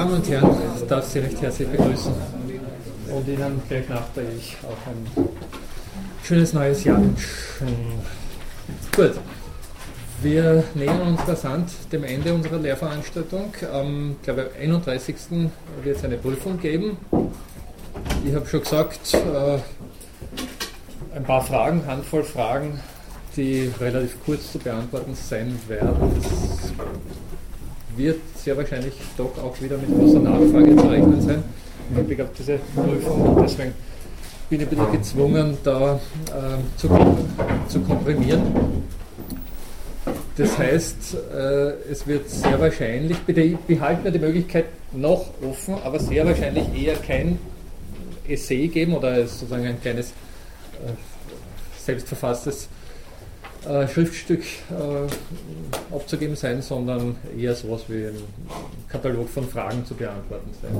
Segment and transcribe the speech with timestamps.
[0.00, 2.14] Damen und Herren, ich darf Sie recht herzlich begrüßen
[3.14, 5.28] und Ihnen gleich nachträglich auch ein
[6.24, 7.02] schönes neues Jahr.
[8.96, 9.12] Gut,
[10.22, 13.52] wir nähern uns rasant dem Ende unserer Lehrveranstaltung.
[13.74, 15.16] Am glaube 31.
[15.82, 16.96] wird es eine Prüfung geben.
[18.24, 19.58] Ich habe schon gesagt, äh,
[21.14, 22.80] ein paar Fragen, Handvoll Fragen,
[23.36, 25.94] die relativ kurz zu beantworten sein werden.
[26.16, 26.59] Das
[28.00, 31.42] wird sehr wahrscheinlich doch auch wieder mit großer Nachfrage zu rechnen sein
[31.94, 33.38] Hinblick auf diese Prüfung.
[33.42, 33.72] Deswegen
[34.48, 36.88] bin ich ein bisschen gezwungen, da äh, zu,
[37.68, 38.42] zu komprimieren.
[40.36, 45.98] Das heißt, äh, es wird sehr wahrscheinlich, bitte behalten wir die Möglichkeit noch offen, aber
[45.98, 47.38] sehr wahrscheinlich eher kein
[48.26, 50.92] Essay geben oder sozusagen ein kleines äh,
[51.84, 52.68] selbstverfasstes
[53.68, 58.16] äh, Schriftstück äh, abzugeben sein, sondern eher sowas wie ein
[58.88, 60.72] Katalog von Fragen zu beantworten sein.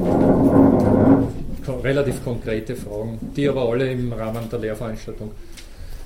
[1.65, 5.31] Ko relativ konkrete Fragen, die aber alle im Rahmen der Lehrveranstaltung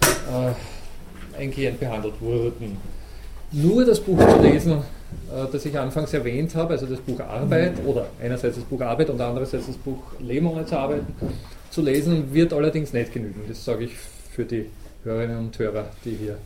[0.02, 2.76] äh, eingehend behandelt wurden.
[3.52, 7.74] Nur das Buch zu lesen, äh, das ich anfangs erwähnt habe, also das Buch Arbeit
[7.86, 11.14] oder einerseits das Buch Arbeit und andererseits das Buch Leben ohne zu arbeiten,
[11.70, 13.42] zu lesen, wird allerdings nicht genügen.
[13.48, 13.92] Das sage ich
[14.32, 14.66] für die
[15.04, 16.38] Hörerinnen und Hörer, die hier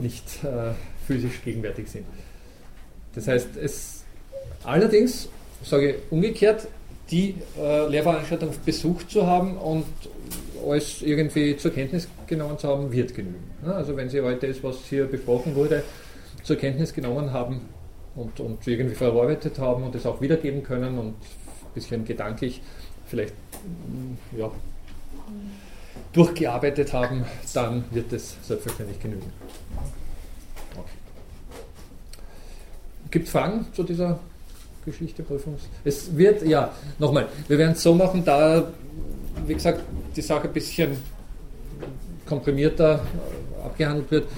[0.00, 0.72] nicht äh,
[1.06, 2.06] physisch gegenwärtig sind.
[3.14, 4.04] Das heißt, es
[4.64, 5.28] allerdings,
[5.64, 6.68] sage ich umgekehrt,
[7.10, 9.84] die äh, Lehrveranstaltung besucht zu haben und
[10.66, 13.50] alles irgendwie zur Kenntnis genommen zu haben, wird genügen.
[13.64, 15.82] Ja, also wenn Sie heute das, was hier besprochen wurde,
[16.42, 17.62] zur Kenntnis genommen haben
[18.14, 22.60] und, und irgendwie verarbeitet haben und es auch wiedergeben können und ein bisschen gedanklich
[23.06, 23.34] vielleicht
[24.36, 24.50] ja,
[26.12, 29.32] durchgearbeitet haben, dann wird es selbstverständlich genügen.
[33.10, 34.20] Gibt es Fragen zu dieser
[34.84, 35.62] Geschichte, Prüfungs?
[35.84, 38.70] Es wird, ja, nochmal, wir werden es so machen, da,
[39.46, 39.80] wie gesagt,
[40.14, 40.96] die Sache ein bisschen
[42.26, 43.00] komprimierter
[43.64, 44.28] abgehandelt wird,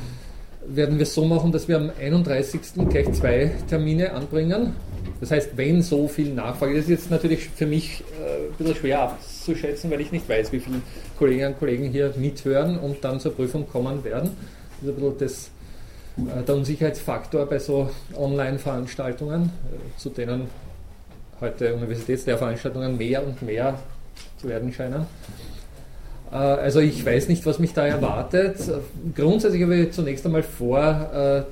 [0.67, 2.61] werden wir es so machen, dass wir am 31.
[2.89, 4.75] gleich zwei Termine anbringen.
[5.21, 8.75] Das heißt, wenn so viel Nachfrage, das ist jetzt natürlich für mich äh, ein bisschen
[8.77, 10.81] schwer abzuschätzen, weil ich nicht weiß, wie viele
[11.19, 14.31] Kolleginnen und Kollegen hier mithören und dann zur Prüfung kommen werden.
[14.81, 15.52] Das ist ein bisschen das, äh,
[16.17, 20.49] der Unsicherheitsfaktor bei so Online-Veranstaltungen, äh, zu denen
[21.41, 23.79] heute Universitätslehrveranstaltungen mehr und mehr
[24.41, 25.07] zu werden scheinen.
[26.31, 28.57] Äh, also ich weiß nicht, was mich da erwartet.
[29.15, 31.43] Grundsätzlich habe ich zunächst einmal vor, äh,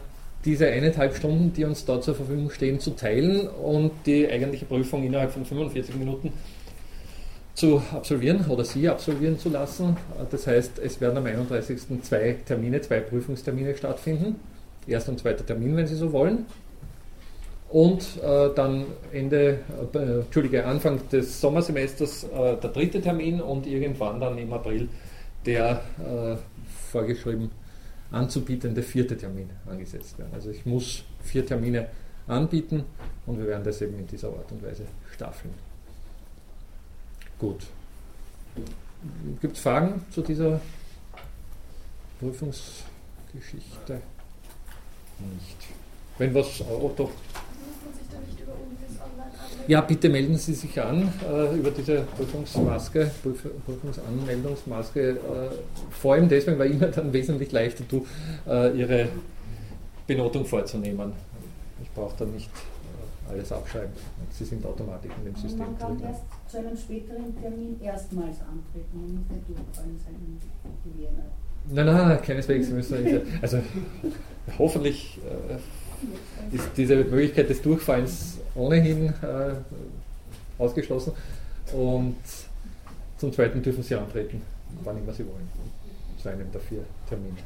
[0.44, 5.04] diese eineinhalb Stunden, die uns da zur Verfügung stehen, zu teilen und die eigentliche Prüfung
[5.04, 6.32] innerhalb von 45 Minuten
[7.54, 9.98] zu absolvieren oder Sie absolvieren zu lassen.
[10.30, 12.02] Das heißt, es werden am 31.
[12.02, 14.36] zwei Termine, zwei Prüfungstermine stattfinden.
[14.86, 16.46] Erster und zweiter Termin, wenn Sie so wollen.
[17.68, 19.60] Und äh, dann Ende,
[19.94, 24.88] äh, Entschuldige, Anfang des Sommersemesters äh, der dritte Termin und irgendwann dann im April
[25.46, 26.36] der äh,
[26.90, 27.50] vorgeschrieben
[28.10, 30.32] anzubietende vierte Termin angesetzt werden.
[30.34, 31.86] Also ich muss vier Termine
[32.26, 32.84] anbieten
[33.26, 35.54] und wir werden das eben in dieser Art und Weise staffeln.
[37.38, 37.66] Gut.
[39.40, 40.60] Gibt es Fragen zu dieser
[42.18, 44.02] Prüfungsgeschichte?
[45.34, 45.56] Nicht.
[46.18, 47.10] Wenn was, oh doch.
[49.66, 55.10] Ja, bitte melden Sie sich an äh, über diese Prüfungsmaske, Prüf Prüfungsanmeldungsmaske.
[55.10, 55.16] Äh,
[55.90, 58.06] vor allem deswegen, weil Ihnen dann wesentlich leichter tut,
[58.48, 59.08] äh, Ihre
[60.06, 61.12] Benotung vorzunehmen.
[61.82, 63.92] Ich brauche dann nicht äh, alles abschreiben.
[64.30, 66.06] Sie sind automatisch in dem System man kann drin.
[66.08, 69.26] erst zu einem späteren Termin erstmals antreten.
[69.30, 70.16] Nicht durchfallen sein
[70.84, 71.22] in Vienna.
[71.68, 72.68] Nein, nein, keineswegs.
[72.70, 73.60] Müssen also
[74.58, 79.54] hoffentlich äh, ist diese Möglichkeit des Durchfallens ohnehin äh,
[80.58, 81.12] ausgeschlossen.
[81.72, 82.16] Und
[83.18, 84.42] zum Zweiten dürfen Sie antreten,
[84.82, 85.48] wann immer Sie wollen.
[86.20, 87.36] Zu einem der vier Termine.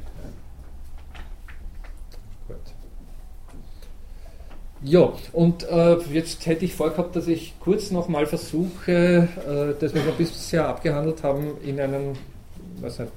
[2.47, 2.57] Gut.
[4.83, 10.05] Ja, und äh, jetzt hätte ich vorgehabt, dass ich kurz nochmal versuche, äh, das, was
[10.05, 12.17] wir bisher abgehandelt haben, in einen
[12.81, 13.11] was halt,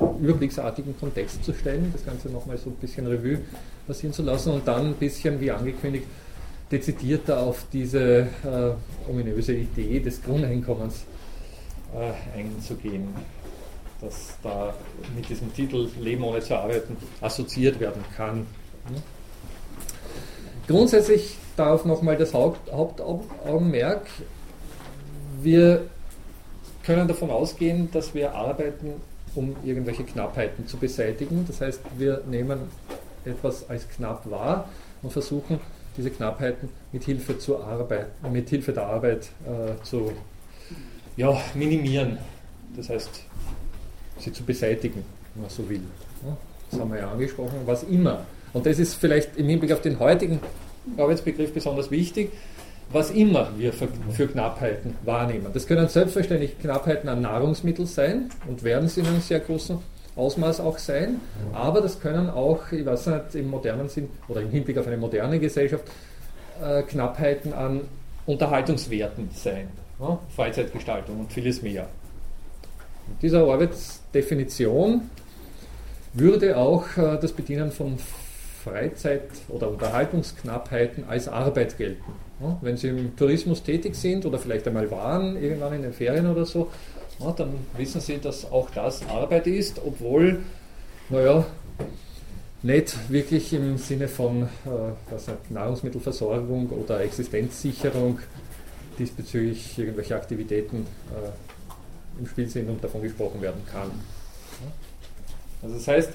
[0.00, 3.38] überblicksartigen Kontext zu stellen, das Ganze nochmal so ein bisschen Revue
[3.86, 6.06] passieren zu lassen und dann ein bisschen, wie angekündigt,
[6.70, 11.04] dezidierter auf diese äh, ominöse Idee des Grundeinkommens
[11.94, 13.08] äh, einzugehen,
[14.00, 14.74] das da
[15.14, 18.46] mit diesem Titel Leben ohne zu arbeiten assoziiert werden kann.
[20.66, 24.06] Grundsätzlich darauf nochmal das Haupt, Hauptaugenmerk.
[25.40, 25.86] Wir
[26.84, 28.94] können davon ausgehen, dass wir arbeiten,
[29.36, 31.44] um irgendwelche Knappheiten zu beseitigen.
[31.46, 32.58] Das heißt, wir nehmen
[33.24, 34.68] etwas als knapp wahr
[35.02, 35.60] und versuchen
[35.96, 40.12] diese Knappheiten mit Hilfe, zur Arbeit, mit Hilfe der Arbeit äh, zu
[41.16, 42.18] ja, minimieren.
[42.76, 43.22] Das heißt,
[44.18, 45.04] sie zu beseitigen,
[45.34, 45.80] wenn man so will.
[46.70, 48.26] Das haben wir ja angesprochen, was immer.
[48.52, 50.40] Und das ist vielleicht im Hinblick auf den heutigen
[50.96, 52.32] Arbeitsbegriff besonders wichtig,
[52.90, 55.46] was immer wir für, für, Knappheiten wahrnehmen.
[55.52, 59.78] Das können selbstverständlich Knappheiten an Nahrungsmitteln sein und werden sie in einem sehr großen
[60.14, 61.20] Ausmaß auch sein,
[61.52, 64.96] aber das können auch, ich weiß nicht, im modernen Sinn oder im Hinblick auf eine
[64.96, 65.84] moderne Gesellschaft,
[66.62, 67.82] äh, Knappheiten an
[68.24, 69.68] Unterhaltungswerten sein,
[70.00, 70.18] ja?
[70.34, 71.88] Freizeitgestaltung und vieles mehr.
[73.20, 75.02] Dieser Arbeitsdefinition
[76.14, 77.98] würde auch äh, das Bedienen von
[78.66, 82.02] Freizeit- oder Unterhaltungsknappheiten als Arbeit gelten.
[82.60, 86.44] Wenn Sie im Tourismus tätig sind oder vielleicht einmal waren, irgendwann in den Ferien oder
[86.44, 86.70] so,
[87.36, 90.40] dann wissen Sie, dass auch das Arbeit ist, obwohl,
[91.08, 91.46] naja,
[92.62, 94.46] nicht wirklich im Sinne von äh,
[95.10, 98.18] was nicht, Nahrungsmittelversorgung oder Existenzsicherung
[98.98, 103.90] diesbezüglich irgendwelche Aktivitäten äh, im Spiel sind und davon gesprochen werden kann.
[105.62, 106.10] Also das heißt,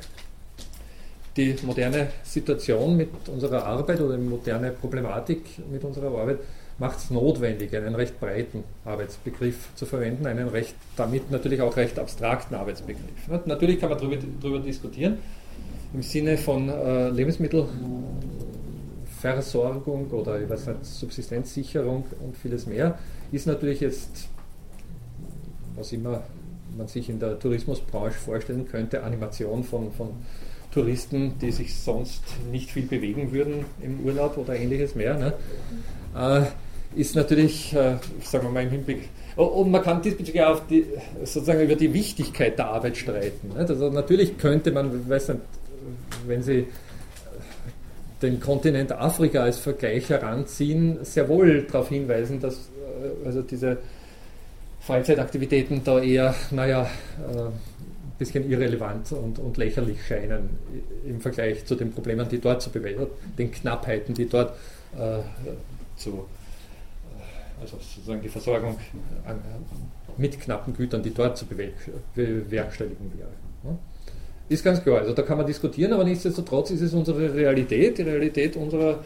[1.37, 6.39] die moderne Situation mit unserer Arbeit oder die moderne Problematik mit unserer Arbeit
[6.77, 11.99] macht es notwendig, einen recht breiten Arbeitsbegriff zu verwenden, einen recht, damit natürlich auch recht
[11.99, 13.27] abstrakten Arbeitsbegriff.
[13.45, 14.17] Natürlich kann man darüber,
[14.59, 15.19] diskutieren,
[15.93, 22.97] im Sinne von äh, Lebensmittelversorgung oder ich weiß nicht, Subsistenzsicherung und vieles mehr,
[23.31, 24.27] ist natürlich jetzt,
[25.75, 26.23] was immer
[26.75, 30.09] man sich in der Tourismusbranche vorstellen könnte, Animation von, von
[30.73, 35.17] Touristen, die sich sonst nicht viel bewegen würden im Urlaub oder ähnliches mehr.
[35.17, 35.33] Ne?
[36.15, 40.85] Äh, ist natürlich, äh, sagen wir mal im Hinblick, und man kann diesbezüglich auch die,
[41.23, 43.51] sozusagen über die Wichtigkeit der Arbeit streiten.
[43.55, 45.41] Also natürlich könnte man, weiß nicht,
[46.27, 46.67] wenn Sie
[48.21, 53.77] den Kontinent Afrika als Vergleich heranziehen, sehr wohl darauf hinweisen, dass äh, also diese
[54.81, 56.89] Freizeitaktivitäten da eher, naja,
[57.29, 57.51] ein
[58.21, 60.49] bisschen irrelevant und, und lächerlich scheinen
[61.05, 63.07] im Vergleich zu den Problemen, die dort zu bewältigen,
[63.37, 64.53] den Knappheiten, die dort
[64.95, 65.19] äh,
[65.95, 66.25] zu
[67.61, 68.77] also sozusagen die Versorgung
[70.17, 73.77] mit knappen Gütern, die dort zu bewerkstelligen wäre.
[74.49, 78.01] Ist ganz klar, also da kann man diskutieren, aber nichtsdestotrotz ist es unsere Realität, die
[78.01, 79.03] Realität unserer,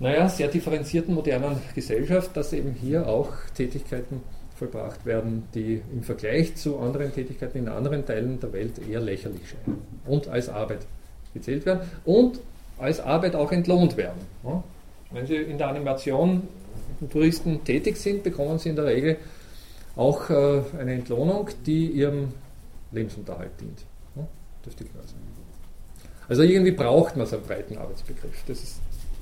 [0.00, 4.22] naja, sehr differenzierten modernen Gesellschaft, dass eben hier auch Tätigkeiten
[4.62, 9.42] vollbracht werden, die im Vergleich zu anderen Tätigkeiten in anderen Teilen der Welt eher lächerlich
[9.48, 10.86] scheinen und als Arbeit
[11.34, 12.40] gezählt werden und
[12.78, 14.20] als Arbeit auch entlohnt werden.
[15.10, 16.48] Wenn Sie in der Animation
[17.10, 19.16] Touristen tätig sind, bekommen sie in der Regel
[19.96, 22.32] auch äh, eine Entlohnung, die ihrem
[22.92, 23.84] Lebensunterhalt dient.
[26.28, 28.44] Also irgendwie braucht man so einen breiten Arbeitsbegriff.
[28.46, 28.80] Das ist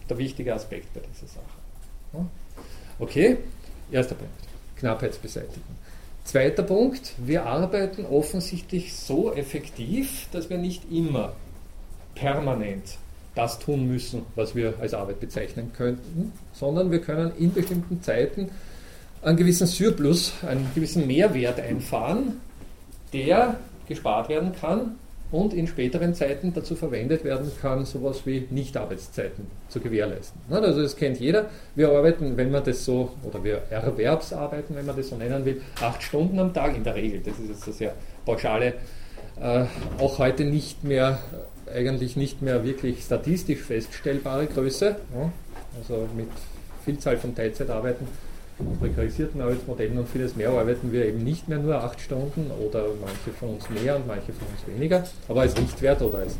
[0.08, 2.26] der wichtige Aspekt bei dieser Sache.
[2.98, 3.38] Okay,
[3.90, 4.49] erster Punkt.
[4.80, 5.62] Knappheitsbeseitigung.
[6.24, 11.32] Zweiter Punkt, wir arbeiten offensichtlich so effektiv, dass wir nicht immer
[12.14, 12.98] permanent
[13.34, 18.50] das tun müssen, was wir als Arbeit bezeichnen könnten, sondern wir können in bestimmten Zeiten
[19.22, 22.40] einen gewissen Surplus, einen gewissen Mehrwert einfahren,
[23.12, 24.96] der gespart werden kann
[25.32, 30.40] und in späteren Zeiten dazu verwendet werden kann, sowas wie Nichtarbeitszeiten zu gewährleisten.
[30.50, 31.46] Also das kennt jeder.
[31.74, 35.60] Wir arbeiten, wenn man das so, oder wir Erwerbsarbeiten, wenn man das so nennen will,
[35.80, 37.20] acht Stunden am Tag in der Regel.
[37.20, 37.94] Das ist jetzt eine sehr
[38.24, 38.74] pauschale,
[39.40, 39.64] äh,
[39.98, 41.18] auch heute nicht mehr
[41.72, 44.96] eigentlich nicht mehr wirklich statistisch feststellbare Größe.
[45.78, 46.28] Also mit
[46.84, 48.06] Vielzahl von Teilzeitarbeiten,
[48.80, 53.30] prekarisierten Arbeitsmodellen und vieles mehr arbeiten wir eben nicht mehr nur acht Stunden oder manche
[53.38, 56.36] von uns mehr und manche von uns weniger, aber als Richtwert oder als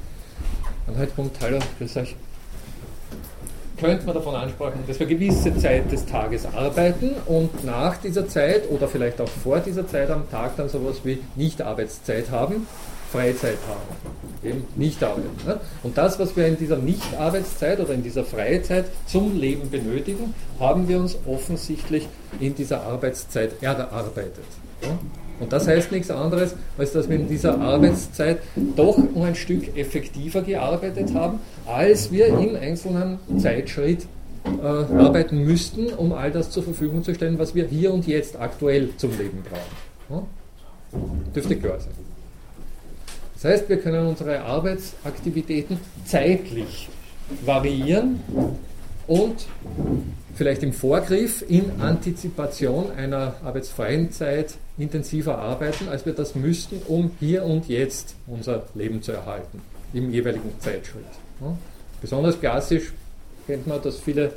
[0.87, 2.17] Anhaltspunkt, hallo, grüß euch,
[3.81, 8.69] könnte man davon ansprechen, dass wir gewisse Zeit des Tages arbeiten und nach dieser Zeit
[8.71, 12.67] oder vielleicht auch vor dieser Zeit am Tag dann sowas wie Nichtarbeitszeit haben,
[13.13, 15.29] Freizeit haben, eben nicht arbeiten.
[15.47, 15.61] Ne?
[15.83, 20.89] Und das, was wir in dieser Nichtarbeitszeit oder in dieser Freizeit zum Leben benötigen, haben
[20.89, 24.45] wir uns offensichtlich in dieser Arbeitszeit erarbeitet.
[24.83, 24.99] Ne?
[25.41, 28.41] Und das heißt nichts anderes, als dass wir in dieser Arbeitszeit
[28.77, 34.07] doch um ein Stück effektiver gearbeitet haben, als wir im einzelnen Zeitschritt
[34.45, 38.39] äh, arbeiten müssten, um all das zur Verfügung zu stellen, was wir hier und jetzt
[38.39, 40.27] aktuell zum Leben brauchen.
[40.93, 41.01] Ja?
[41.35, 42.10] Dürfte klar sein.
[43.43, 46.91] Das heißt, wir können unsere Arbeitsaktivitäten zeitlich
[47.45, 48.21] variieren
[49.07, 49.47] und
[50.35, 57.13] vielleicht im Vorgriff in Antizipation einer arbeitsfreien Zeit intensiver arbeiten, als wir das müssten, um
[57.19, 59.63] hier und jetzt unser Leben zu erhalten,
[59.95, 61.05] im jeweiligen Zeitschritt.
[62.03, 62.93] Besonders klassisch
[63.47, 64.33] kennt man, dass viele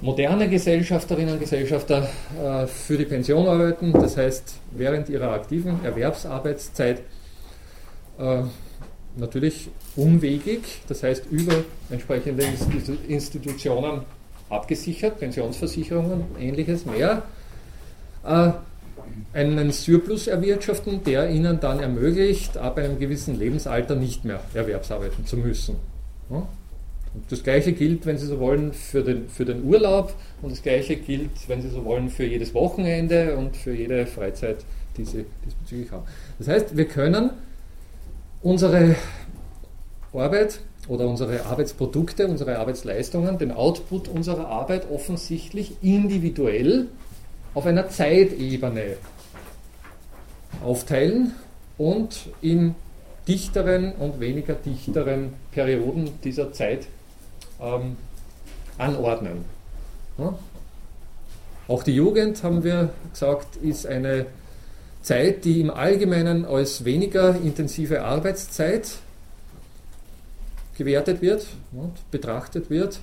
[0.00, 2.08] moderne Gesellschafterinnen und Gesellschafter
[2.42, 7.02] äh, für die Pension arbeiten, das heißt während ihrer aktiven Erwerbsarbeitszeit
[8.18, 8.42] äh,
[9.16, 12.44] natürlich umwegig, das heißt über entsprechende
[13.08, 14.02] Institutionen
[14.48, 17.22] abgesichert, Pensionsversicherungen, ähnliches mehr,
[18.24, 18.50] äh,
[19.32, 25.36] einen Surplus erwirtschaften, der ihnen dann ermöglicht, ab einem gewissen Lebensalter nicht mehr erwerbsarbeiten zu
[25.36, 25.76] müssen.
[26.28, 30.62] Und das gleiche gilt, wenn Sie so wollen, für den, für den Urlaub und das
[30.62, 34.58] gleiche gilt, wenn Sie so wollen, für jedes Wochenende und für jede Freizeit,
[34.96, 36.04] die Sie diesbezüglich haben.
[36.38, 37.30] Das heißt, wir können
[38.42, 38.96] unsere
[40.12, 46.86] Arbeit oder unsere Arbeitsprodukte, unsere Arbeitsleistungen, den Output unserer Arbeit offensichtlich individuell
[47.54, 48.96] auf einer Zeitebene
[50.64, 51.34] aufteilen
[51.76, 52.74] und in
[53.26, 56.86] dichteren und weniger dichteren Perioden dieser Zeit
[57.60, 57.96] ähm,
[58.78, 59.44] anordnen.
[60.16, 60.38] Ja?
[61.68, 64.24] Auch die Jugend, haben wir gesagt, ist eine
[65.02, 68.90] Zeit, die im Allgemeinen als weniger intensive Arbeitszeit
[70.76, 73.00] gewertet wird und betrachtet wird.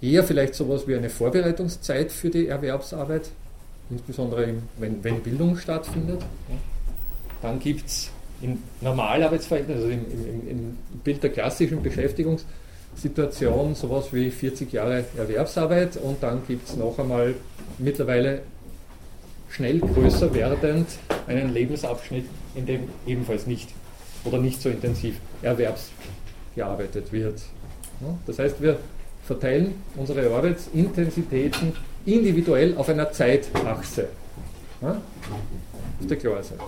[0.00, 3.30] Eher vielleicht sowas wie eine Vorbereitungszeit für die Erwerbsarbeit,
[3.90, 6.22] insbesondere wenn, wenn Bildung stattfindet.
[7.40, 8.10] Dann gibt es
[8.42, 15.96] in Normalarbeitsverhältnissen, also im, im, im Bild der klassischen Beschäftigungssituation, sowas wie 40 Jahre Erwerbsarbeit
[15.96, 17.34] und dann gibt es noch einmal
[17.78, 18.42] mittlerweile
[19.50, 20.88] schnell größer werdend
[21.26, 23.70] einen Lebensabschnitt, in dem ebenfalls nicht
[24.24, 27.40] oder nicht so intensiv erwerbsgearbeitet wird.
[28.26, 28.78] Das heißt, wir
[29.24, 31.72] verteilen unsere Arbeitsintensitäten
[32.04, 34.08] individuell auf einer Zeitachse.
[34.82, 35.00] Ja?
[36.00, 36.58] Ist der klar sein.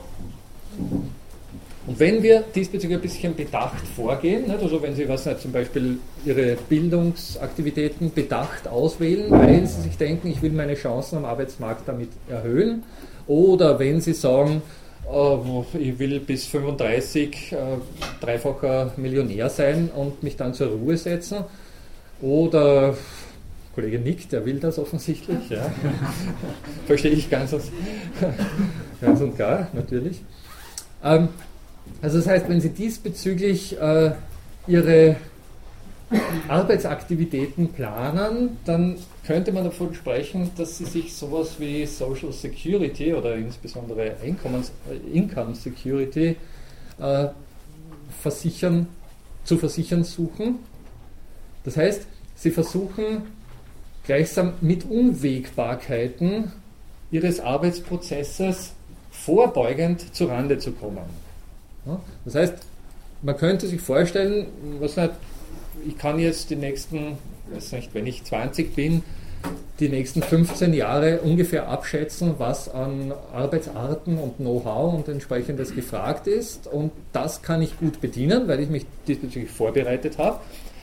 [1.89, 6.59] Und wenn wir diesbezüglich ein bisschen bedacht vorgehen, also wenn Sie was zum Beispiel Ihre
[6.69, 12.83] Bildungsaktivitäten bedacht auswählen, weil Sie sich denken, ich will meine Chancen am Arbeitsmarkt damit erhöhen,
[13.27, 14.61] oder wenn Sie sagen,
[15.11, 17.57] äh, ich will bis 35 äh,
[18.21, 21.45] dreifacher Millionär sein und mich dann zur Ruhe setzen,
[22.21, 22.99] oder
[23.75, 25.73] Kollege Nick, der will das offensichtlich, ja.
[26.87, 27.55] verstehe ich ganz,
[29.01, 30.23] ganz und gar, natürlich.
[31.03, 31.29] Ähm,
[32.03, 34.13] also das heißt, wenn Sie diesbezüglich äh,
[34.67, 35.17] Ihre
[36.49, 43.35] Arbeitsaktivitäten planen, dann könnte man davon sprechen, dass Sie sich sowas wie Social Security oder
[43.37, 46.37] insbesondere Einkommens, äh, Income Security
[46.99, 47.29] äh,
[48.23, 48.89] versichern,
[49.45, 50.59] zu versichern suchen
[51.69, 53.23] das heißt, sie versuchen
[54.05, 56.51] gleichsam mit Unwägbarkeiten
[57.11, 58.73] ihres Arbeitsprozesses
[59.11, 61.28] vorbeugend zu Rande zu kommen.
[62.25, 62.55] Das heißt,
[63.23, 64.47] man könnte sich vorstellen,
[64.81, 65.13] was nicht,
[65.87, 67.19] ich kann jetzt die nächsten,
[67.53, 69.03] weiß nicht, wenn ich 20 bin,
[69.81, 76.67] die nächsten 15 Jahre ungefähr abschätzen, was an Arbeitsarten und Know-how und entsprechendes gefragt ist.
[76.67, 80.41] Und das kann ich gut bedienen, weil ich mich diesbezüglich vorbereitet habe.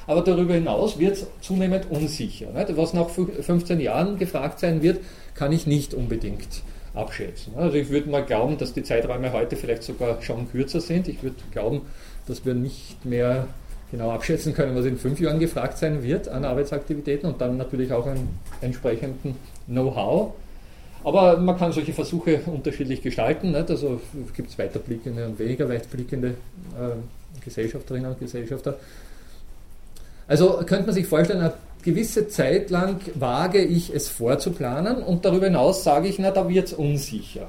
[0.07, 2.51] Aber darüber hinaus wird es zunehmend unsicher.
[2.51, 2.77] Nicht?
[2.77, 4.99] Was nach 15 Jahren gefragt sein wird,
[5.33, 6.61] kann ich nicht unbedingt
[6.95, 7.53] abschätzen.
[7.55, 11.07] Also ich würde mal glauben, dass die Zeiträume heute vielleicht sogar schon kürzer sind.
[11.07, 11.81] Ich würde glauben,
[12.27, 13.47] dass wir nicht mehr
[13.91, 17.91] genau abschätzen können, was in fünf Jahren gefragt sein wird an Arbeitsaktivitäten und dann natürlich
[17.93, 18.27] auch an
[18.61, 19.35] entsprechenden
[19.67, 20.33] Know-how.
[21.03, 23.51] Aber man kann solche Versuche unterschiedlich gestalten.
[23.51, 23.69] Nicht?
[23.69, 24.01] Also
[24.35, 28.77] gibt es weiterblickende und weniger weitblickende äh, Gesellschafterinnen und Gesellschafter.
[30.27, 31.51] Also könnte man sich vorstellen,
[31.85, 36.67] gewisse Zeit lang wage ich es vorzuplanen und darüber hinaus sage ich, na, da wird
[36.67, 37.47] es unsicher.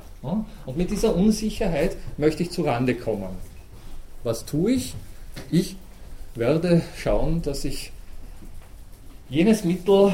[0.67, 3.31] Und mit dieser Unsicherheit möchte ich zu Rande kommen.
[4.23, 4.95] Was tue ich?
[5.51, 5.77] Ich
[6.35, 7.93] werde schauen, dass ich
[9.29, 10.13] jenes Mittel,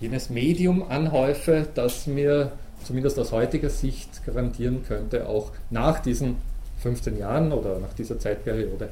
[0.00, 2.52] jenes Medium anhäufe, das mir
[2.84, 6.36] zumindest aus heutiger Sicht garantieren könnte, auch nach diesen
[6.82, 8.88] 15 Jahren oder nach dieser Zeitperiode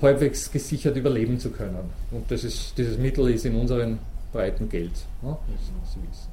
[0.00, 1.90] halbwegs gesichert überleben zu können.
[2.10, 3.98] Und das ist, dieses Mittel ist in unseren
[4.32, 4.92] Breiten Geld.
[5.22, 5.36] Ne?
[6.12, 6.28] Es.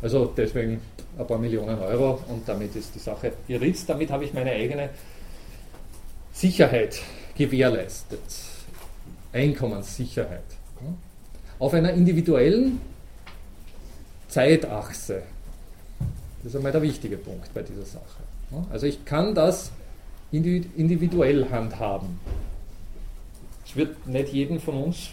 [0.00, 0.80] Also deswegen
[1.18, 3.88] ein paar Millionen Euro und damit ist die Sache geritzt.
[3.88, 4.90] Damit habe ich meine eigene
[6.32, 7.00] Sicherheit
[7.36, 8.20] gewährleistet.
[9.32, 10.44] Einkommenssicherheit.
[10.80, 10.94] Ne?
[11.58, 12.80] Auf einer individuellen
[14.28, 15.22] Zeitachse.
[16.38, 18.22] Das ist einmal der wichtige Punkt bei dieser Sache.
[18.50, 18.64] Ne?
[18.70, 19.72] Also ich kann das
[20.30, 22.20] individuell handhaben.
[23.68, 25.10] Es wird nicht jedem von uns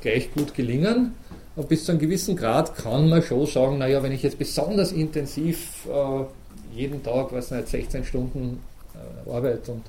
[0.00, 1.14] gleich gut gelingen,
[1.54, 4.92] aber bis zu einem gewissen Grad kann man schon sagen, naja, wenn ich jetzt besonders
[4.92, 6.24] intensiv äh,
[6.76, 8.60] jeden Tag, weiß nicht, 16 Stunden
[8.94, 9.82] äh, arbeite und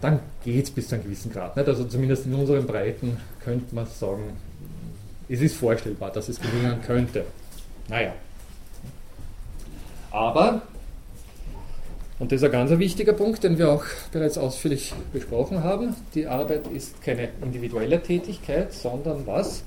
[0.00, 1.56] dann geht es bis zu einem gewissen Grad.
[1.56, 1.68] Nicht?
[1.68, 4.36] Also zumindest in unseren Breiten könnte man sagen,
[5.28, 7.24] es ist vorstellbar, dass es gelingen könnte.
[7.88, 8.14] Naja.
[10.10, 10.62] Aber,
[12.18, 16.26] und das ist ein ganz wichtiger Punkt, den wir auch bereits ausführlich besprochen haben, die
[16.26, 19.64] Arbeit ist keine individuelle Tätigkeit, sondern was?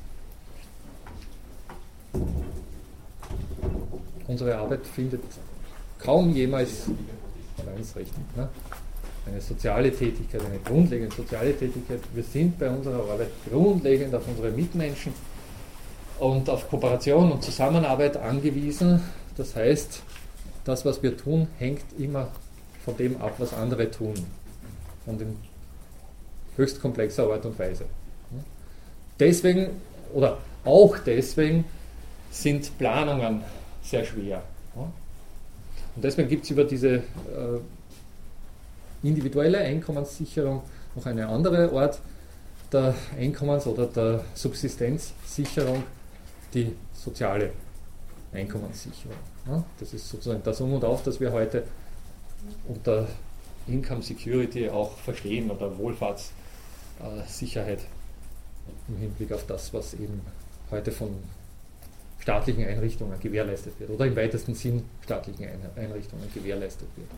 [4.28, 5.22] Unsere Arbeit findet
[6.00, 6.86] kaum jemals,
[7.66, 8.48] ganz richtig, ne?
[9.28, 12.00] eine soziale Tätigkeit, eine grundlegende soziale Tätigkeit.
[12.14, 15.14] Wir sind bei unserer Arbeit grundlegend auf unsere Mitmenschen
[16.20, 19.02] und auf Kooperation und Zusammenarbeit angewiesen.
[19.36, 20.02] Das heißt,
[20.65, 22.27] das, was wir tun, hängt immer
[22.84, 24.13] von dem ab, was andere tun.
[25.05, 25.38] Und in
[26.57, 27.86] höchst komplexer Art und Weise.
[29.19, 29.69] Deswegen,
[30.13, 31.65] oder auch deswegen,
[32.31, 33.41] sind Planungen
[33.81, 34.43] sehr schwer.
[34.75, 37.01] Und deswegen gibt es über diese äh,
[39.03, 40.63] individuelle Einkommenssicherung
[40.95, 42.00] noch eine andere Art
[42.72, 45.84] der Einkommens- oder der Subsistenzsicherung,
[46.53, 47.51] die soziale
[48.36, 49.18] Einkommenssicherung.
[49.80, 51.63] Das ist sozusagen das Um und Auf, das wir heute
[52.68, 53.08] unter
[53.68, 57.80] Income Security auch verstehen oder Wohlfahrtssicherheit
[58.88, 60.22] im Hinblick auf das, was eben
[60.72, 61.15] heute von
[62.20, 67.10] staatlichen Einrichtungen gewährleistet wird oder im weitesten Sinn staatlichen Einrichtungen gewährleistet wird.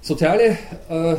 [0.00, 0.58] Soziale
[0.88, 1.16] äh,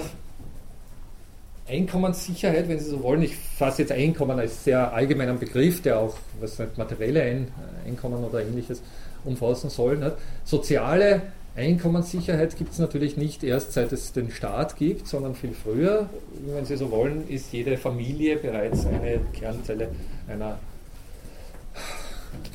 [1.68, 6.16] Einkommenssicherheit, wenn Sie so wollen, ich fasse jetzt Einkommen als sehr allgemeinen Begriff, der auch
[6.40, 7.48] was nicht, materielle Ein
[7.86, 8.82] Einkommen oder ähnliches
[9.24, 9.98] umfassen soll.
[9.98, 10.14] Nicht?
[10.44, 11.24] Soziale
[11.56, 16.10] Einkommenssicherheit gibt es natürlich nicht erst seit es den Staat gibt, sondern viel früher.
[16.46, 19.90] Wenn Sie so wollen, ist jede Familie bereits eine Kernzelle
[20.28, 20.60] einer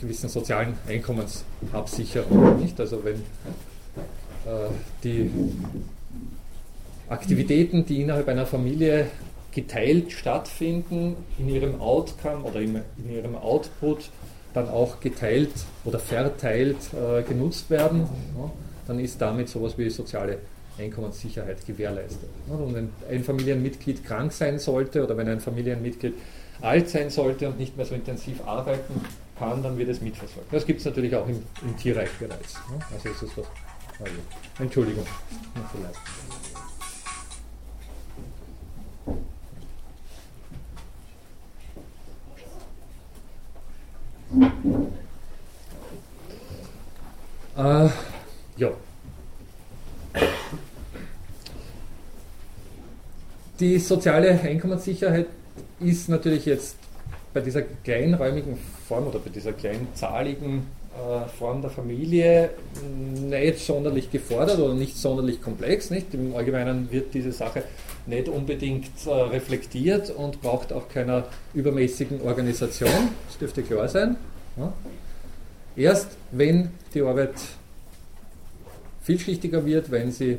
[0.01, 2.61] gewissen sozialen Einkommensabsicherung.
[2.61, 2.79] Nicht?
[2.79, 4.69] Also wenn äh,
[5.03, 5.31] die
[7.11, 9.07] Aktivitäten, die innerhalb einer Familie
[9.53, 14.11] geteilt stattfinden, in ihrem Outcome oder in, ihrem Output
[14.55, 15.51] dann auch geteilt
[15.85, 18.51] oder verteilt äh, genutzt werden, ja,
[18.87, 20.39] dann ist damit sowas wie soziale
[20.79, 22.29] Einkommenssicherheit gewährleistet.
[22.49, 26.15] Und wenn ein Familienmitglied krank sein sollte oder wenn ein Familienmitglied
[26.61, 29.01] alt sein sollte und nicht mehr so intensiv arbeiten
[29.39, 30.53] kann, dann wird es mitversorgt.
[30.53, 32.57] Das gibt es natürlich auch im, im Tierreich bereits.
[32.93, 33.47] Also ist es was.
[33.99, 34.15] Also,
[34.59, 35.05] Entschuldigung,
[35.73, 36.40] vielleicht.
[47.57, 47.89] Äh,
[48.57, 48.71] ja.
[53.59, 55.27] Die soziale Einkommenssicherheit
[55.81, 56.77] ist natürlich jetzt
[57.35, 58.57] bei dieser kleinräumigen
[58.89, 60.67] Form oder bei dieser kleinzahligen
[61.39, 62.51] Form der Familie
[63.29, 65.91] nicht sonderlich gefordert oder nicht sonderlich komplex.
[65.91, 66.15] Nicht?
[66.15, 67.65] Im Allgemeinen wird diese Sache
[68.07, 72.91] nicht unbedingt äh, reflektiert und braucht auch keiner übermäßigen Organisation.
[73.29, 74.17] Das dürfte klar sein.
[75.77, 77.35] Erst wenn die Arbeit
[79.03, 80.39] vielschichtiger wird, wenn sie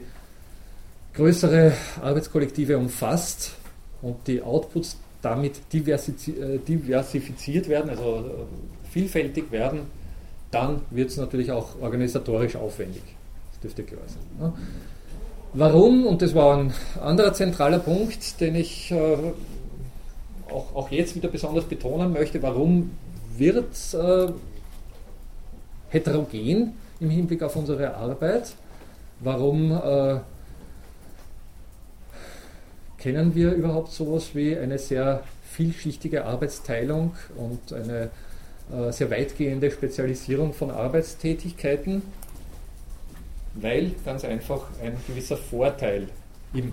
[1.13, 3.53] größere Arbeitskollektive umfasst
[4.01, 9.81] und die Outputs damit äh, diversifiziert werden, also äh, vielfältig werden,
[10.51, 13.03] dann wird es natürlich auch organisatorisch aufwendig.
[13.51, 14.53] Das dürfte klar sein.
[15.53, 19.17] Warum, und das war ein anderer zentraler Punkt, den ich äh,
[20.49, 22.91] auch, auch, jetzt wieder besonders betonen möchte, warum
[23.37, 24.31] wird äh,
[25.89, 28.53] heterogen im Hinblick auf unsere Arbeit?
[29.19, 30.19] Warum äh,
[32.97, 38.09] kennen wir überhaupt sowas wie eine sehr vielschichtige Arbeitsteilung und eine
[38.91, 42.03] sehr weitgehende Spezialisierung von Arbeitstätigkeiten?
[43.55, 46.07] weil ganz einfach ein gewisser Vorteil
[46.53, 46.71] im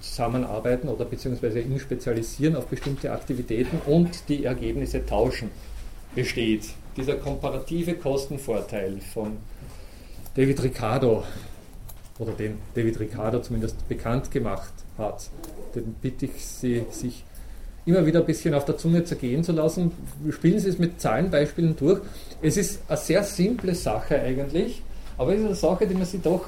[0.00, 5.50] Zusammenarbeiten oder beziehungsweise im Spezialisieren auf bestimmte Aktivitäten und die Ergebnisse tauschen
[6.14, 6.68] besteht.
[6.96, 9.36] Dieser komparative Kostenvorteil von
[10.34, 11.24] David Ricardo
[12.18, 15.28] oder den David Ricardo zumindest bekannt gemacht hat,
[15.74, 17.24] den bitte ich Sie, sich
[17.86, 19.92] immer wieder ein bisschen auf der Zunge zergehen zu lassen.
[20.30, 22.00] Spielen Sie es mit Zahlenbeispielen durch.
[22.42, 24.82] Es ist eine sehr simple Sache eigentlich,
[25.16, 26.44] aber es ist eine Sache, die man sich doch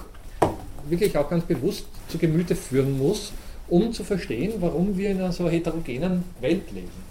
[0.88, 3.32] wirklich auch ganz bewusst zu Gemüte führen muss,
[3.68, 7.08] um zu verstehen, warum wir in einer so heterogenen Welt leben.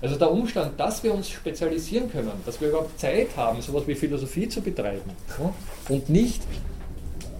[0.00, 3.94] Also der Umstand, dass wir uns spezialisieren können, dass wir überhaupt Zeit haben, sowas wie
[3.94, 5.00] Philosophie zu betreiben
[5.88, 6.42] und nicht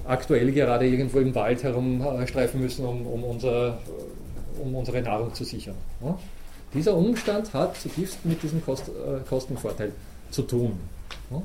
[0.05, 3.79] aktuell gerade irgendwo im Wald herumstreifen müssen, um, um, unser,
[4.61, 5.75] um unsere Nahrung zu sichern.
[6.75, 9.93] Dieser Umstand hat zutiefst mit diesem Kost, äh, Kostenvorteil
[10.31, 10.79] zu tun.
[11.29, 11.39] Wir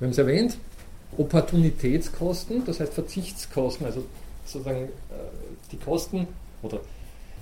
[0.00, 0.56] haben es erwähnt,
[1.16, 4.04] Opportunitätskosten, das heißt Verzichtskosten, also
[4.44, 4.88] sozusagen äh,
[5.72, 6.28] die Kosten
[6.62, 6.80] oder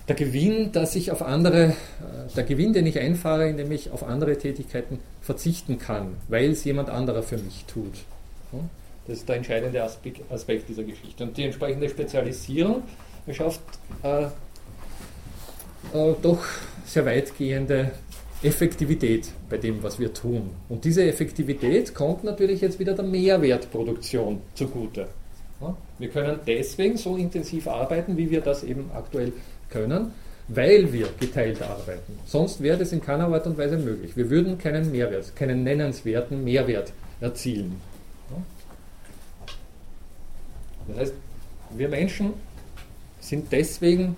[0.09, 1.75] der Gewinn, dass ich auf andere, äh,
[2.37, 6.91] der Gewinn, den ich einfahre, indem ich auf andere Tätigkeiten verzichten kann, weil es jemand
[6.91, 7.95] anderer für mich tut.
[9.07, 11.25] Das ist der entscheidende Aspekt dieser Geschichte.
[11.25, 12.83] Und die entsprechende Spezialisierung
[13.31, 13.61] schafft
[14.03, 16.45] äh, äh, doch
[16.85, 17.93] sehr weitgehende
[18.43, 20.51] Effektivität bei dem, was wir tun.
[20.69, 25.09] Und diese Effektivität kommt natürlich jetzt wieder der Mehrwertproduktion zugute.
[26.01, 29.33] Wir können deswegen so intensiv arbeiten, wie wir das eben aktuell
[29.71, 30.11] können,
[30.49, 32.19] weil wir geteilt arbeiten.
[32.27, 34.17] Sonst wäre das in keiner Art und Weise möglich.
[34.17, 37.81] Wir würden keinen Mehrwert, keinen nennenswerten Mehrwert erzielen.
[40.89, 41.15] Das heißt,
[41.77, 42.33] wir Menschen
[43.23, 44.17] sind deswegen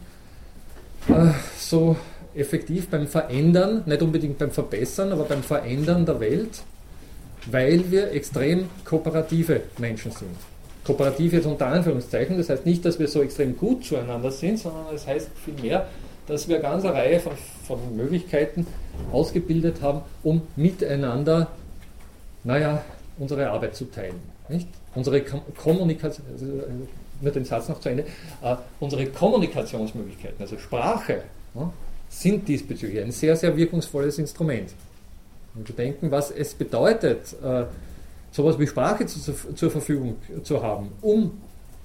[1.08, 1.96] äh, so
[2.34, 6.62] effektiv beim Verändern, nicht unbedingt beim Verbessern, aber beim Verändern der Welt,
[7.50, 10.34] weil wir extrem kooperative Menschen sind.
[10.84, 14.86] Kooperativ jetzt unter Anführungszeichen, das heißt nicht, dass wir so extrem gut zueinander sind, sondern
[14.86, 15.86] es das heißt vielmehr,
[16.26, 17.32] dass wir eine ganze Reihe von,
[17.66, 18.66] von Möglichkeiten
[19.12, 21.48] ausgebildet haben, um miteinander,
[22.42, 22.82] naja,
[23.18, 24.16] unsere Arbeit zu teilen.
[24.48, 24.68] Nicht?
[24.94, 28.04] Unsere Kommunikation, äh, nur den Satz noch zu Ende,
[28.42, 31.22] uh, unsere Kommunikationsmöglichkeiten, also Sprache,
[31.54, 31.72] ja,
[32.08, 34.70] sind diesbezüglich ein sehr, sehr wirkungsvolles Instrument.
[35.54, 37.64] Und wir denken, was es bedeutet, uh,
[38.30, 39.20] sowas wie Sprache zu,
[39.54, 41.30] zur Verfügung zu haben, um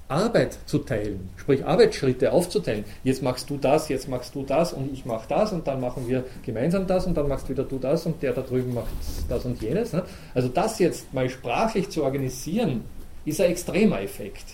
[0.10, 2.84] Arbeit zu teilen, sprich Arbeitsschritte aufzuteilen.
[3.04, 6.08] Jetzt machst du das, jetzt machst du das und ich mache das und dann machen
[6.08, 8.89] wir gemeinsam das und dann machst wieder du das und der da drüben macht
[9.30, 9.94] das und jenes.
[9.94, 10.04] Ne?
[10.34, 12.84] Also das jetzt mal sprachlich zu organisieren,
[13.24, 14.46] ist ein extremer Effekt.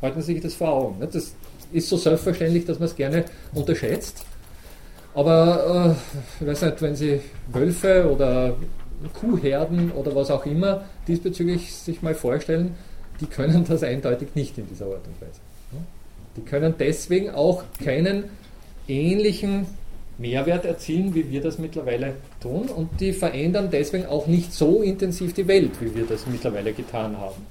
[0.00, 0.98] Halten Sie sich das vor Augen.
[0.98, 1.08] Ne?
[1.10, 1.34] Das
[1.72, 4.24] ist so selbstverständlich, dass man es gerne unterschätzt.
[5.14, 5.96] Aber
[6.40, 7.20] äh, ich weiß nicht, wenn Sie
[7.52, 8.56] Wölfe oder
[9.12, 12.74] Kuhherden oder was auch immer diesbezüglich sich mal vorstellen,
[13.20, 15.40] die können das eindeutig nicht in dieser Art und Weise.
[16.36, 18.24] Die können deswegen auch keinen
[18.88, 19.66] ähnlichen
[20.18, 25.34] Mehrwert erzielen, wie wir das mittlerweile tun und die verändern deswegen auch nicht so intensiv
[25.34, 27.46] die Welt, wie wir das mittlerweile getan haben.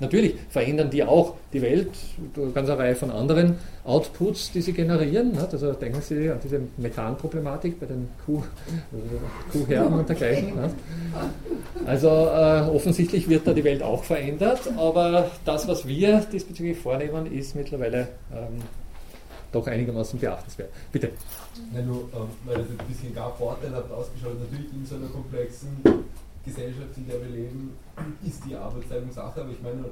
[0.00, 1.90] Natürlich verändern die auch die Welt
[2.36, 5.32] eine ganze Reihe von anderen Outputs, die sie generieren.
[5.32, 5.48] Ne?
[5.50, 8.42] Also denken Sie an diese Methanproblematik bei den Kuh,
[8.92, 10.52] äh, Kuhherden und dergleichen.
[11.86, 17.32] Also äh, offensichtlich wird da die Welt auch verändert, aber das, was wir diesbezüglich vornehmen,
[17.32, 18.62] ist mittlerweile ähm,
[19.52, 20.70] doch einigermaßen beachtenswert.
[20.92, 21.10] Bitte.
[21.72, 25.68] Nein, nur, ähm, weil das ein bisschen gar vorteilhaft ausgeschaut natürlich in so einer komplexen
[26.44, 27.72] Gesellschaft, in der wir leben,
[28.26, 29.84] ist die Arbeitsteilung Sache, aber ich meine,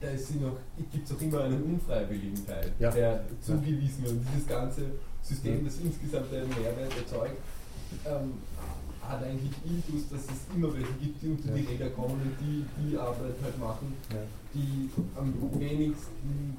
[0.00, 2.90] da gibt es auch immer einen unfreiwilligen Teil, ja.
[2.90, 4.12] der zugewiesen wird.
[4.12, 4.82] Und dieses ganze
[5.22, 7.36] System, das insgesamt einen Mehrwert erzeugt,
[8.04, 8.34] ähm,
[9.00, 11.54] hat eigentlich Intus, dass es immer welche gibt, die unter ja.
[11.54, 14.18] die Räder kommen und die die Arbeit halt machen, ja.
[14.54, 16.56] die am wenigsten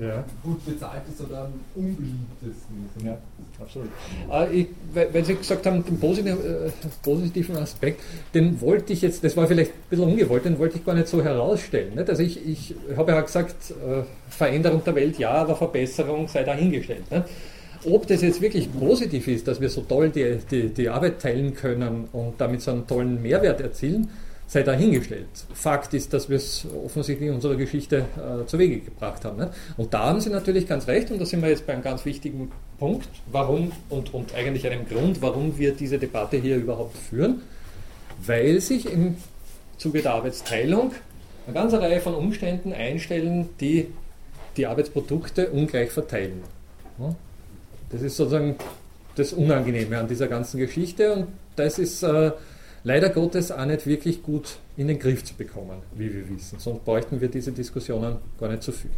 [0.00, 0.24] ja.
[0.42, 3.04] gut bezahlt ist oder am unbeliebtesten ist.
[3.04, 3.18] Ja,
[3.60, 3.88] absolut.
[4.30, 6.70] Äh, ich, weil Sie gesagt haben, den positiven, äh,
[7.02, 8.02] positiven, Aspekt,
[8.34, 11.08] den wollte ich jetzt, das war vielleicht ein bisschen ungewollt, den wollte ich gar nicht
[11.08, 11.94] so herausstellen.
[11.94, 12.08] Nicht?
[12.08, 17.10] Also ich, ich habe ja gesagt, äh, Veränderung der Welt ja, aber Verbesserung sei dahingestellt.
[17.10, 17.24] Nicht?
[17.84, 21.54] Ob das jetzt wirklich positiv ist, dass wir so toll die, die, die Arbeit teilen
[21.54, 24.08] können und damit so einen tollen Mehrwert erzielen,
[24.48, 25.28] sei dahingestellt.
[25.52, 29.36] Fakt ist, dass wir es offensichtlich in unserer Geschichte äh, zu Wege gebracht haben.
[29.36, 29.50] Ne?
[29.76, 32.06] Und da haben Sie natürlich ganz recht, und da sind wir jetzt bei einem ganz
[32.06, 37.42] wichtigen Punkt, warum und, und eigentlich einem Grund, warum wir diese Debatte hier überhaupt führen,
[38.24, 39.16] weil sich im
[39.76, 40.92] Zuge der Arbeitsteilung
[41.46, 43.88] eine ganze Reihe von Umständen einstellen, die
[44.56, 46.42] die Arbeitsprodukte ungleich verteilen.
[47.90, 48.56] Das ist sozusagen
[49.14, 52.32] das Unangenehme an dieser ganzen Geschichte und das ist äh,
[52.88, 56.58] leider Gottes auch nicht wirklich gut in den Griff zu bekommen, wie wir wissen.
[56.58, 58.96] Sonst bräuchten wir diese Diskussionen gar nicht zu führen.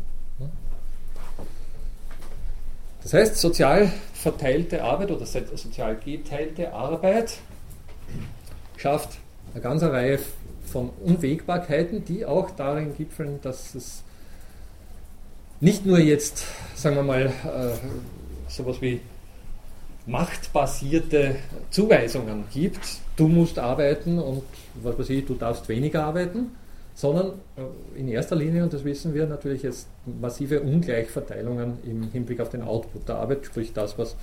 [3.02, 7.38] Das heißt, sozial verteilte Arbeit oder sozial geteilte Arbeit
[8.76, 9.18] schafft
[9.52, 10.20] eine ganze Reihe
[10.66, 14.04] von Unwägbarkeiten, die auch darin gipfeln, dass es
[15.58, 16.44] nicht nur jetzt,
[16.76, 19.00] sagen wir mal, äh, sowas wie
[20.06, 21.36] machtbasierte
[21.70, 24.42] Zuweisungen gibt, du musst arbeiten und
[24.82, 26.52] was weiß ich, du darfst weniger arbeiten,
[26.94, 29.88] sondern äh, in erster Linie, und das wissen wir natürlich jetzt,
[30.20, 34.16] massive Ungleichverteilungen im Hinblick auf den Output der Arbeit, sprich das, was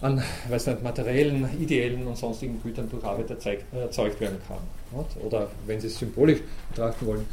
[0.00, 5.04] an weiß nicht, materiellen, ideellen und sonstigen Gütern durch Arbeit erzeugt werden kann.
[5.24, 7.24] Oder wenn Sie es symbolisch betrachten wollen,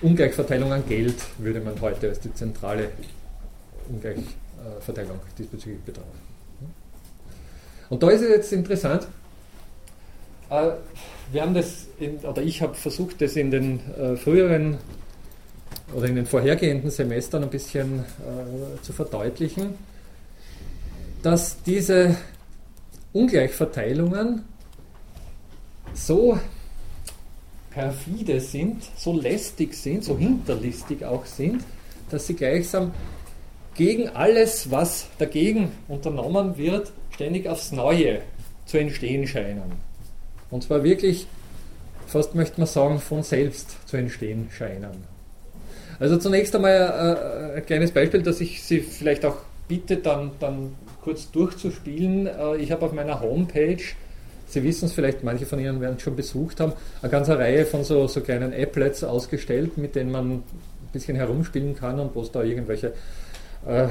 [0.00, 2.88] Ungleichverteilung an Geld würde man heute als die zentrale
[3.90, 6.18] Ungleichverteilung diesbezüglich betrachten.
[7.90, 9.15] Und da ist es jetzt interessant, Äh,
[10.48, 14.78] wir haben das, in, oder ich habe versucht, das in den äh, früheren
[15.94, 19.74] oder in den vorhergehenden Semestern ein bisschen äh, zu verdeutlichen,
[21.22, 22.16] dass diese
[23.12, 24.44] Ungleichverteilungen
[25.94, 26.38] so
[27.70, 31.62] perfide sind, so lästig sind, so hinterlistig auch sind,
[32.10, 32.92] dass sie gleichsam
[33.74, 38.22] gegen alles, was dagegen unternommen wird, ständig aufs Neue
[38.64, 39.72] zu entstehen scheinen.
[40.50, 41.26] Und zwar wirklich,
[42.06, 45.04] fast möchte man sagen, von selbst zu entstehen scheinen.
[45.98, 50.74] Also zunächst einmal äh, ein kleines Beispiel, das ich Sie vielleicht auch bitte, dann, dann
[51.02, 52.26] kurz durchzuspielen.
[52.26, 53.82] Äh, ich habe auf meiner Homepage
[54.48, 57.66] Sie wissen es vielleicht, manche von Ihnen werden es schon besucht haben, eine ganze Reihe
[57.66, 60.42] von so, so kleinen Applets ausgestellt, mit denen man ein
[60.92, 62.92] bisschen herumspielen kann und wo es da irgendwelche
[63.66, 63.88] äh,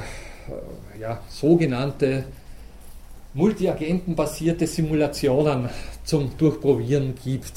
[1.00, 2.24] ja, sogenannte
[3.36, 5.70] multiagentenbasierte Simulationen
[6.06, 7.54] zum Durchprobieren gibt.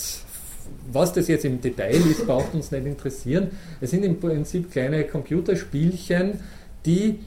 [0.92, 3.52] Was das jetzt im Detail ist, braucht uns nicht interessieren.
[3.80, 6.40] Es sind im Prinzip kleine Computerspielchen,
[6.84, 7.20] die,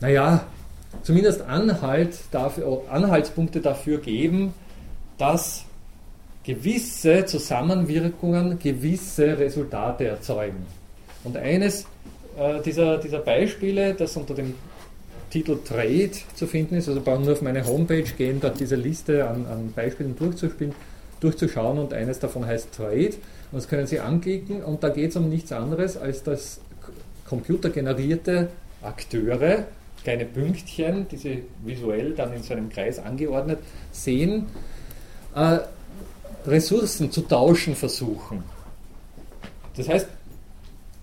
[0.00, 0.46] naja,
[1.02, 4.54] zumindest Anhalt dafür, Anhaltspunkte dafür geben,
[5.18, 5.64] dass
[6.42, 10.64] gewisse Zusammenwirkungen gewisse Resultate erzeugen.
[11.22, 11.84] Und eines
[12.38, 14.54] äh, dieser, dieser Beispiele, das unter dem
[15.30, 19.28] Titel Trade zu finden ist, also brauchen nur auf meine Homepage gehen, dort diese Liste
[19.28, 20.74] an, an Beispielen durchzuspielen,
[21.20, 23.14] durchzuschauen und eines davon heißt Trade.
[23.52, 26.60] Und das können Sie anklicken und da geht es um nichts anderes, als dass
[27.26, 28.48] computergenerierte
[28.82, 29.64] Akteure,
[30.02, 33.58] kleine Pünktchen, die Sie visuell dann in so einem Kreis angeordnet
[33.92, 34.46] sehen,
[35.34, 35.58] äh,
[36.46, 38.42] Ressourcen zu tauschen versuchen.
[39.76, 40.08] Das heißt,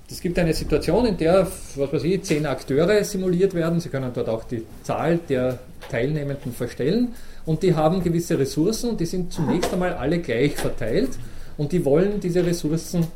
[0.09, 3.79] es gibt eine Situation, in der, was weiß ich, zehn Akteure simuliert werden.
[3.79, 5.59] Sie können dort auch die Zahl der
[5.91, 7.13] Teilnehmenden verstellen.
[7.45, 11.09] Und die haben gewisse Ressourcen und die sind zunächst einmal alle gleich verteilt
[11.57, 13.07] und die wollen diese Ressourcen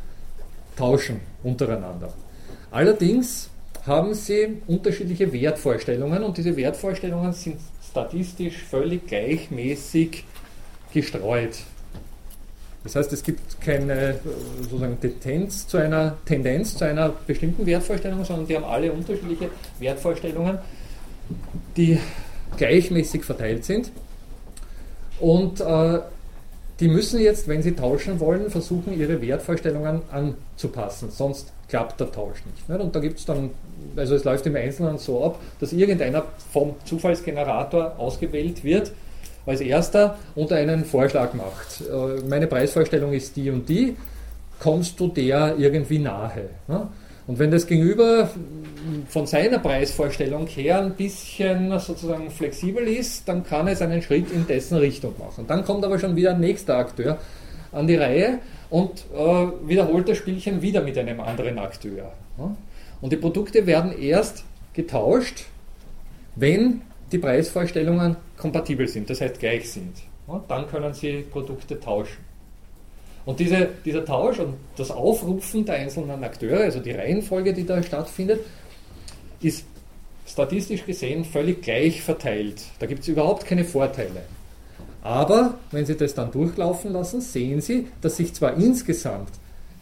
[0.75, 2.13] tauschen untereinander.
[2.71, 3.49] Allerdings
[3.85, 7.57] haben sie unterschiedliche Wertvorstellungen und diese Wertvorstellungen sind
[7.89, 10.23] statistisch völlig gleichmäßig
[10.93, 11.57] gestreut.
[12.83, 14.19] Das heißt, es gibt keine
[14.61, 20.57] sozusagen Tendenz zu einer Tendenz zu einer bestimmten Wertvorstellung, sondern die haben alle unterschiedliche Wertvorstellungen,
[21.77, 21.99] die
[22.57, 23.91] gleichmäßig verteilt sind.
[25.19, 25.99] Und äh,
[26.79, 32.43] die müssen jetzt, wenn sie tauschen wollen, versuchen, ihre Wertvorstellungen anzupassen, sonst klappt der Tausch
[32.45, 32.67] nicht.
[32.67, 32.81] nicht?
[32.81, 33.51] Und da gibt es dann,
[33.95, 38.91] also es läuft im Einzelnen so ab, dass irgendeiner vom Zufallsgenerator ausgewählt wird,
[39.45, 41.81] als erster und einen Vorschlag macht.
[41.81, 43.95] Äh, meine Preisvorstellung ist die und die,
[44.59, 46.49] kommst du der irgendwie nahe?
[47.27, 48.29] Und wenn das Gegenüber
[49.07, 54.45] von seiner Preisvorstellung her ein bisschen sozusagen flexibel ist, dann kann es einen Schritt in
[54.47, 55.45] dessen Richtung machen.
[55.47, 57.17] Dann kommt aber schon wieder ein nächster Akteur
[57.71, 62.11] an die Reihe und äh, wiederholt das Spielchen wieder mit einem anderen Akteur.
[63.01, 65.45] Und die Produkte werden erst getauscht,
[66.35, 69.93] wenn die Preisvorstellungen kompatibel sind, das heißt gleich sind.
[70.27, 72.31] Ja, dann können Sie Produkte tauschen.
[73.25, 77.83] Und diese, dieser Tausch und das Aufrufen der einzelnen Akteure, also die Reihenfolge, die da
[77.83, 78.41] stattfindet,
[79.41, 79.65] ist
[80.25, 82.63] statistisch gesehen völlig gleich verteilt.
[82.79, 84.23] Da gibt es überhaupt keine Vorteile.
[85.03, 89.31] Aber wenn Sie das dann durchlaufen lassen, sehen Sie, dass sich zwar insgesamt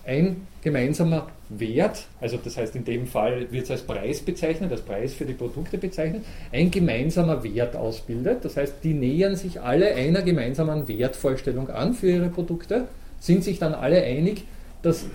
[0.06, 4.82] ein gemeinsamer Wert, also das heißt in dem Fall wird es als Preis bezeichnet, als
[4.82, 8.46] Preis für die Produkte bezeichnet, ein gemeinsamer Wert ausbildet.
[8.46, 12.86] Das heißt, die nähern sich alle einer gemeinsamen Wertvorstellung an für ihre Produkte,
[13.20, 14.44] sind sich dann alle einig,
[14.84, 15.06] dass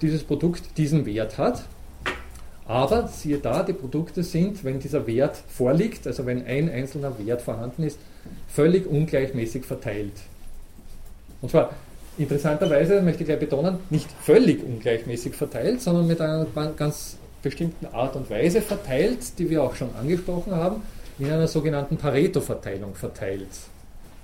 [0.00, 1.64] dieses Produkt diesen Wert hat.
[2.66, 7.42] Aber siehe da, die Produkte sind, wenn dieser Wert vorliegt, also wenn ein einzelner Wert
[7.42, 7.98] vorhanden ist,
[8.48, 10.12] völlig ungleichmäßig verteilt.
[11.40, 11.70] Und zwar
[12.18, 18.16] interessanterweise, möchte ich gleich betonen, nicht völlig ungleichmäßig verteilt, sondern mit einer ganz bestimmten Art
[18.16, 20.82] und Weise verteilt, die wir auch schon angesprochen haben,
[21.18, 23.48] in einer sogenannten Pareto-Verteilung verteilt.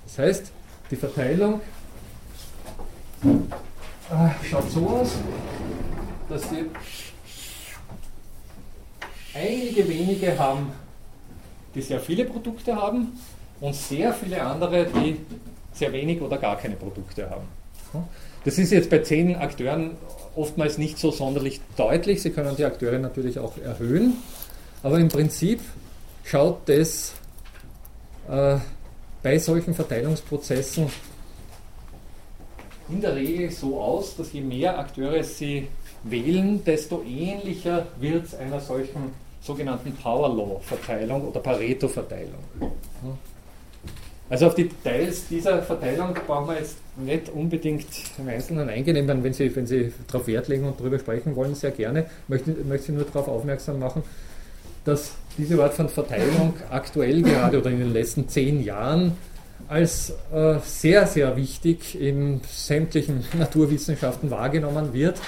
[0.05, 0.51] Das heißt,
[0.91, 1.61] die Verteilung
[3.23, 5.15] äh, schaut so aus,
[6.29, 6.65] dass die
[9.33, 10.71] einige wenige haben,
[11.73, 13.19] die sehr viele Produkte haben
[13.61, 15.19] und sehr viele andere, die
[15.73, 17.47] sehr wenig oder gar keine Produkte haben.
[18.43, 19.91] Das ist jetzt bei zehn Akteuren
[20.35, 22.21] oftmals nicht so sonderlich deutlich.
[22.21, 24.13] Sie können die Akteure natürlich auch erhöhen,
[24.83, 25.61] aber im Prinzip
[26.23, 27.13] schaut das
[28.29, 28.57] äh,
[29.23, 30.89] bei solchen Verteilungsprozessen
[32.89, 35.67] in der Regel so aus, dass je mehr Akteure Sie
[36.03, 42.43] wählen, desto ähnlicher wird es einer solchen sogenannten Power Law Verteilung oder Pareto Verteilung.
[44.27, 47.85] Also auf die Details dieser Verteilung brauchen wir jetzt nicht unbedingt
[48.17, 49.07] im Einzelnen eingehen.
[49.07, 52.05] Wenn Sie, wenn Sie darauf Wert legen und darüber sprechen wollen, sehr gerne.
[52.23, 54.01] Ich möchte, möchte Sie nur darauf aufmerksam machen,
[54.83, 59.13] dass diese Art von Verteilung aktuell gerade oder in den letzten zehn Jahren
[59.67, 65.19] als äh, sehr, sehr wichtig in sämtlichen Naturwissenschaften wahrgenommen wird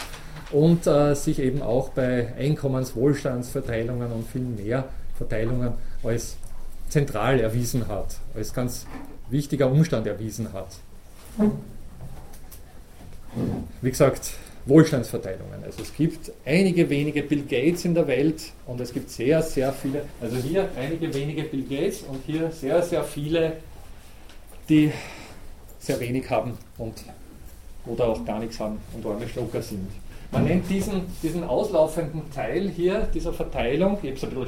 [0.51, 4.85] und äh, sich eben auch bei Einkommenswohlstandsverteilungen und viel mehr
[5.17, 6.37] Verteilungen als
[6.89, 8.85] zentral erwiesen hat, als ganz
[9.29, 10.69] wichtiger Umstand erwiesen hat.
[13.81, 14.31] Wie gesagt,
[14.65, 15.63] Wohlstandsverteilungen.
[15.63, 19.71] Also es gibt einige wenige Bill Gates in der Welt und es gibt sehr, sehr
[19.71, 23.57] viele, also hier einige wenige Bill Gates und hier sehr, sehr viele,
[24.67, 24.91] die
[25.79, 26.93] sehr wenig haben und
[27.85, 29.87] oder auch gar nichts haben und arme Schlucker sind.
[30.31, 34.47] Man nennt diesen, diesen auslaufenden Teil hier, dieser Verteilung, ich habe es ein bisschen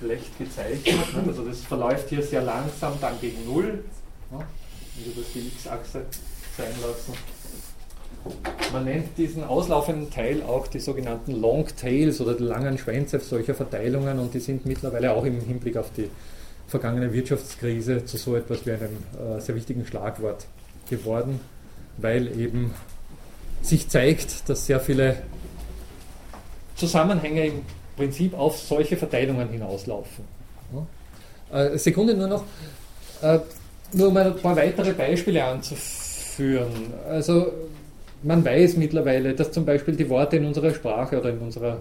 [0.00, 3.84] schlecht gezeichnet, also das verläuft hier sehr langsam dann gegen Null,
[4.32, 6.02] ja, wenn das die X-Achse
[6.56, 7.12] sein lassen.
[8.72, 13.54] Man nennt diesen auslaufenden Teil auch die sogenannten Long Tails oder die langen Schwänze solcher
[13.54, 16.10] Verteilungen und die sind mittlerweile auch im Hinblick auf die
[16.66, 20.46] vergangene Wirtschaftskrise zu so etwas wie einem äh, sehr wichtigen Schlagwort
[20.88, 21.40] geworden,
[21.96, 22.74] weil eben
[23.62, 25.16] sich zeigt, dass sehr viele
[26.76, 27.62] Zusammenhänge im
[28.00, 30.24] Prinzip auf solche Verteilungen hinauslaufen.
[31.52, 32.44] Äh, Sekunde nur noch,
[33.20, 33.38] äh,
[33.92, 36.94] nur um ein paar weitere Beispiele anzuführen.
[37.06, 37.52] Also
[38.22, 41.78] man weiß mittlerweile, dass zum Beispiel die Worte in unserer Sprache oder in unserer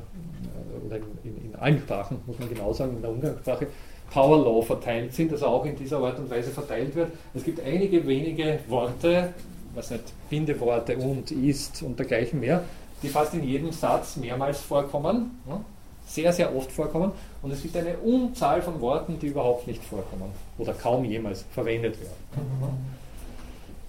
[0.85, 3.67] oder in, in, allen Sprachen, muss man genau sagen, in der Umgangssprache,
[4.11, 7.11] Power Law verteilt sind, also auch in dieser Art und Weise verteilt wird.
[7.33, 9.33] Es gibt einige wenige Worte,
[9.73, 12.63] was nicht, Bindeworte und, ist und dergleichen mehr,
[13.03, 15.39] die fast in jedem Satz mehrmals vorkommen,
[16.09, 17.11] sehr, sehr oft vorkommen.
[17.41, 21.99] Und es gibt eine Unzahl von Worten, die überhaupt nicht vorkommen oder kaum jemals verwendet
[21.99, 22.97] werden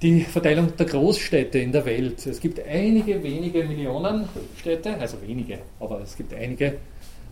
[0.02, 2.26] die Verteilung der Großstädte in der Welt.
[2.26, 4.28] Es gibt einige wenige Millionen
[4.58, 6.78] Städte, also wenige, aber es gibt einige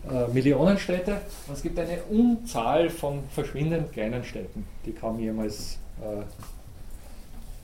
[0.09, 5.79] äh, Millionen Städte und es gibt eine Unzahl von verschwindend kleinen Städten, die kaum jemals
[5.99, 6.21] äh,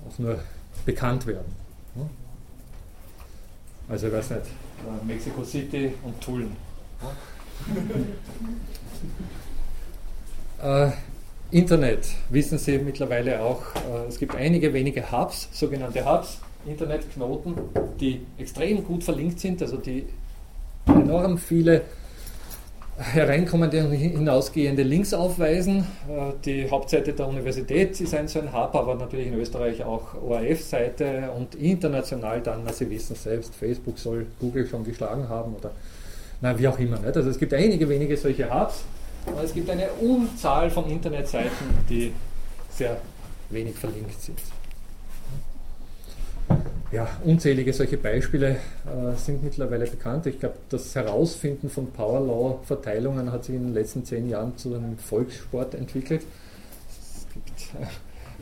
[0.08, 0.40] auch nur
[0.86, 1.56] bekannt werden.
[1.96, 2.10] Hm?
[3.88, 6.65] Also ich weiß nicht, äh, Mexico City und Tulln.
[10.62, 10.92] Äh,
[11.52, 17.56] Internet wissen Sie mittlerweile auch, äh, es gibt einige wenige Hubs, sogenannte Hubs, Internetknoten,
[18.00, 20.06] die extrem gut verlinkt sind, also die
[20.88, 21.84] enorm viele
[22.98, 25.86] hereinkommende und hinausgehende Links aufweisen.
[26.10, 30.14] Äh, die Hauptseite der Universität ist ein so ein Hub, aber natürlich in Österreich auch
[30.22, 35.72] ORF-Seite und international dann, na, Sie wissen selbst, Facebook soll Google schon geschlagen haben oder
[36.42, 37.00] na, wie auch immer.
[37.00, 37.18] Nicht?
[37.18, 38.84] Also es gibt einige wenige solche Hubs
[39.26, 42.14] und es gibt eine Unzahl von Internetseiten, die
[42.70, 42.98] sehr
[43.50, 44.40] wenig verlinkt sind.
[46.92, 48.52] Ja, unzählige solche Beispiele
[48.86, 50.28] äh, sind mittlerweile bekannt.
[50.28, 54.56] Ich glaube, das Herausfinden von Power Law Verteilungen hat sich in den letzten zehn Jahren
[54.58, 56.22] zu einem Volkssport entwickelt.
[56.88, 57.88] Es gibt äh,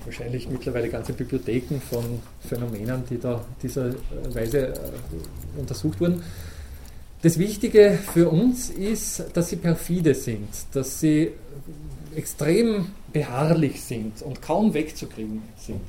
[0.06, 2.04] wahrscheinlich mittlerweile ganze Bibliotheken von
[2.48, 3.92] Phänomenen, die da dieser
[4.34, 6.22] Weise äh, untersucht wurden.
[7.24, 11.32] Das Wichtige für uns ist, dass sie perfide sind, dass sie
[12.14, 15.80] extrem beharrlich sind und kaum wegzukriegen sind.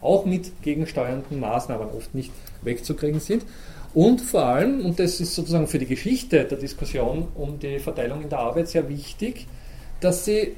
[0.00, 3.44] Auch mit gegensteuernden Maßnahmen oft nicht wegzukriegen sind.
[3.94, 8.22] Und vor allem, und das ist sozusagen für die Geschichte der Diskussion um die Verteilung
[8.22, 9.46] in der Arbeit sehr wichtig,
[10.00, 10.56] dass sie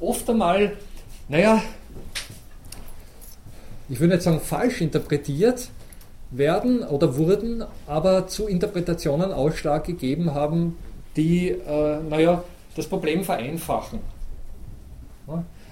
[0.00, 0.76] oft einmal,
[1.28, 1.60] naja,
[3.88, 5.70] ich würde nicht sagen falsch interpretiert,
[6.38, 10.76] werden oder wurden, aber zu Interpretationen Ausschlag gegeben haben,
[11.16, 12.44] die, äh, naja,
[12.74, 14.00] das Problem vereinfachen.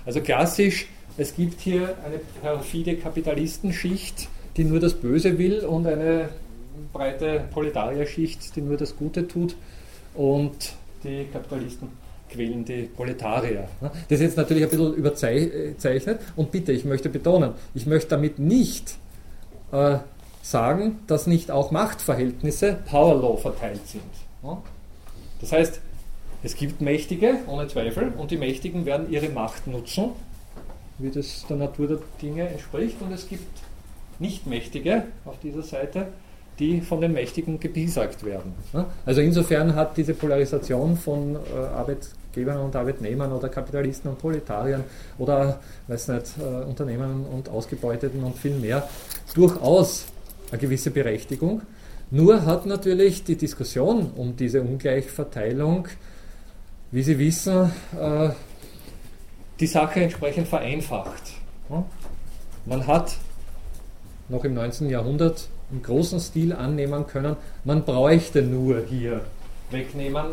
[0.06, 6.28] Also klassisch, es gibt hier eine perfide Kapitalistenschicht, die nur das Böse will und eine
[6.92, 9.54] breite Proletarierschicht, die nur das Gute tut
[10.14, 10.74] und
[11.04, 11.88] die Kapitalisten
[12.30, 13.68] quälen die Proletarier.
[13.80, 18.38] Das ist jetzt natürlich ein bisschen überzeichnet und bitte, ich möchte betonen, ich möchte damit
[18.38, 18.96] nicht
[19.72, 19.98] äh,
[20.44, 24.02] sagen, dass nicht auch Machtverhältnisse Power Law verteilt sind.
[25.40, 25.80] Das heißt,
[26.42, 30.10] es gibt Mächtige, ohne Zweifel, und die Mächtigen werden ihre Macht nutzen,
[30.98, 33.48] wie das der Natur der Dinge entspricht, und es gibt
[34.18, 36.08] Nicht-Mächtige auf dieser Seite,
[36.58, 38.52] die von den Mächtigen gepiesackt werden.
[39.06, 44.84] Also insofern hat diese Polarisation von äh, Arbeitgebern und Arbeitnehmern oder Kapitalisten und Proletariern
[45.18, 45.58] oder
[45.88, 48.88] weiß nicht, äh, Unternehmen und Ausgebeuteten und viel mehr
[49.34, 50.04] durchaus
[50.54, 51.62] eine gewisse Berechtigung.
[52.10, 55.88] Nur hat natürlich die Diskussion um diese Ungleichverteilung,
[56.92, 58.30] wie Sie wissen, äh,
[59.58, 61.32] die Sache entsprechend vereinfacht.
[62.66, 63.16] Man hat
[64.28, 64.90] noch im 19.
[64.90, 69.22] Jahrhundert im großen Stil annehmen können, man bräuchte nur hier
[69.70, 70.26] wegnehmen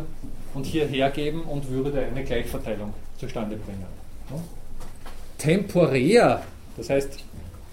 [0.53, 3.86] und hier hergeben und würde eine Gleichverteilung zustande bringen.
[5.38, 6.43] Temporär,
[6.78, 7.24] das heißt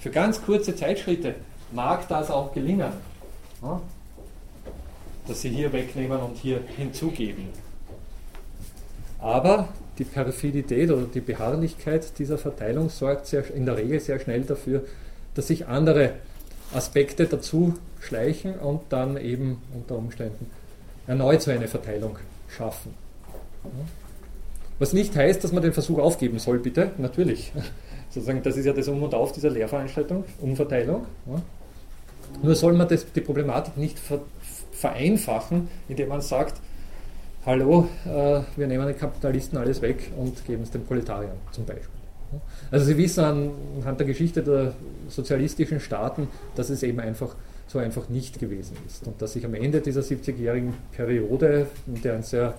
[0.00, 1.34] für ganz kurze Zeitschritte,
[1.72, 2.92] mag das auch gelingen,
[5.26, 7.48] dass sie hier wegnehmen und hier hinzugeben.
[9.18, 14.42] Aber die Perfidität oder die Beharrlichkeit dieser Verteilung sorgt sehr, in der Regel sehr schnell
[14.42, 14.84] dafür,
[15.34, 16.14] dass sich andere
[16.72, 20.50] Aspekte dazu schleichen und dann eben unter Umständen
[21.06, 22.94] erneut so eine Verteilung schaffen.
[24.78, 27.52] Was nicht heißt, dass man den Versuch aufgeben soll, bitte, natürlich.
[28.10, 31.06] Sozusagen, das ist ja das Um und Auf dieser Lehrveranstaltung, Umverteilung.
[32.42, 33.98] Nur soll man das, die Problematik nicht
[34.72, 36.60] vereinfachen, indem man sagt,
[37.44, 41.88] hallo, äh, wir nehmen den Kapitalisten alles weg und geben es den Proletariern zum Beispiel.
[42.70, 43.24] Also Sie wissen
[43.78, 44.74] anhand der Geschichte der
[45.08, 47.34] sozialistischen Staaten, dass es eben einfach
[47.66, 52.14] so einfach nicht gewesen ist und dass sich am Ende dieser 70-jährigen Periode, in der
[52.14, 52.54] ein sehr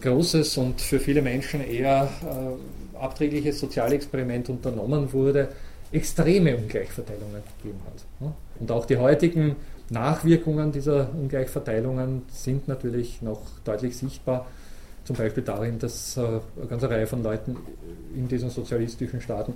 [0.00, 5.48] großes und für viele Menschen eher äh, abträgliches Sozialexperiment unternommen wurde,
[5.92, 8.32] extreme Ungleichverteilungen gegeben hat.
[8.58, 9.56] Und auch die heutigen
[9.90, 14.46] Nachwirkungen dieser Ungleichverteilungen sind natürlich noch deutlich sichtbar.
[15.04, 17.56] Zum Beispiel darin, dass äh, eine ganze Reihe von Leuten
[18.14, 19.54] in diesen sozialistischen Staaten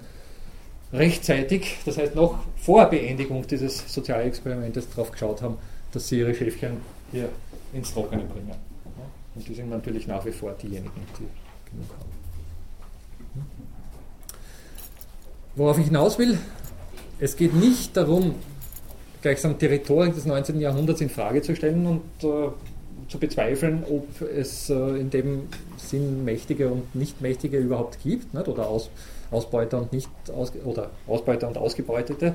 [0.92, 5.58] rechtzeitig, das heißt noch vor Beendigung dieses Sozialexperimentes, darauf geschaut haben,
[5.92, 6.78] dass sie ihre Schäfchen
[7.12, 7.28] hier
[7.72, 8.52] ins Trockene bringen.
[9.34, 12.25] Und die sind natürlich nach wie vor diejenigen, die genug haben.
[15.56, 16.38] Worauf ich hinaus will,
[17.18, 18.34] es geht nicht darum,
[19.22, 20.60] gleichsam die Rhetorik des 19.
[20.60, 22.48] Jahrhunderts in Frage zu stellen und äh,
[23.08, 25.48] zu bezweifeln, ob es äh, in dem
[25.78, 28.48] Sinn Mächtige und Nichtmächtige überhaupt gibt, nicht?
[28.48, 28.90] oder Aus,
[29.30, 32.34] Ausbeuter und nicht aus, oder Ausbeuter und Ausgebeutete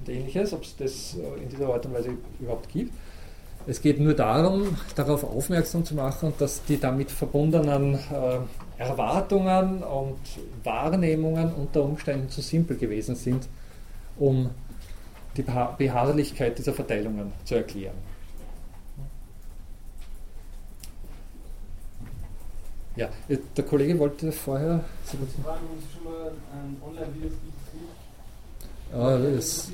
[0.00, 2.92] und ähnliches, ob es das äh, in dieser Art und Weise überhaupt gibt.
[3.66, 8.38] Es geht nur darum, darauf aufmerksam zu machen, dass die damit verbundenen äh,
[8.78, 10.18] Erwartungen und
[10.64, 13.48] Wahrnehmungen unter Umständen zu simpel gewesen sind,
[14.18, 14.50] um
[15.36, 17.96] die Beharrlichkeit dieser Verteilungen zu erklären.
[22.96, 24.82] Ja, der Kollege wollte vorher.
[25.04, 27.30] Sie fragen uns schon mal ein Online-Video
[28.92, 29.70] ja, das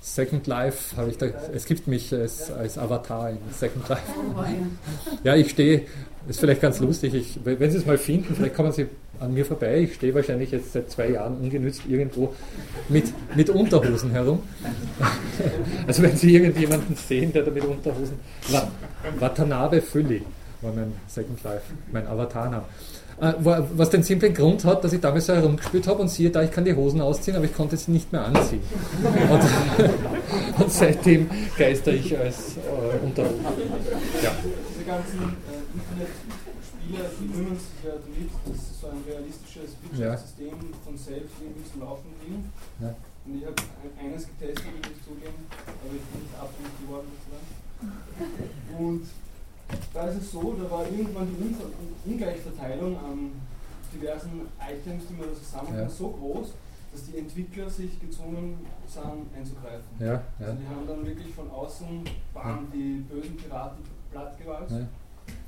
[0.00, 1.26] Second Life habe ich da.
[1.26, 4.02] Es gibt mich als, als Avatar in Second Life.
[5.24, 5.86] Ja, ich stehe.
[6.28, 7.14] Ist vielleicht ganz lustig.
[7.14, 8.86] Ich, wenn Sie es mal finden, vielleicht kommen Sie
[9.20, 9.80] an mir vorbei.
[9.80, 12.34] Ich stehe wahrscheinlich jetzt seit zwei Jahren ungenützt irgendwo
[12.88, 14.40] mit, mit Unterhosen herum.
[15.86, 18.18] Also wenn Sie irgendjemanden sehen, der da mit Unterhosen.
[19.18, 20.22] Watanabe Fülli
[20.62, 22.64] war mein Second Life, mein Avatar-Name.
[23.20, 26.42] Äh, was den simplen Grund hat, dass ich damals so herumgespielt habe und siehe da,
[26.42, 28.62] ich kann die Hosen ausziehen, aber ich konnte sie nicht mehr anziehen.
[29.30, 29.42] Und,
[30.58, 33.44] und seitdem geister ich als äh, Unterhosen.
[34.22, 34.32] Ja.
[35.94, 36.06] Äh,
[36.84, 40.76] Internetspiele, die rühmen sich ja damit, dass so ein realistisches Wirtschaftssystem ja.
[40.84, 42.46] von selbst irgendwie zum Laufen bringt.
[42.80, 42.94] Ja.
[43.24, 43.56] Und ich habe
[43.98, 47.48] eines getestet, muss ich zugeben, aber ich bin nicht abhängig geworden sozusagen.
[48.78, 49.06] Und
[49.94, 53.32] da ist es so, da war irgendwann die Ungleichverteilung an
[53.94, 55.88] diversen Items, die man da zusammenbringt, ja.
[55.88, 56.48] so groß,
[56.92, 59.02] dass die Entwickler sich gezwungen sind
[59.34, 59.88] einzugreifen.
[59.98, 60.46] Ja, ja.
[60.46, 64.86] Also die haben dann wirklich von außen bam, die bösen Piraten plattgewalzt, ja.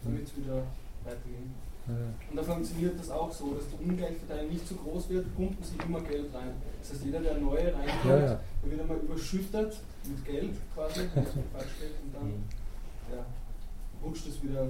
[0.07, 0.63] Damit es wieder
[1.05, 1.53] weiterging.
[1.89, 5.77] Und da funktioniert das auch so, dass die Ungleichverteilung nicht so groß wird, pumpen sie
[5.87, 6.51] immer Geld rein.
[6.81, 12.27] Das heißt, jeder, der neue reinkommt, der wird einmal überschüttet mit Geld quasi, und dann
[12.27, 12.43] mhm.
[13.13, 13.25] ja,
[14.03, 14.63] rutscht es wieder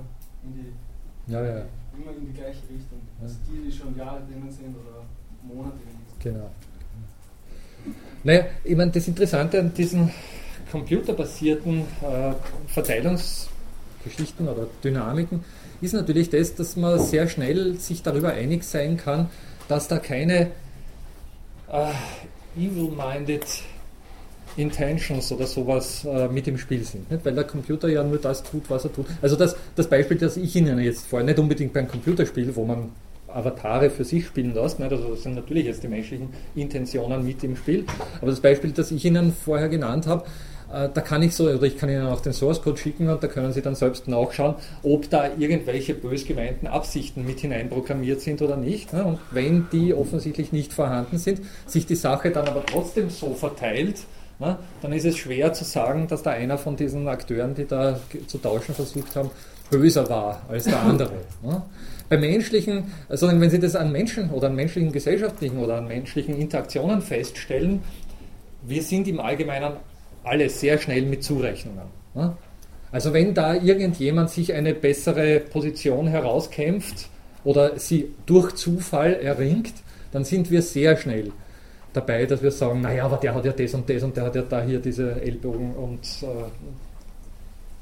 [0.45, 1.65] in die, ja, ja.
[1.97, 3.01] immer in die gleiche Richtung.
[3.19, 3.23] Ja.
[3.23, 5.05] Also die, die schon Jahre drinnen sind oder
[5.43, 5.79] Monate.
[6.23, 6.51] Genau.
[8.25, 10.11] Naja, ich meine, das Interessante an diesen
[10.71, 12.33] computerbasierten äh,
[14.07, 15.45] Verteilungsgeschichten oder Dynamiken
[15.81, 19.29] ist natürlich das, dass man sehr schnell sich darüber einig sein kann,
[19.69, 20.51] dass da keine
[21.71, 21.93] äh,
[22.59, 23.45] evil-minded
[24.57, 27.11] Intentions oder sowas äh, mit im Spiel sind.
[27.11, 27.25] Nicht?
[27.25, 29.07] Weil der Computer ja nur das tut, was er tut.
[29.21, 32.91] Also das, das Beispiel, das ich Ihnen jetzt vorher, nicht unbedingt beim Computerspiel, wo man
[33.29, 34.91] Avatare für sich spielen lässt, nicht?
[34.91, 37.85] also das sind natürlich jetzt die menschlichen Intentionen mit im Spiel,
[38.23, 40.25] aber das Beispiel, das ich Ihnen vorher genannt habe,
[40.69, 43.29] da kann ich so, oder ich kann Ihnen auch den Source Code schicken und da
[43.29, 48.57] können Sie dann selbst nachschauen, ob da irgendwelche bös gemeinten Absichten mit hineinprogrammiert sind oder
[48.57, 48.93] nicht.
[48.93, 49.05] Ne?
[49.05, 54.01] Und wenn die offensichtlich nicht vorhanden sind, sich die Sache dann aber trotzdem so verteilt,
[54.39, 57.99] na, dann ist es schwer zu sagen, dass da einer von diesen Akteuren, die da
[58.27, 59.31] zu tauschen versucht haben,
[59.71, 61.13] böser war als der andere.
[62.09, 66.37] bei menschlichen, sondern wenn Sie das an Menschen oder an menschlichen gesellschaftlichen oder an menschlichen
[66.37, 67.81] Interaktionen feststellen,
[68.63, 69.73] wir sind im Allgemeinen
[70.27, 71.87] alle sehr schnell mit Zurechnungen.
[72.15, 72.37] Ne?
[72.93, 77.09] Also wenn da irgendjemand sich eine bessere Position herauskämpft
[77.45, 79.75] oder sie durch Zufall erringt,
[80.13, 81.33] dann sind wir sehr schnell
[81.93, 84.35] dabei, dass wir sagen, naja, aber der hat ja das und das und der hat
[84.35, 86.27] ja da hier diese Ellbogen und äh,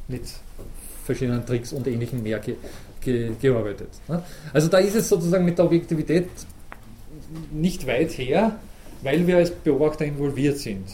[0.08, 0.22] mit
[1.04, 2.56] verschiedenen Tricks und ähnlichem mehr ge
[3.00, 3.88] ge gearbeitet.
[4.08, 4.22] Ne?
[4.52, 6.28] Also da ist es sozusagen mit der Objektivität
[7.52, 8.58] nicht weit her,
[9.02, 10.86] weil wir als Beobachter involviert sind.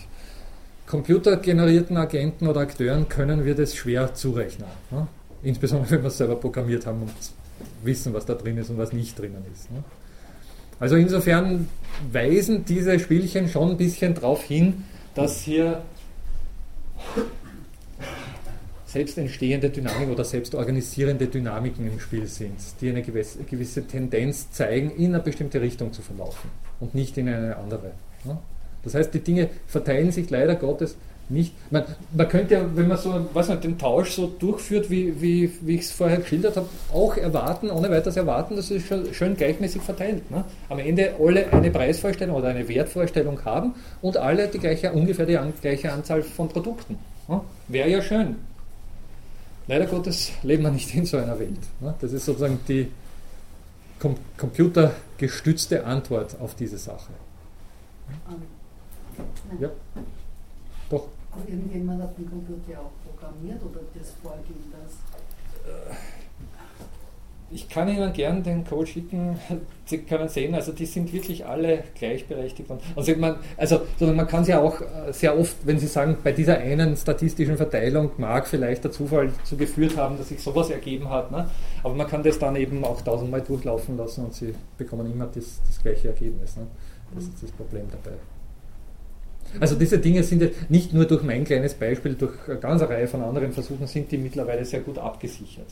[0.91, 4.67] Computergenerierten Agenten oder Akteuren können wir das schwer zurechnen.
[4.91, 5.07] Ne?
[5.45, 7.13] Insbesondere wenn wir es selber programmiert haben und
[7.85, 9.71] wissen, was da drin ist und was nicht drinnen ist.
[9.71, 9.85] Ne?
[10.81, 11.69] Also insofern
[12.11, 14.83] weisen diese Spielchen schon ein bisschen darauf hin,
[15.15, 15.83] dass hier
[18.87, 24.91] selbst entstehende Dynamik oder selbst organisierende Dynamiken im Spiel sind, die eine gewisse Tendenz zeigen,
[24.91, 27.93] in eine bestimmte Richtung zu verlaufen und nicht in eine andere.
[28.85, 30.97] Das heißt, die Dinge verteilen sich leider Gottes
[31.31, 31.55] nicht.
[31.71, 35.51] Man, man könnte ja, wenn man so was nicht, den Tausch so durchführt, wie, wie,
[35.61, 39.37] wie ich es vorher geschildert habe, auch erwarten, ohne weiteres erwarten, dass es schön, schön
[39.37, 40.31] gleichmäßig verteilt.
[40.31, 40.45] Ne?
[40.69, 45.39] Am Ende alle eine Preisvorstellung oder eine Wertvorstellung haben und alle die gleiche, ungefähr die
[45.39, 46.99] an, gleiche Anzahl von Produkten.
[47.29, 47.41] Ne?
[47.69, 48.37] Wäre ja schön.
[49.67, 51.61] Leider Gottes leben wir nicht in so einer Welt.
[51.81, 51.95] Ne?
[52.01, 52.89] Das ist sozusagen die
[54.01, 57.13] com computergestützte Antwort auf diese Sache.
[59.61, 59.71] Ja.
[60.89, 61.09] Doch.
[61.33, 64.97] Aber irgendjemand hat den Computer auch programmiert oder das Vorgehen das?
[67.53, 69.37] Ich kann Ihnen gern den Code schicken.
[69.85, 72.71] Sie können sehen, also die sind wirklich alle gleichberechtigt.
[72.95, 76.59] Also man, also man kann sie auch äh, sehr oft, wenn Sie sagen, bei dieser
[76.59, 81.33] einen statistischen Verteilung mag vielleicht der Zufall dazu geführt haben, dass sich sowas ergeben hat.
[81.33, 81.51] Ne?
[81.83, 85.61] Aber man kann das dann eben auch tausendmal durchlaufen lassen und Sie bekommen immer das,
[85.67, 86.57] das gleiche Ergebnis.
[86.57, 86.69] Ne?
[87.17, 88.17] Das ist das Problem dabei.
[89.59, 93.09] Also diese Dinge sind jetzt nicht nur durch mein kleines Beispiel, durch eine ganze Reihe
[93.09, 95.67] von anderen Versuchen sind die mittlerweile sehr gut abgesichert.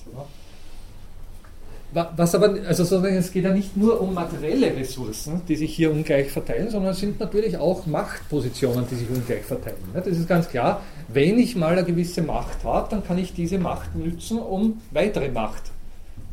[1.92, 6.30] Was aber, also es geht ja nicht nur um materielle Ressourcen, die sich hier ungleich
[6.30, 9.76] verteilen, sondern es sind natürlich auch Machtpositionen, die sich ungleich verteilen.
[9.94, 10.82] Das ist ganz klar.
[11.08, 15.30] Wenn ich mal eine gewisse Macht habe, dann kann ich diese Macht nützen, um weitere
[15.30, 15.62] Macht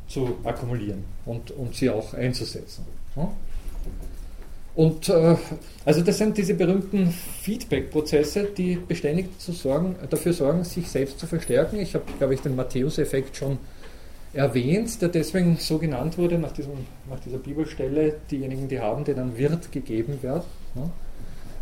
[0.10, 2.84] zu akkumulieren und, und sie auch einzusetzen.
[4.76, 5.38] Und äh,
[5.86, 11.80] also das sind diese berühmten Feedback-Prozesse, die beständig sorgen, dafür sorgen, sich selbst zu verstärken.
[11.80, 13.58] Ich habe, glaube ich, den Matthäus-Effekt schon
[14.34, 16.74] erwähnt, der deswegen so genannt wurde nach, diesem,
[17.10, 20.44] nach dieser Bibelstelle, diejenigen, die haben, denen wird gegeben werden.
[20.76, 20.90] Ja?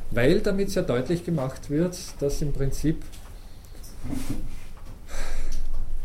[0.09, 3.03] Weil damit sehr deutlich gemacht wird, dass im Prinzip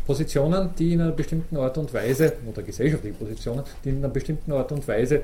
[0.05, 4.51] Positionen, die in einer bestimmten Art und Weise, oder gesellschaftliche Positionen, die in einer bestimmten
[4.51, 5.21] Art und Weise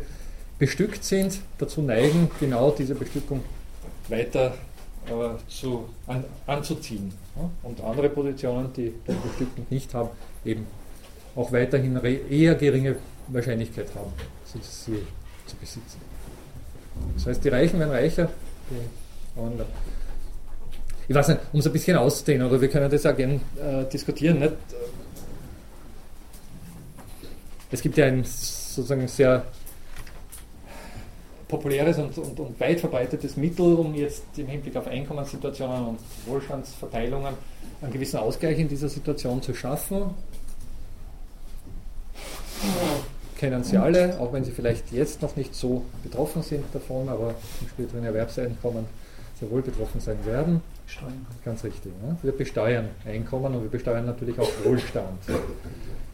[0.57, 3.43] bestückt sind, dazu neigen, genau diese Bestückung
[4.07, 4.55] weiter
[5.07, 7.11] äh, zu, an, anzuziehen.
[7.35, 7.49] Ja?
[7.63, 10.09] Und andere Positionen, die den Bestückung nicht haben,
[10.43, 10.65] eben
[11.35, 11.99] auch weiterhin
[12.29, 12.95] eher geringe
[13.27, 14.11] Wahrscheinlichkeit haben,
[14.45, 15.99] sie zu besitzen.
[17.15, 18.29] Das heißt, die Reichen werden reicher,
[18.69, 19.61] die Armen
[21.07, 23.85] ich weiß nicht, um es ein bisschen auszudehnen, oder wir können das auch gerne äh,
[23.91, 24.39] diskutieren.
[24.39, 24.53] Nicht?
[27.71, 29.45] Es gibt ja ein sozusagen sehr
[31.55, 37.33] populäres und, und, und, weit verbreitetes Mittel, um jetzt im Hinblick auf Einkommenssituationen und Wohlstandsverteilungen
[37.81, 40.11] einen gewissen Ausgleich in dieser Situation zu schaffen.
[43.37, 47.35] Kennen Sie alle, auch wenn Sie vielleicht jetzt noch nicht so betroffen sind davon, aber
[47.61, 48.85] im späteren Erwerbseinkommen
[49.39, 50.61] sehr wohl betroffen sein werden.
[50.87, 51.25] Steuern.
[51.43, 51.91] Ganz richtig.
[52.01, 52.17] Ne?
[52.21, 55.19] Wir besteuern Einkommen und wir besteuern natürlich auch Wohlstand.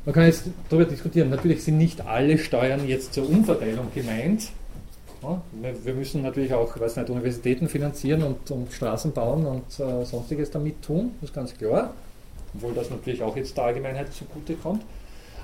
[0.06, 4.50] Man kann jetzt darüber diskutieren, natürlich sind nicht alle Steuern jetzt zur Umverteilung gemeint,
[5.84, 10.50] wir müssen natürlich auch weiß nicht, Universitäten finanzieren und, und Straßen bauen und äh, sonstiges
[10.50, 11.94] damit tun, das ist ganz klar.
[12.56, 14.84] Obwohl das natürlich auch jetzt der Allgemeinheit zugute kommt.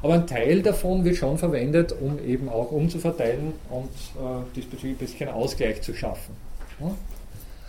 [0.02, 4.98] Aber ein Teil davon wird schon verwendet, um eben auch umzuverteilen und äh, diesbezüglich ein
[4.98, 6.36] bisschen Ausgleich zu schaffen.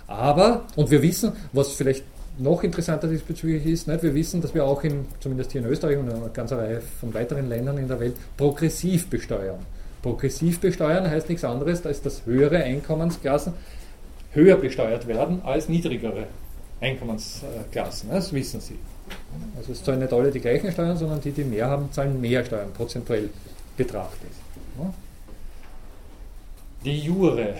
[0.06, 2.04] Aber, und wir wissen, was vielleicht
[2.38, 4.02] noch interessanter diesbezüglich ist, nicht?
[4.02, 6.80] wir wissen, dass wir auch in, zumindest hier in Österreich und in einer ganzen Reihe
[6.80, 9.58] von weiteren Ländern in der Welt progressiv besteuern.
[10.02, 13.54] Progressiv besteuern heißt nichts anderes, als dass höhere Einkommensklassen
[14.32, 16.26] höher besteuert werden als niedrigere
[16.80, 18.10] Einkommensklassen.
[18.10, 18.78] Das wissen Sie.
[19.56, 22.44] Also es zahlen nicht alle die gleichen Steuern, sondern die, die mehr haben, zahlen mehr
[22.44, 23.30] Steuern, prozentuell
[23.76, 24.30] betrachtet.
[26.84, 27.54] Die Jure.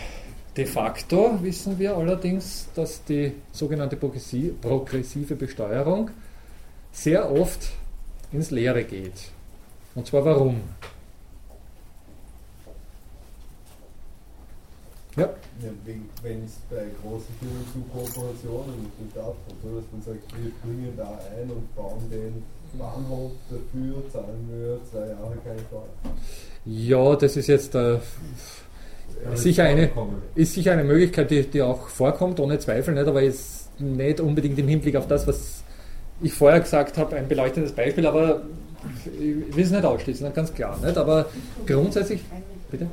[0.56, 6.10] De facto wissen wir allerdings, dass die sogenannte progressive Besteuerung
[6.92, 7.68] sehr oft
[8.32, 9.30] ins Leere geht.
[9.94, 10.60] Und zwar warum?
[15.18, 15.24] Ja.
[15.62, 15.70] ja
[16.22, 21.18] wenn es bei großen Firmen zu Kooperationen Staat kommt, dass man sagt, wir bringen da
[21.36, 22.44] ein und bauen den
[22.78, 25.88] Bahnhof dafür, zahlen wir zwei Jahre keine Steuer.
[26.64, 27.98] Ja, das ist jetzt äh,
[29.34, 29.90] sicher eine,
[30.34, 34.58] ist sicher eine Möglichkeit, die, die auch vorkommt, ohne Zweifel, nicht, aber ist nicht unbedingt
[34.58, 35.64] im Hinblick auf das, was
[36.20, 38.42] ich vorher gesagt habe, ein beleuchtendes Beispiel, aber
[39.04, 40.78] ich will es nicht ausschließen, ganz klar.
[40.84, 40.96] Nicht?
[40.96, 41.26] Aber
[41.66, 42.20] grundsätzlich.
[42.70, 42.86] Bitte?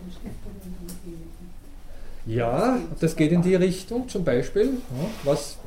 [2.25, 4.77] Ja, das geht in die Richtung zum Beispiel.
[5.23, 5.57] Was,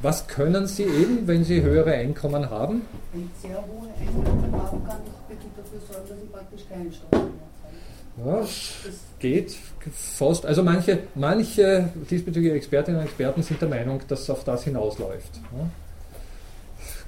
[0.00, 2.82] was können Sie eben, wenn Sie höhere Einkommen haben?
[3.12, 6.92] Wenn ich sehr hohe Einkommen habe, kann ich wirklich dafür sorgen, dass ich praktisch keine
[6.92, 8.30] Steuern mehr zahle.
[8.30, 9.56] Ja, das geht
[9.92, 10.46] fast.
[10.46, 15.40] Also manche, manche diesbezügliche Expertinnen und Experten sind der Meinung, dass es auf das hinausläuft.
[15.56, 15.68] Ja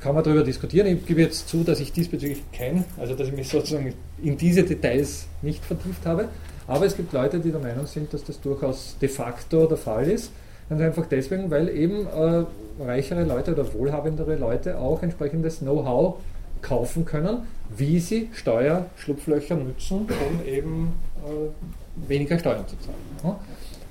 [0.00, 0.86] kann man darüber diskutieren.
[0.86, 3.92] Ich gebe jetzt zu, dass ich diesbezüglich kein, also dass ich mich sozusagen
[4.22, 6.28] in diese Details nicht vertieft habe.
[6.70, 10.08] Aber es gibt Leute, die der Meinung sind, dass das durchaus de facto der Fall
[10.08, 10.30] ist.
[10.68, 12.44] Ganz einfach deswegen, weil eben äh,
[12.80, 16.20] reichere Leute oder wohlhabendere Leute auch entsprechendes Know-how
[16.62, 20.92] kaufen können, wie sie Steuerschlupflöcher nutzen, um eben
[21.24, 23.36] äh, weniger Steuern zu zahlen.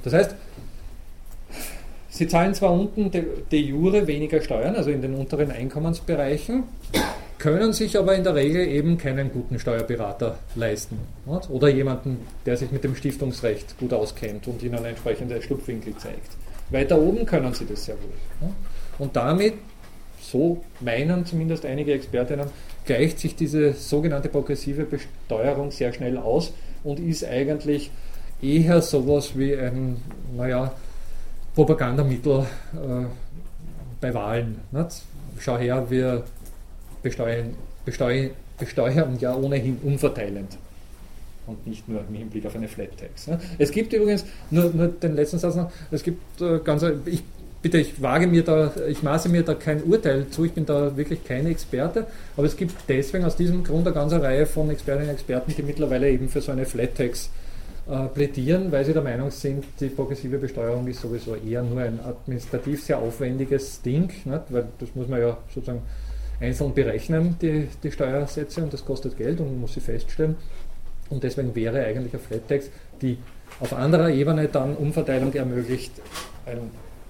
[0.06, 0.36] Das heißt,
[2.12, 6.64] Sie zahlen zwar unten de, de jure weniger Steuern, also in den unteren Einkommensbereichen,
[7.40, 11.00] können sich aber in der Regel eben keinen guten Steuerberater leisten.
[11.26, 16.34] Oder jemanden, der sich mit dem Stiftungsrecht gut auskennt und ihnen entsprechende Schlupfwinkel zeigt.
[16.70, 18.52] Weiter oben können sie das sehr wohl.
[19.00, 19.56] Und damit,
[20.22, 22.48] so meinen zumindest einige Expertinnen,
[22.86, 27.90] gleicht sich diese sogenannte progressive Besteuerung sehr schnell aus und ist eigentlich
[28.42, 29.98] eher sowas wie ein,
[30.36, 30.74] naja,
[31.56, 33.06] Propagandamittel äh,
[34.00, 34.60] bei Wahlen.
[34.72, 35.04] Nicht?
[35.40, 36.24] Schau her, wir
[37.02, 40.58] besteuern, besteuern, besteuern ja ohnehin umverteilend
[41.50, 43.28] und nicht nur im Hinblick auf eine Flat Tax.
[43.28, 43.40] Ne?
[43.58, 47.24] Es gibt übrigens, nur, nur, den letzten Satz noch, es gibt äh, ganz, ich,
[47.62, 50.96] bitte, ich wage mir da, ich maße mir da kein Urteil zu, ich bin da
[50.96, 55.10] wirklich kein Experte, aber es gibt deswegen aus diesem Grund eine ganze Reihe von Expertinnen
[55.10, 57.30] und Experten, die mittlerweile eben für so eine Flat Tax
[57.90, 62.00] äh, plädieren, weil sie der Meinung sind, die progressive Besteuerung ist sowieso eher nur ein
[62.00, 64.44] administrativ sehr aufwendiges Ding, nicht?
[64.50, 65.82] weil das muss man ja sozusagen
[66.40, 70.36] einzeln berechnen, die, die Steuersätze, und das kostet Geld und man muss sie feststellen.
[71.10, 72.70] Und deswegen wäre eigentlich eine Flat Tax,
[73.02, 73.18] die
[73.60, 75.92] auf anderer Ebene dann Umverteilung ermöglicht,
[76.46, 76.70] ein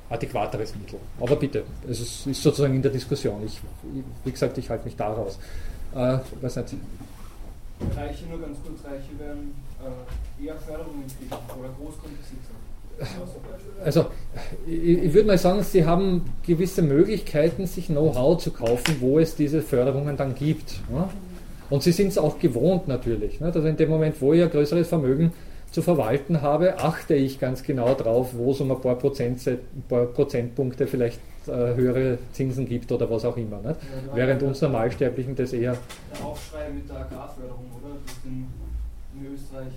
[0.09, 0.99] adäquateres Mittel.
[1.19, 3.45] Aber bitte, es ist sozusagen in der Diskussion.
[3.45, 3.59] Ich,
[4.23, 5.37] wie gesagt, ich halte mich daraus.
[5.93, 6.75] Äh, weiß nicht.
[7.95, 12.55] Reiche, nur ganz kurz, Reiche werden äh, eher Förderungen kriegen oder Großgrundbesitzer?
[13.83, 14.07] Also,
[14.67, 19.61] ich, würde mal sagen, sie haben gewisse Möglichkeiten, sich Know-how zu kaufen, wo es diese
[19.61, 20.81] Förderungen dann gibt.
[20.93, 21.09] Ja?
[21.69, 23.39] Und sie sind es auch gewohnt natürlich.
[23.39, 23.47] Ne?
[23.47, 25.31] Also in dem Moment, wo ich ein größeres Vermögen
[25.71, 29.59] zu verwalten habe, achte ich ganz genau drauf, wo es um ein paar, Prozent, ein
[29.87, 33.57] paar Prozentpunkte vielleicht äh, höhere Zinsen gibt oder was auch immer.
[33.57, 33.79] Nicht?
[34.07, 35.77] Ja, Während uns Normalsterblichen das eher.
[36.13, 37.95] Der Aufschrei mit der Agrarförderung, oder?
[38.05, 39.73] Das in Österreich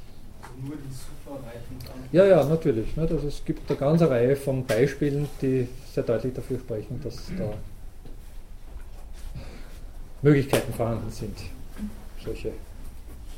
[0.64, 1.76] nur die Superreichen.
[2.12, 2.96] Ja, ja, natürlich.
[2.96, 3.02] Ne?
[3.02, 7.54] Also es gibt eine ganze Reihe von Beispielen, die sehr deutlich dafür sprechen, dass da
[10.22, 11.36] Möglichkeiten vorhanden sind.
[12.24, 12.52] Solche.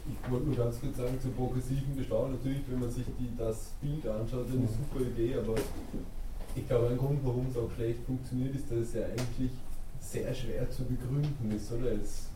[0.07, 3.71] Ich wollte nur ganz kurz sagen, zur progressiven Besteuerung, natürlich, wenn man sich die, das
[3.81, 4.69] Bild anschaut, ist eine mhm.
[4.69, 5.55] super Idee, aber
[6.55, 9.51] ich glaube, ein Grund, warum es auch schlecht funktioniert, ist, dass es ja eigentlich
[9.99, 11.93] sehr schwer zu begründen ist, oder?
[11.95, 12.29] Jetzt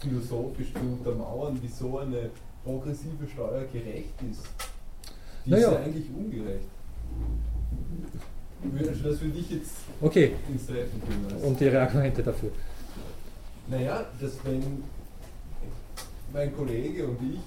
[0.00, 2.30] philosophisch zu untermauern, wieso eine
[2.66, 4.42] progressive Steuer gerecht ist.
[5.44, 5.68] Die naja.
[5.68, 6.66] ist ja eigentlich ungerecht.
[9.04, 10.32] Das für dich jetzt okay.
[10.50, 11.26] ins Treffen bringen?
[11.32, 11.46] Also?
[11.46, 12.50] Und Ihre Argumente dafür?
[13.68, 14.82] Naja, dass wenn
[16.32, 17.40] mein Kollege und ich,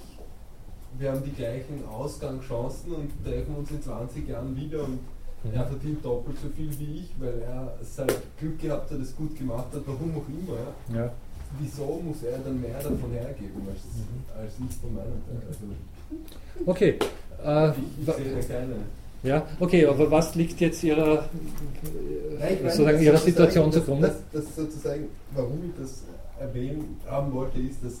[0.98, 5.00] wir haben die gleichen Ausgangschancen und treffen uns in 20 Jahren wieder und
[5.44, 5.52] mhm.
[5.52, 8.08] er verdient doppelt so viel wie ich, weil er sein
[8.38, 10.98] Glück gehabt hat, es gut gemacht hat, warum auch immer.
[10.98, 11.12] Ja
[11.58, 15.48] wieso muss er dann mehr davon hergeben als, als ich von meinem Teil?
[15.48, 15.64] Also,
[16.66, 16.98] okay.
[17.44, 18.74] Äh, ich, ich keine.
[19.22, 21.28] Ja, okay, aber was liegt jetzt Ihrer,
[22.38, 24.08] Nein, sozusagen ihrer Situation zugrunde?
[24.32, 26.04] Das, das sozusagen, warum ich das
[26.40, 28.00] erwähnen haben wollte, ist, dass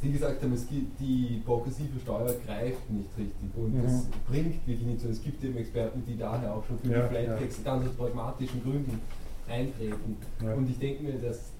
[0.00, 3.82] Sie gesagt haben, es gibt, die progressive Steuer greift nicht richtig und mhm.
[3.84, 5.04] das bringt wirklich nichts.
[5.04, 7.46] Und es gibt eben Experten, die daher auch schon für ja, die Flat ja.
[7.64, 9.00] ganz aus pragmatischen Gründen
[9.48, 10.16] eintreten.
[10.42, 10.52] Ja.
[10.54, 11.53] Und ich denke mir, dass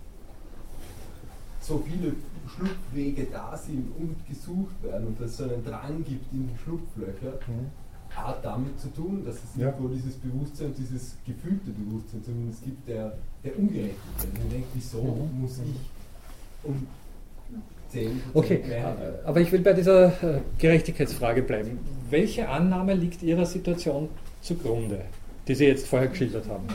[1.64, 2.12] so viele
[2.54, 6.58] Schlupfwege da sind und gesucht werden und dass es so einen Drang gibt in die
[6.62, 7.70] Schlupflöcher, mhm.
[8.10, 9.66] hat damit zu tun, dass es ja.
[9.66, 14.38] irgendwo dieses Bewusstsein, dieses gefühlte Bewusstsein zumindest gibt, der, der Ungerechtigkeit.
[14.38, 15.40] Man denkt, wieso mhm.
[15.40, 16.86] muss ich um
[17.90, 21.78] 10 Okay, mehr aber ich will bei dieser äh, Gerechtigkeitsfrage bleiben.
[22.10, 24.08] welche Annahme liegt Ihrer Situation
[24.42, 25.02] zugrunde,
[25.48, 26.66] die Sie jetzt vorher geschildert haben?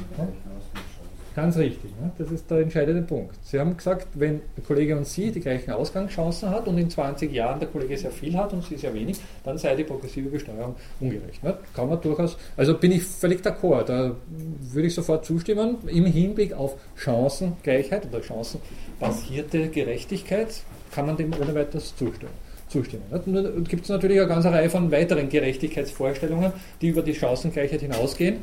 [1.36, 2.11] Ganz richtig, ne?
[2.17, 3.36] das ist der entscheidende Punkt.
[3.43, 7.32] Sie haben gesagt, wenn der Kollege und Sie die gleichen Ausgangschancen hat und in 20
[7.32, 10.75] Jahren der Kollege sehr viel hat und Sie sehr wenig, dann sei die progressive Besteuerung
[10.99, 11.43] ungerecht.
[11.43, 11.57] Ne?
[11.75, 16.53] Kann man durchaus, also bin ich völlig d'accord, da würde ich sofort zustimmen, im Hinblick
[16.53, 20.47] auf Chancengleichheit oder chancenbasierte Gerechtigkeit
[20.91, 22.34] kann man dem ohne weiteres zustimmen
[22.69, 23.03] zustimmen.
[23.25, 28.38] Nun gibt es natürlich eine ganze Reihe von weiteren Gerechtigkeitsvorstellungen, die über die Chancengleichheit hinausgehen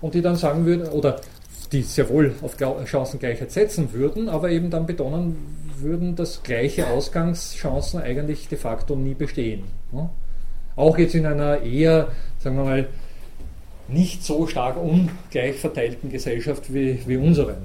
[0.00, 1.20] und die dann sagen würden, oder
[1.72, 2.56] die sehr wohl auf
[2.86, 5.36] Chancengleichheit setzen würden, aber eben dann betonen
[5.78, 9.64] würden, dass gleiche Ausgangschancen eigentlich de facto nie bestehen.
[10.76, 12.08] Auch jetzt in einer eher,
[12.38, 12.88] sagen wir mal,
[13.88, 17.56] nicht so stark ungleich verteilten Gesellschaft wie, wie unseren,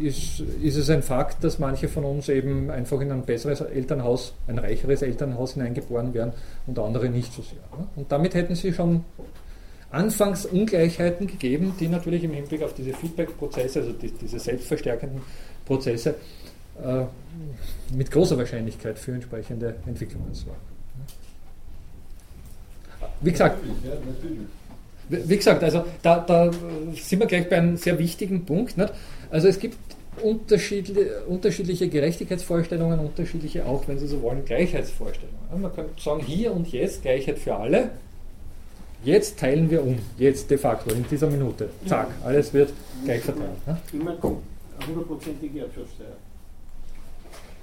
[0.00, 4.34] ist, ist es ein Fakt, dass manche von uns eben einfach in ein besseres Elternhaus,
[4.46, 6.32] ein reicheres Elternhaus hineingeboren werden
[6.66, 7.58] und andere nicht so sehr.
[7.96, 9.04] Und damit hätten sie schon
[9.94, 15.22] anfangs Ungleichheiten gegeben, die natürlich im Hinblick auf diese Feedback-Prozesse, also die, diese selbstverstärkenden
[15.64, 16.16] Prozesse,
[16.82, 17.04] äh,
[17.94, 20.60] mit großer Wahrscheinlichkeit für entsprechende Entwicklungen sorgen.
[23.20, 23.58] Wie gesagt,
[25.08, 26.50] wie gesagt, also da, da,
[26.94, 28.76] sind wir gleich bei einem sehr wichtigen Punkt.
[28.76, 28.92] Nicht?
[29.30, 29.76] Also es gibt
[30.22, 35.60] unterschiedliche, unterschiedliche Gerechtigkeitsvorstellungen, unterschiedliche auch, wenn Sie so wollen, Gleichheitsvorstellungen.
[35.60, 37.90] Man kann sagen, hier und jetzt Gleichheit für alle,
[39.04, 41.68] Jetzt teilen wir um, jetzt de facto, in dieser Minute.
[41.86, 42.72] Zack, alles wird
[43.04, 43.66] gleich verteilt.
[43.66, 43.76] Ne?
[43.92, 44.16] Immer
[44.86, 46.16] hundertprozentige Erbschaftssteuer.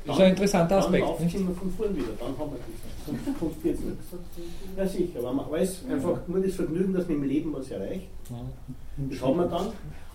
[0.05, 1.05] Das ist ein interessanter Aspekt.
[1.07, 1.47] Dann nicht?
[1.47, 3.05] wir von vorn wieder, dann haben wir das.
[3.05, 4.05] Sonst kommt jetzt nichts.
[4.77, 8.07] Ja sicher, aber man weiß einfach nur das Vergnügen, dass man im Leben was erreicht.
[8.97, 9.67] Das haben wir dann.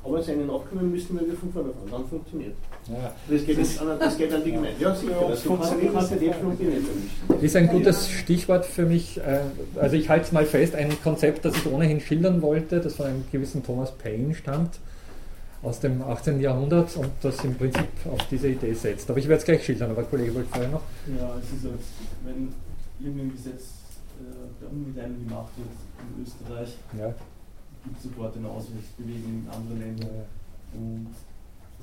[0.06, 2.54] Aber seine Nachkommen müssen wir wieder von vorne fahren, dann funktioniert
[2.88, 3.12] ja.
[3.28, 4.80] das, geht das, an, das geht an die Gemeinde.
[4.80, 5.94] Ja, sicher, das funktioniert
[7.28, 9.18] Das ist ein gutes Stichwort für mich.
[9.18, 9.40] Äh,
[9.80, 13.06] also ich halte es mal fest, ein Konzept, das ich ohnehin schildern wollte, das von
[13.06, 14.78] einem gewissen Thomas Paine stammt,
[15.62, 16.40] aus dem 18.
[16.40, 19.10] Jahrhundert und das im Prinzip auf diese Idee setzt.
[19.10, 20.82] Aber ich werde es gleich schildern, aber Kollege wollte vorher noch.
[21.18, 21.70] Ja, es ist so,
[22.24, 22.52] wenn
[23.04, 23.62] irgendein Gesetz
[24.20, 25.68] äh, der Umgedeihung gemacht wird
[26.16, 27.12] in Österreich, ja
[27.86, 30.26] gibt sofort eine Auswärtsbewegung in andere Länder.
[30.74, 31.14] Und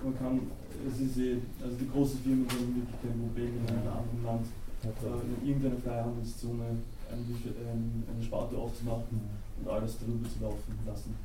[0.04, 0.40] man kann,
[0.84, 4.46] es ist eh, also die großen Firmen haben wirklich kein Problem in einem anderen Land,
[4.84, 9.22] äh, in irgendeiner Freihandelszone eine, eine Sparte aufzumachen
[9.60, 11.16] und alles darüber zu laufen lassen.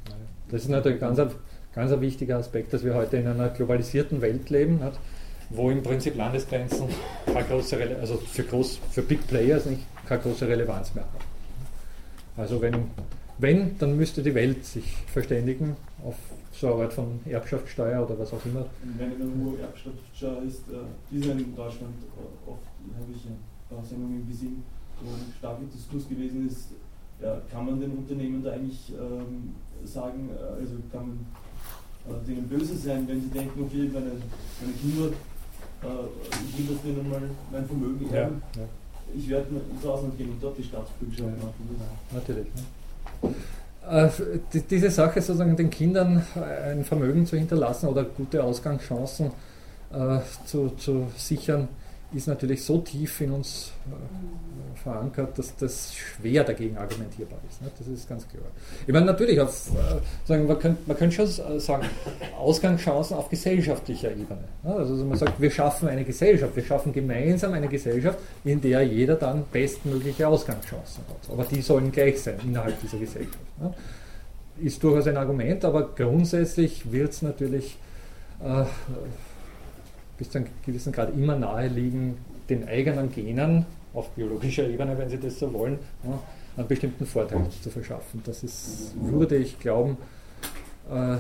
[0.51, 1.19] Das ist natürlich ganz,
[1.75, 4.81] ganz ein wichtiger Aspekt, dass wir heute in einer globalisierten Welt leben,
[5.51, 6.89] wo im Prinzip Landesgrenzen
[7.27, 11.25] keine große Rele also für, groß, für Big Players nicht, keine große Relevanz mehr haben.
[12.37, 12.75] Also wenn
[13.39, 16.17] wenn, dann müsste die Welt sich verständigen auf
[16.53, 18.67] so eine Art von Erbschaftssteuer oder was auch immer.
[18.97, 22.61] Wenn eine hohe Erbschaftssteuer ist, äh, ist in Deutschland äh, oft,
[22.95, 24.65] habe ich ja Sendungen gesehen,
[25.03, 26.73] wo ein starker Diskurs gewesen ist,
[27.23, 31.09] ja, kann man den Unternehmen da eigentlich ähm, sagen, äh, also kann
[32.07, 34.13] man äh, denen böse sein, wenn sie denken, okay, meine,
[34.61, 35.09] meine Kinder,
[35.83, 37.23] äh, ich will das denen mal
[37.53, 38.43] mein Vermögen erben.
[38.55, 38.69] Ja, ja.
[39.17, 41.55] Ich werde ins Ausland gehen und dort die Staatsbürgerschaft machen.
[42.13, 42.47] Natürlich.
[42.55, 42.63] Ne?
[43.23, 44.09] Äh,
[44.71, 46.25] diese Sache, sozusagen den Kindern
[46.65, 49.31] ein Vermögen zu hinterlassen oder gute Ausgangschancen
[49.93, 51.69] äh, zu, zu sichern,
[52.15, 57.61] ist natürlich so tief in uns äh, verankert, dass das schwer dagegen argumentierbar ist.
[57.61, 57.71] Ne?
[57.79, 58.45] Das ist ganz klar.
[58.87, 61.87] Ich meine, natürlich, auf, äh, sagen, man, könnte, man könnte schon sagen,
[62.39, 64.45] Ausgangschancen auf gesellschaftlicher Ebene.
[64.63, 64.75] Ne?
[64.75, 69.17] Also man sagt, wir schaffen eine Gesellschaft, wir schaffen gemeinsam eine Gesellschaft, in der jeder
[69.17, 71.31] dann bestmögliche Ausgangschancen hat.
[71.31, 73.39] Aber die sollen gleich sein innerhalb dieser Gesellschaft.
[73.61, 73.75] Ne?
[74.61, 77.77] Ist durchaus ein Argument, aber grundsätzlich wird es natürlich
[78.43, 78.65] äh,
[80.19, 82.19] bis zu einem gewissen Grad immer nahe liegen,
[82.51, 86.21] den eigenen Genen auf biologischer Ebene, wenn Sie das so wollen, ja,
[86.57, 88.23] einen bestimmten Vorteil zu verschaffen.
[88.25, 89.97] Das ist, würde ich glauben,
[90.91, 91.17] äh,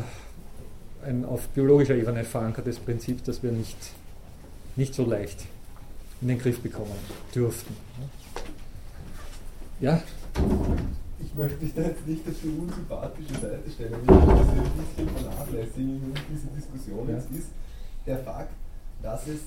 [1.07, 3.77] ein auf biologischer Ebene verankertes Prinzip, das wir nicht,
[4.77, 5.47] nicht so leicht
[6.21, 6.95] in den Griff bekommen
[7.35, 7.77] dürften.
[9.81, 10.03] Ja?
[11.21, 15.05] Ich möchte mich da jetzt nicht auf die unsympathische Seite stellen, ich möchte das ein
[15.05, 17.09] bisschen vernachlässigen in dieser Diskussion.
[17.09, 17.15] Ja.
[17.15, 17.49] Jetzt ist
[18.07, 18.53] der Fakt,
[19.03, 19.41] dass es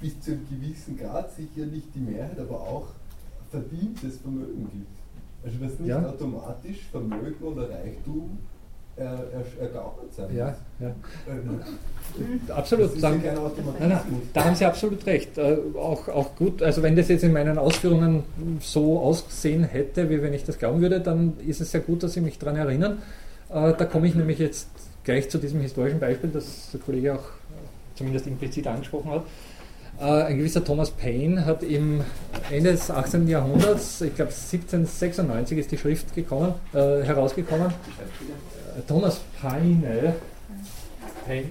[0.00, 2.88] bis zu einem gewissen Grad sicher nicht die Mehrheit, aber auch
[3.50, 4.96] verdientes Vermögen gibt.
[5.44, 6.06] Also dass nicht ja.
[6.06, 8.38] automatisch Vermögen oder Reichtum
[8.98, 10.88] ergaunert sein ja, ja.
[10.88, 12.94] Äh, absolut.
[12.94, 14.00] Das dann, nein, nein,
[14.32, 15.36] da haben Sie absolut recht.
[15.36, 18.22] Äh, auch, auch gut, also wenn das jetzt in meinen Ausführungen
[18.60, 22.14] so ausgesehen hätte, wie wenn ich das glauben würde, dann ist es sehr gut, dass
[22.14, 23.02] Sie mich daran erinnern.
[23.50, 24.68] Äh, da komme ich nämlich jetzt
[25.04, 27.24] gleich zu diesem historischen Beispiel, das der Kollege auch
[27.96, 29.24] zumindest implizit angesprochen hat.
[29.98, 32.02] Äh, ein gewisser Thomas Paine hat im
[32.50, 33.28] Ende des 18.
[33.28, 37.68] Jahrhunderts, ich glaube 1796 ist die Schrift gekommen, äh, herausgekommen.
[37.68, 40.14] Äh, Thomas Paine,
[41.24, 41.44] Paine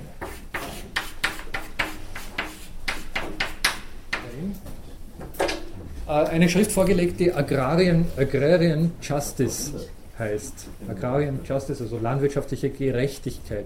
[6.07, 9.73] äh, eine Schrift vorgelegt, die Agrarian, Agrarian Justice
[10.19, 10.67] heißt.
[10.87, 13.65] Agrarian Justice, also landwirtschaftliche Gerechtigkeit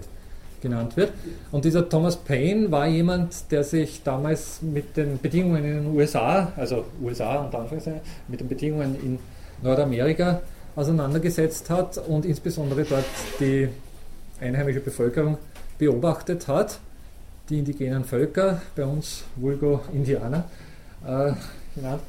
[0.60, 1.12] genannt wird.
[1.50, 6.52] Und dieser Thomas Paine war jemand, der sich damals mit den Bedingungen in den USA,
[6.56, 9.18] also USA und Anführungszeichen, mit den Bedingungen in
[9.62, 10.40] Nordamerika
[10.76, 13.04] auseinandergesetzt hat und insbesondere dort
[13.40, 13.68] die
[14.40, 15.38] einheimische Bevölkerung
[15.78, 16.78] beobachtet hat,
[17.48, 20.44] die indigenen Völker, bei uns Vulgo Indianer
[21.04, 21.32] äh,
[21.74, 22.02] genannt,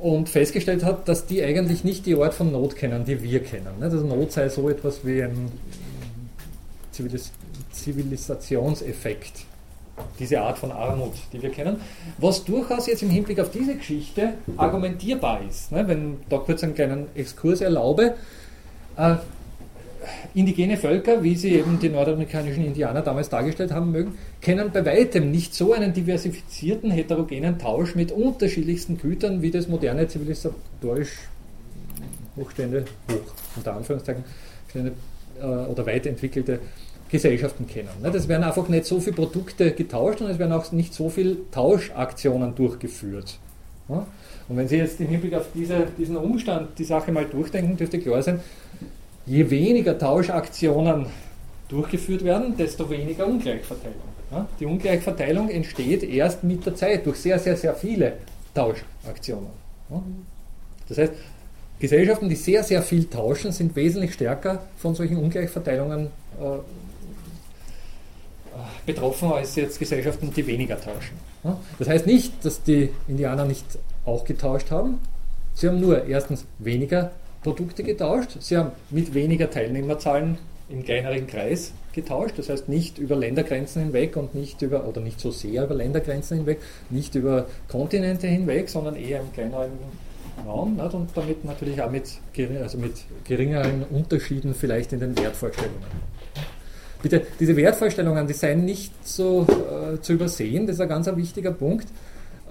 [0.00, 3.68] und festgestellt hat, dass die eigentlich nicht die Art von Not kennen, die wir kennen.
[3.80, 5.50] Also Not sei so etwas wie ein
[6.96, 7.32] Zivilis
[7.72, 9.44] Zivilisationseffekt,
[10.18, 11.76] diese Art von Armut, die wir kennen,
[12.18, 15.72] was durchaus jetzt im Hinblick auf diese Geschichte argumentierbar ist.
[15.72, 15.86] Ne?
[15.86, 18.14] Wenn da kurz einen kleinen Exkurs erlaube,
[18.96, 19.16] äh,
[20.34, 25.30] indigene Völker, wie sie eben die nordamerikanischen Indianer damals dargestellt haben mögen, kennen bei weitem
[25.30, 31.10] nicht so einen diversifizierten, heterogenen Tausch mit unterschiedlichsten Gütern, wie das moderne zivilisatorisch
[32.36, 34.24] Hochstände, hoch, unter Anführungszeichen,
[34.74, 36.60] äh, oder weit entwickelte
[37.10, 37.88] Gesellschaften kennen.
[38.02, 41.36] Es werden einfach nicht so viele Produkte getauscht und es werden auch nicht so viele
[41.50, 43.38] Tauschaktionen durchgeführt.
[43.88, 47.98] Und wenn Sie jetzt im Hinblick auf diese, diesen Umstand die Sache mal durchdenken, dürfte
[47.98, 48.40] klar sein,
[49.24, 51.06] je weniger Tauschaktionen
[51.68, 54.16] durchgeführt werden, desto weniger Ungleichverteilung.
[54.58, 58.14] Die Ungleichverteilung entsteht erst mit der Zeit durch sehr, sehr, sehr viele
[58.54, 59.50] Tauschaktionen.
[60.88, 61.12] Das heißt,
[61.78, 66.06] Gesellschaften, die sehr, sehr viel tauschen, sind wesentlich stärker von solchen Ungleichverteilungen
[66.40, 66.58] äh,
[68.84, 71.16] betroffen als jetzt Gesellschaften, die weniger tauschen.
[71.78, 73.64] Das heißt nicht, dass die Indianer nicht
[74.04, 74.98] auch getauscht haben.
[75.54, 80.38] Sie haben nur erstens weniger Produkte getauscht, sie haben mit weniger Teilnehmerzahlen
[80.68, 85.20] im kleineren Kreis getauscht, das heißt nicht über Ländergrenzen hinweg und nicht über, oder nicht
[85.20, 86.58] so sehr über Ländergrenzen hinweg,
[86.90, 89.70] nicht über Kontinente hinweg, sondern eher im kleineren
[90.44, 90.94] Raum nicht?
[90.94, 92.18] und damit natürlich auch mit,
[92.60, 92.94] also mit
[93.24, 95.76] geringeren Unterschieden vielleicht in den Wertvorstellungen.
[97.02, 101.16] Bitte, diese Wertvorstellungen, die seien nicht so äh, zu übersehen, das ist ein ganz ein
[101.16, 101.86] wichtiger Punkt.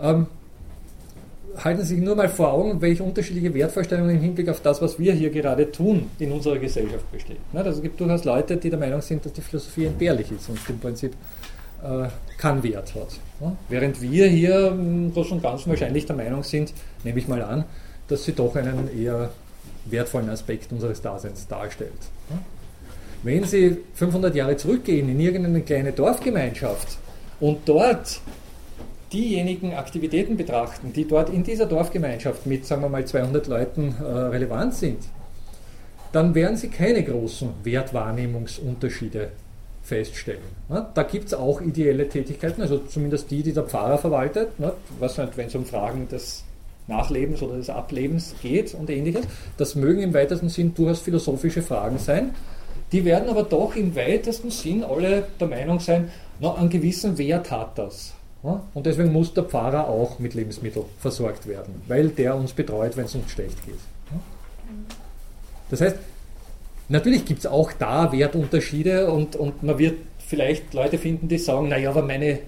[0.01, 0.27] Ähm,
[1.63, 4.99] halten Sie sich nur mal vor Augen, welche unterschiedliche Wertvorstellungen im Hinblick auf das, was
[4.99, 7.37] wir hier gerade tun, in unserer Gesellschaft bestehen.
[7.53, 10.59] Also es gibt durchaus Leute, die der Meinung sind, dass die Philosophie entbehrlich ist und
[10.67, 11.13] im Prinzip
[11.83, 13.19] äh, keinen Wert hat.
[13.69, 16.73] Während wir hier im Großen und Ganzen wahrscheinlich der Meinung sind,
[17.03, 17.65] nehme ich mal an,
[18.07, 19.29] dass sie doch einen eher
[19.85, 21.91] wertvollen Aspekt unseres Daseins darstellt.
[23.25, 26.99] Wenn Sie 500 Jahre zurückgehen in irgendeine kleine Dorfgemeinschaft
[27.39, 28.21] und dort
[29.11, 34.03] diejenigen Aktivitäten betrachten, die dort in dieser Dorfgemeinschaft mit, sagen wir mal, 200 Leuten äh,
[34.03, 34.99] relevant sind,
[36.11, 39.29] dann werden Sie keine großen Wertwahrnehmungsunterschiede
[39.81, 40.43] feststellen.
[40.69, 40.85] Ne?
[40.93, 44.71] Da gibt es auch ideelle Tätigkeiten, also zumindest die, die der Pfarrer verwaltet, ne?
[45.01, 46.43] nicht, wenn es um Fragen des
[46.85, 49.25] Nachlebens oder des Ablebens geht und ähnliches.
[49.57, 52.35] Das mögen im weitesten Sinn durchaus philosophische Fragen sein.
[52.91, 57.51] Die werden aber doch im weitesten Sinn alle der Meinung sein, na, einen gewissen Wert
[57.51, 58.13] hat das.
[58.73, 63.05] Und deswegen muss der Pfarrer auch mit Lebensmitteln versorgt werden, weil der uns betreut, wenn
[63.05, 63.79] es uns schlecht geht.
[65.71, 65.95] Das heißt,
[66.87, 69.95] natürlich gibt es auch da Wertunterschiede und, und man wird
[70.27, 72.39] vielleicht Leute finden, die sagen, naja, aber meine äh,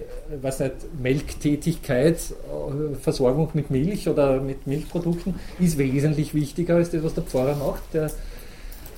[0.42, 7.02] was nicht, Melktätigkeit, äh, Versorgung mit Milch oder mit Milchprodukten ist wesentlich wichtiger als das,
[7.02, 7.82] was der Pfarrer macht.
[7.92, 8.10] Der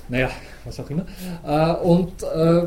[0.09, 0.29] naja,
[0.65, 1.05] was auch immer.
[1.45, 2.63] Äh, und äh,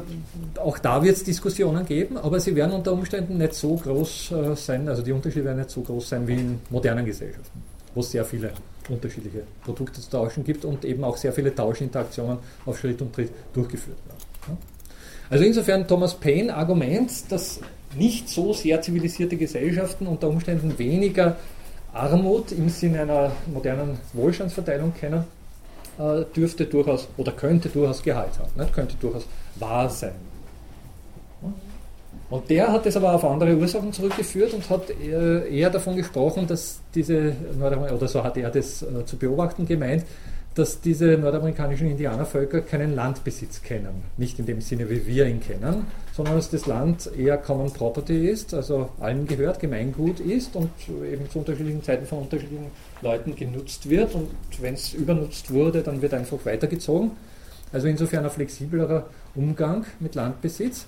[0.59, 4.57] auch da wird es Diskussionen geben, aber sie werden unter Umständen nicht so groß äh,
[4.57, 7.63] sein, also die Unterschiede werden nicht so groß sein wie in modernen Gesellschaften,
[7.95, 8.53] wo es sehr viele
[8.89, 13.31] unterschiedliche Produkte zu tauschen gibt und eben auch sehr viele Tauschinteraktionen auf Schritt und Tritt
[13.53, 14.59] durchgeführt werden.
[15.31, 17.61] Also insofern Thomas Paine Argument, dass
[17.97, 21.37] nicht so sehr zivilisierte Gesellschaften unter Umständen weniger
[21.93, 25.25] Armut im Sinne einer modernen Wohlstandsverteilung kennen,
[25.99, 28.73] äh, dürfte durchaus oder könnte durchaus Gehalt haben, nicht?
[28.73, 29.27] könnte durchaus
[29.57, 30.15] wahr sein.
[32.31, 36.81] Und der hat es aber auf andere Ursachen zurückgeführt und hat eher davon gesprochen, dass
[36.95, 40.05] diese, oder so hat er das äh, zu beobachten gemeint,
[40.55, 44.05] dass diese nordamerikanischen Indianervölker keinen Landbesitz kennen.
[44.17, 48.29] Nicht in dem Sinne, wie wir ihn kennen, sondern dass das Land eher Common Property
[48.29, 52.67] ist, also allen gehört, Gemeingut ist und eben zu unterschiedlichen Zeiten von unterschiedlichen
[53.05, 54.15] Leuten genutzt wird.
[54.15, 54.29] Und
[54.61, 57.13] wenn es übernutzt wurde, dann wird einfach weitergezogen.
[57.73, 60.87] Also insofern ein flexiblerer Umgang mit Landbesitz.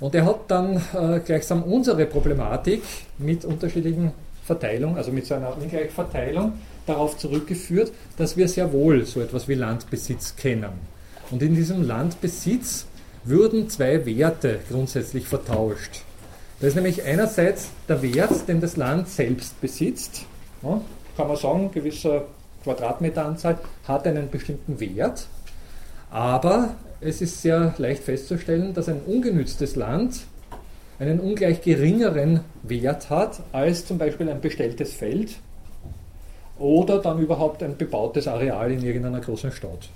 [0.00, 2.82] Und er hat dann äh, gleichsam unsere Problematik
[3.18, 4.12] mit unterschiedlichen
[4.44, 6.54] Verteilungen, also mit so einer Ungleichverteilung,
[6.86, 10.72] darauf zurückgeführt, dass wir sehr wohl so etwas wie Landbesitz kennen.
[11.30, 12.86] Und in diesem Landbesitz
[13.24, 16.02] würden zwei Werte grundsätzlich vertauscht.
[16.60, 20.26] Da ist nämlich einerseits der Wert, den das Land selbst besitzt.
[20.62, 20.80] Ja,
[21.20, 22.24] kann man sagen, gewisser
[22.64, 25.26] Quadratmeteranzahl hat einen bestimmten Wert.
[26.10, 26.70] Aber
[27.02, 30.22] es ist sehr leicht festzustellen, dass ein ungenütztes Land
[30.98, 35.36] einen ungleich geringeren Wert hat als zum Beispiel ein bestelltes Feld
[36.58, 39.90] oder dann überhaupt ein bebautes Areal in irgendeiner großen Stadt.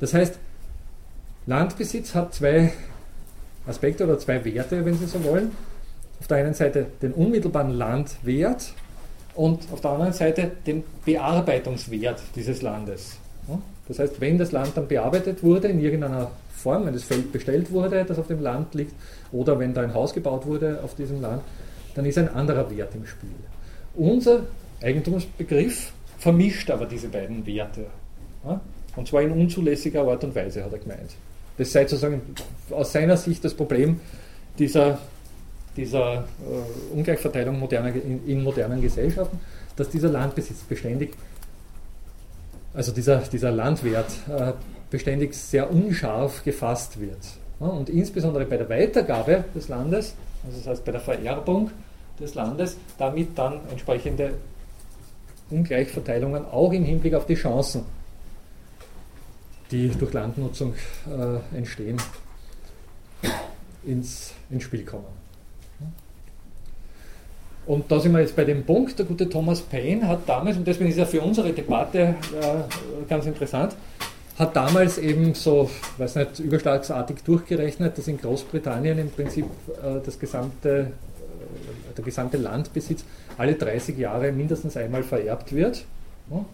[0.00, 0.38] Das heißt,
[1.46, 2.72] Landbesitz hat zwei
[3.66, 5.52] Aspekte oder zwei Werte, wenn Sie so wollen.
[6.20, 8.74] Auf der einen Seite den unmittelbaren Landwert
[9.34, 13.16] und auf der anderen Seite den Bearbeitungswert dieses Landes.
[13.88, 17.72] Das heißt, wenn das Land dann bearbeitet wurde in irgendeiner Form, wenn das Feld bestellt
[17.72, 18.94] wurde, das auf dem Land liegt,
[19.32, 21.42] oder wenn da ein Haus gebaut wurde auf diesem Land,
[21.94, 23.30] dann ist ein anderer Wert im Spiel.
[23.94, 24.44] Unser
[24.80, 27.86] Eigentumsbegriff vermischt aber diese beiden Werte.
[28.94, 31.10] Und zwar in unzulässiger Art und Weise, hat er gemeint.
[31.58, 32.22] Das sei sozusagen
[32.70, 34.00] aus seiner Sicht das Problem
[34.58, 34.98] dieser,
[35.76, 39.40] dieser äh, Ungleichverteilung moderner, in, in modernen Gesellschaften,
[39.76, 41.14] dass dieser Landbesitz beständig
[42.74, 44.52] also dieser, dieser Landwert, äh,
[44.90, 47.18] beständig sehr unscharf gefasst wird.
[47.58, 50.14] Und insbesondere bei der Weitergabe des Landes,
[50.44, 51.70] also das heißt bei der Vererbung
[52.18, 54.34] des Landes, damit dann entsprechende
[55.50, 57.84] Ungleichverteilungen auch im Hinblick auf die Chancen,
[59.70, 60.74] die durch Landnutzung
[61.06, 61.98] äh, entstehen,
[63.84, 65.06] ins, ins Spiel kommen.
[67.64, 70.66] Und da sind wir jetzt bei dem Punkt, der gute Thomas Paine hat damals, und
[70.66, 73.76] deswegen ist er für unsere Debatte äh, ganz interessant,
[74.38, 80.18] hat damals eben so, weiß nicht, überschlagsartig durchgerechnet, dass in Großbritannien im Prinzip äh, das
[80.18, 83.04] gesamte, äh, der gesamte Landbesitz
[83.38, 85.84] alle 30 Jahre mindestens einmal vererbt wird.
[86.30, 86.44] Ja?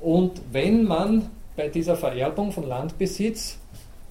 [0.00, 3.58] Und wenn man bei dieser Vererbung von Landbesitz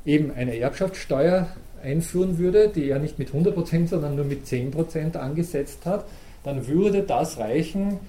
[0.06, 1.48] eben eine Erbschaftssteuer
[1.84, 6.06] einführen würde, die er nicht mit 100%, sondern nur mit 10% angesetzt hat,
[6.44, 8.00] dann würde das reichen,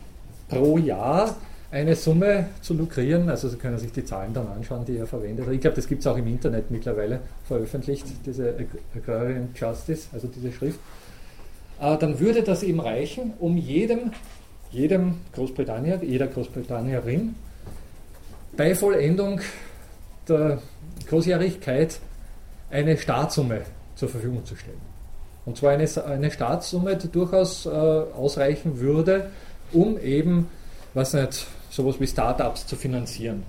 [0.48, 1.36] pro Jahr
[1.70, 3.28] eine Summe zu lukrieren.
[3.28, 5.52] Also Sie können sich die Zahlen dann anschauen, die er verwendet hat.
[5.52, 8.54] Ich glaube, das gibt es auch im Internet mittlerweile veröffentlicht, diese
[8.94, 10.78] Agrarian Justice, also diese Schrift.
[11.80, 14.12] Äh, dann würde das eben reichen, um jedem,
[14.70, 17.34] jedem Großbritannier, jeder Großbritannierin
[18.56, 19.40] bei Vollendung
[20.28, 20.62] der
[21.08, 22.00] Großjährigkeit
[22.70, 23.62] eine Startsumme
[23.94, 24.80] zur Verfügung zu stellen.
[25.44, 29.30] Und zwar eine, eine Startsumme, die durchaus äh, ausreichen würde,
[29.72, 30.48] um eben,
[30.94, 33.44] was nicht, sowas wie Startups zu finanzieren.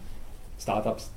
[0.60, 1.10] Startups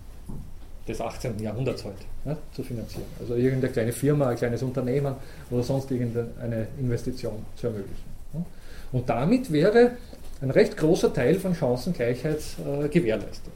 [0.88, 1.38] des 18.
[1.38, 3.06] Jahrhunderts heute ja, zu finanzieren.
[3.20, 5.14] Also irgendeine kleine Firma, ein kleines Unternehmen
[5.50, 8.10] oder sonst irgendeine Investition zu ermöglichen.
[8.34, 8.44] Ja.
[8.92, 9.92] Und damit wäre
[10.40, 13.52] ein recht großer Teil von Chancengleichheit äh, gewährleistet.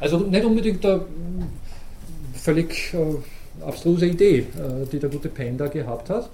[0.00, 1.02] Also nicht unbedingt der
[2.40, 6.30] völlig äh, abstruse Idee, äh, die der gute Penn gehabt hat.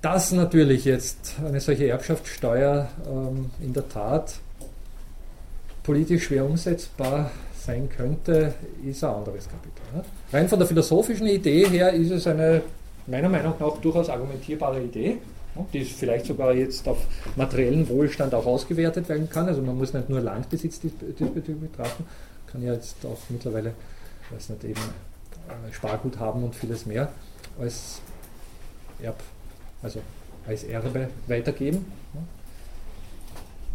[0.00, 4.34] Dass natürlich jetzt eine solche Erbschaftssteuer ähm, in der Tat
[5.82, 8.54] politisch schwer umsetzbar sein könnte,
[8.88, 9.82] ist ein anderes Kapitel.
[9.94, 10.04] Ne?
[10.32, 12.62] Rein von der philosophischen Idee her ist es eine
[13.06, 15.16] meiner Meinung nach durchaus argumentierbare Idee,
[15.54, 15.66] ne?
[15.72, 16.98] die vielleicht sogar jetzt auf
[17.36, 19.48] materiellen Wohlstand auch ausgewertet werden kann.
[19.48, 22.04] Also man muss nicht nur Landbesitz betrachten,
[22.46, 23.72] kann ja jetzt auch mittlerweile,
[24.30, 24.80] weiß nicht, eben
[25.48, 27.12] äh, Spargut haben und vieles mehr
[27.58, 28.00] als
[29.02, 29.20] Erb,
[29.82, 30.00] also
[30.46, 31.86] als Erbe weitergeben.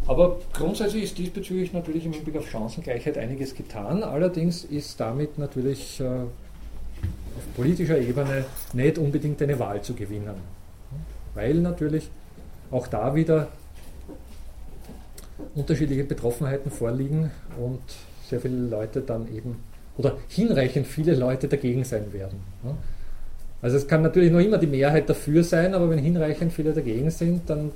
[0.06, 4.02] Aber grundsätzlich ist diesbezüglich natürlich im Hinblick auf Chancengleichheit einiges getan.
[4.02, 8.44] Allerdings ist damit natürlich äh, auf politischer Ebene
[8.74, 10.34] nicht unbedingt eine Wahl zu gewinnen.
[11.34, 12.10] Weil natürlich
[12.70, 13.48] auch da wieder
[15.54, 17.80] unterschiedliche Betroffenheiten vorliegen und
[18.28, 19.56] sehr viele Leute dann eben
[19.96, 22.40] oder hinreichend viele Leute dagegen sein werden.
[23.62, 27.10] Also es kann natürlich noch immer die Mehrheit dafür sein, aber wenn hinreichend viele dagegen
[27.10, 27.72] sind, dann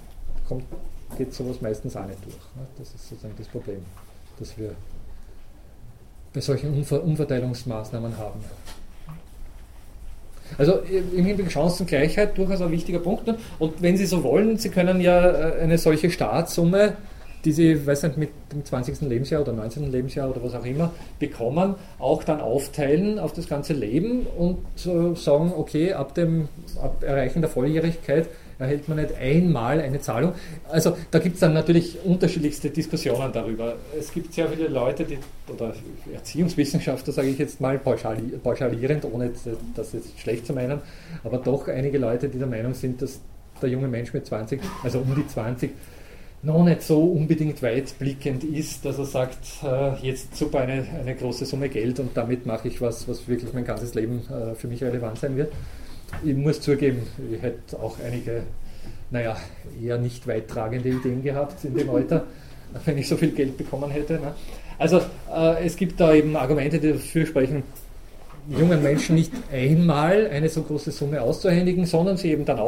[0.46, 0.64] kommt,
[1.16, 2.36] geht sowas meistens auch nicht durch.
[2.78, 3.80] Das ist sozusagen das Problem,
[4.38, 4.74] das wir
[6.32, 8.40] bei solchen Umverteilungsmaßnahmen haben.
[10.56, 10.78] Also
[11.14, 13.28] im Hinblick Chancengleichheit durchaus ein wichtiger Punkt.
[13.58, 16.96] Und wenn Sie so wollen, Sie können ja äh, eine solche Startsumme
[17.44, 19.02] die sie, weiß nicht, mit dem 20.
[19.02, 19.90] Lebensjahr oder 19.
[19.90, 25.14] Lebensjahr oder was auch immer bekommen, auch dann aufteilen auf das ganze Leben und äh,
[25.14, 26.48] sagen, okay, ab dem
[26.82, 28.28] ab Erreichen der Volljährigkeit
[28.58, 30.32] erhält man nicht einmal eine Zahlung.
[30.68, 33.76] Also da gibt es dann natürlich unterschiedlichste Diskussionen darüber.
[33.98, 35.18] Es gibt sehr viele Leute, die,
[35.52, 35.74] oder
[36.12, 39.30] Erziehungswissenschaftler sage ich jetzt mal pauschalierend, ohne
[39.74, 40.80] das jetzt schlecht zu meinen,
[41.24, 43.20] aber doch einige Leute, die der Meinung sind, dass
[43.62, 45.70] der junge Mensch mit 20, also um die 20,
[46.42, 51.44] noch nicht so unbedingt weitblickend ist, dass er sagt, äh, jetzt super eine, eine große
[51.44, 54.82] Summe Geld und damit mache ich was, was wirklich mein ganzes Leben äh, für mich
[54.82, 55.52] relevant sein wird.
[56.24, 58.44] Ich muss zugeben, ich hätte auch einige,
[59.10, 59.36] naja,
[59.82, 62.24] eher nicht weittragende Ideen gehabt in dem Alter,
[62.84, 64.14] wenn ich so viel Geld bekommen hätte.
[64.14, 64.32] Ne?
[64.78, 65.00] Also
[65.34, 67.64] äh, es gibt da eben Argumente, die dafür sprechen,
[68.48, 72.58] jungen Menschen nicht einmal eine so große Summe auszuhändigen, sondern sie eben dann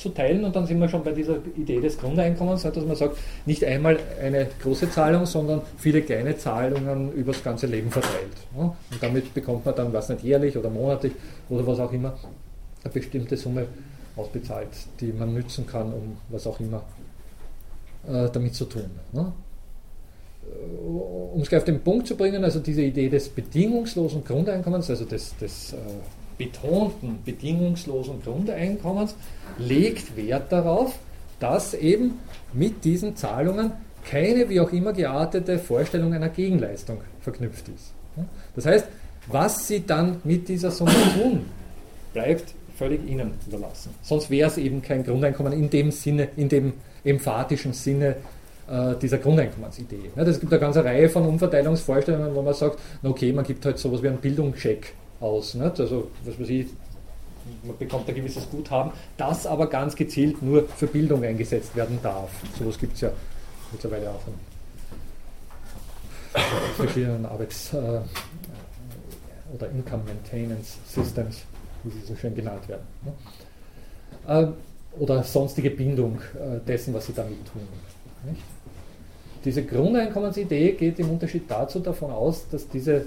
[0.00, 3.64] aufzuteilen und dann sind wir schon bei dieser Idee des Grundeinkommens, dass man sagt, nicht
[3.64, 8.36] einmal eine große Zahlung, sondern viele kleine Zahlungen über das ganze Leben verteilt.
[8.54, 11.12] Und damit bekommt man dann, was nicht jährlich oder monatlich
[11.48, 12.14] oder was auch immer,
[12.82, 13.66] eine bestimmte Summe
[14.16, 14.68] ausbezahlt,
[15.00, 16.82] die man nützen kann, um was auch immer
[18.08, 18.90] äh, damit zu tun.
[19.14, 19.18] Äh,
[20.82, 25.04] um es gleich auf den Punkt zu bringen, also diese Idee des bedingungslosen Grundeinkommens, also
[25.04, 25.76] des, des äh,
[26.40, 29.14] betonten bedingungslosen Grundeinkommens,
[29.58, 30.98] legt Wert darauf,
[31.38, 32.18] dass eben
[32.54, 33.72] mit diesen Zahlungen
[34.06, 37.92] keine wie auch immer geartete Vorstellung einer Gegenleistung verknüpft ist.
[38.56, 38.86] Das heißt,
[39.26, 41.44] was Sie dann mit dieser Summe tun,
[42.14, 43.90] bleibt völlig Ihnen überlassen.
[44.00, 46.72] Sonst wäre es eben kein Grundeinkommen in dem Sinne, in dem
[47.04, 48.16] emphatischen Sinne,
[48.66, 50.10] äh, dieser Grundeinkommensidee.
[50.16, 54.02] Es gibt eine ganze Reihe von Umverteilungsvorstellungen, wo man sagt, okay, man gibt halt sowas
[54.02, 55.56] wie einen Bildungscheck aus.
[55.56, 56.66] Also, was weiß ich,
[57.62, 62.30] man bekommt ein gewisses Guthaben, das aber ganz gezielt nur für Bildung eingesetzt werden darf.
[62.58, 63.10] Sowas gibt es ja
[63.72, 64.34] mittlerweile auch in
[66.76, 68.00] verschiedenen Arbeits- äh,
[69.54, 71.42] oder Income Maintenance Systems,
[71.82, 72.84] wie sie so schön genannt werden.
[74.28, 74.46] Äh,
[74.98, 76.18] oder sonstige Bindung
[76.66, 77.62] dessen, was sie damit tun.
[78.28, 78.42] Nicht?
[79.44, 83.06] Diese Grundeinkommensidee geht im Unterschied dazu davon aus, dass diese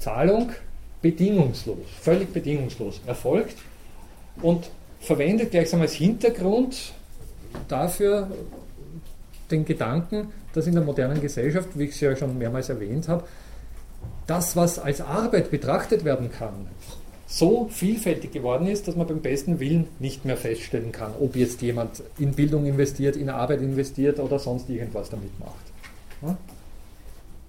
[0.00, 0.50] Zahlung
[1.02, 3.56] bedingungslos, völlig bedingungslos erfolgt
[4.42, 4.70] und
[5.00, 6.92] verwendet gleichsam als Hintergrund
[7.68, 8.30] dafür
[9.50, 13.24] den Gedanken, dass in der modernen Gesellschaft, wie ich es ja schon mehrmals erwähnt habe,
[14.26, 16.66] das, was als Arbeit betrachtet werden kann,
[17.26, 21.62] so vielfältig geworden ist, dass man beim besten Willen nicht mehr feststellen kann, ob jetzt
[21.62, 26.36] jemand in Bildung investiert, in Arbeit investiert oder sonst irgendwas damit macht.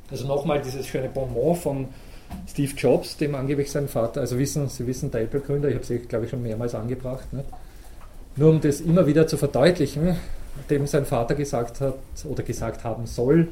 [0.09, 1.87] Also nochmal dieses schöne Bonbon von
[2.47, 5.99] Steve Jobs, dem angeblich sein Vater, also wissen, Sie wissen, der Apple-Gründer, ich habe sie,
[5.99, 7.43] glaube ich, schon mehrmals angebracht, ne?
[8.35, 10.15] nur um das immer wieder zu verdeutlichen,
[10.69, 13.47] dem sein Vater gesagt hat oder gesagt haben soll,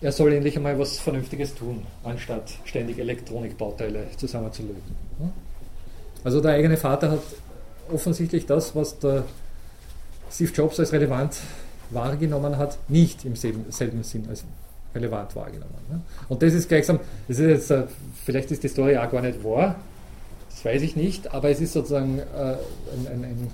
[0.00, 4.94] er soll endlich einmal was Vernünftiges tun, anstatt ständig Elektronikbauteile zusammenzulöten.
[6.22, 7.22] Also der eigene Vater hat
[7.92, 9.24] offensichtlich das, was der
[10.30, 11.38] Steve Jobs als relevant
[11.90, 14.44] wahrgenommen hat, nicht im selben, selben Sinn als
[14.94, 15.74] relevant wahrgenommen.
[15.90, 16.00] Ne?
[16.28, 17.84] Und das ist gleichsam, das ist jetzt, äh,
[18.24, 19.76] vielleicht ist die Story auch gar nicht wahr,
[20.50, 23.50] das weiß ich nicht, aber es ist sozusagen äh, ein, ein, ein,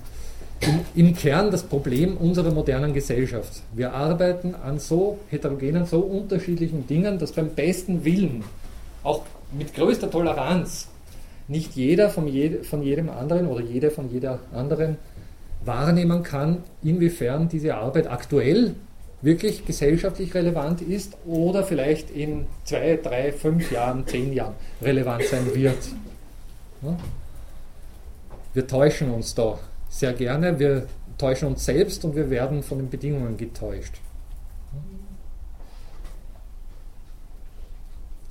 [0.61, 3.63] im, im, Kern das Problem unserer modernen Gesellschaft.
[3.75, 8.45] Wir arbeiten an so heterogenen, so unterschiedlichen Dingen, dass beim besten Willen,
[9.03, 9.23] auch
[9.53, 10.89] mit größter Toleranz,
[11.47, 14.97] nicht jeder von, je, von jedem anderen oder jede von jeder anderen
[15.65, 18.75] wahrnehmen kann, inwiefern diese Arbeit aktuell
[19.25, 25.55] wirklich gesellschaftlich relevant ist oder vielleicht in zwei, drei, fünf Jahren, zehn Jahren relevant sein
[25.55, 25.79] wird.
[28.53, 29.59] Wir täuschen uns da
[29.89, 33.95] sehr gerne, wir täuschen uns selbst und wir werden von den Bedingungen getäuscht.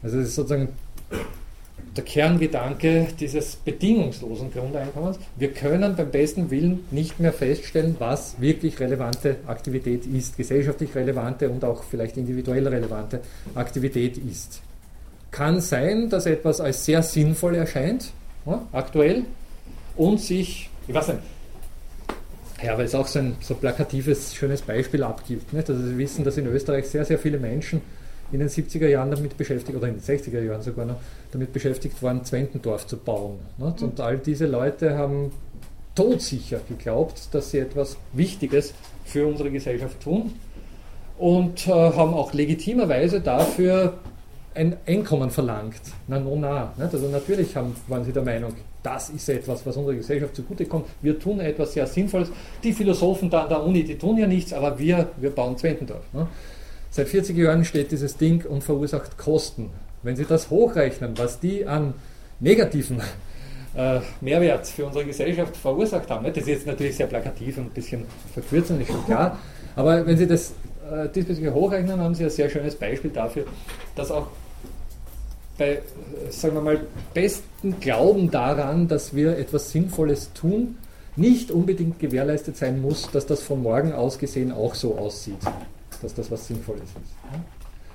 [0.03, 0.69] Also das ist sozusagen
[1.95, 5.19] der Kerngedanke dieses bedingungslosen Grundeinkommens.
[5.35, 11.49] Wir können beim besten Willen nicht mehr feststellen, was wirklich relevante Aktivität ist, gesellschaftlich relevante
[11.49, 13.21] und auch vielleicht individuell relevante
[13.53, 14.61] Aktivität ist.
[15.29, 18.11] Kann sein, dass etwas als sehr sinnvoll erscheint,
[18.45, 19.25] ja, aktuell,
[19.95, 21.19] und sich, ich weiß nicht,
[22.63, 25.51] ja, weil es auch so ein so plakatives, schönes Beispiel abgibt.
[25.51, 25.69] Nicht?
[25.69, 27.81] Also Sie wissen, dass in Österreich sehr, sehr viele Menschen
[28.31, 30.97] in den 70er Jahren damit beschäftigt, oder in den 60er Jahren sogar noch,
[31.31, 33.39] damit beschäftigt waren, Zwentendorf zu bauen.
[33.57, 33.81] Nicht?
[33.81, 35.31] Und all diese Leute haben
[35.95, 38.73] todsicher geglaubt, dass sie etwas Wichtiges
[39.05, 40.33] für unsere Gesellschaft tun
[41.17, 43.93] und äh, haben auch legitimerweise dafür
[44.55, 45.81] ein Einkommen verlangt.
[46.07, 46.73] Na, no, na.
[46.77, 46.93] Nicht?
[46.93, 50.85] Also natürlich haben, waren sie der Meinung, das ist etwas, was unserer Gesellschaft zugutekommt.
[51.01, 52.31] Wir tun etwas sehr Sinnvolles.
[52.63, 56.03] Die Philosophen da an der Uni, die tun ja nichts, aber wir, wir bauen Zwentendorf.
[56.13, 56.27] Ne?
[56.95, 59.71] Seit 40 Jahren steht dieses Ding und verursacht Kosten.
[60.03, 61.95] Wenn Sie das hochrechnen, was die an
[62.39, 63.01] negativen
[63.75, 66.23] äh, Mehrwert für unsere Gesellschaft verursacht haben.
[66.23, 69.39] Das ist jetzt natürlich sehr plakativ und ein bisschen verkürzt, ist schon klar.
[69.75, 70.53] Aber wenn Sie das
[70.87, 73.45] äh, diesbezüglich hochrechnen, haben Sie ein sehr schönes Beispiel dafür,
[73.95, 74.27] dass auch
[75.57, 75.81] bei,
[76.29, 76.79] sagen wir mal,
[77.15, 80.77] besten Glauben daran, dass wir etwas Sinnvolles tun,
[81.15, 85.39] nicht unbedingt gewährleistet sein muss, dass das von morgen aus gesehen auch so aussieht,
[86.03, 87.13] dass das was Sinnvolles ist.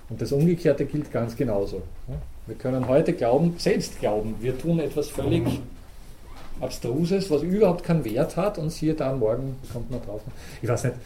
[0.08, 1.82] Und das Umgekehrte gilt ganz genauso.
[2.46, 5.60] Wir können heute glauben, selbst glauben, wir tun etwas völlig
[6.60, 10.22] Abstruses, was überhaupt keinen Wert hat und siehe da, morgen kommt man drauf.
[10.62, 10.96] Ich weiß nicht,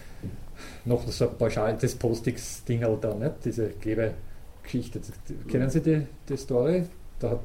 [0.84, 3.32] noch so ein pauschal das Postix-Ding da, nicht?
[3.44, 5.00] diese Klebegeschichte.
[5.48, 6.84] Kennen Sie die, die Story?
[7.18, 7.40] Da hat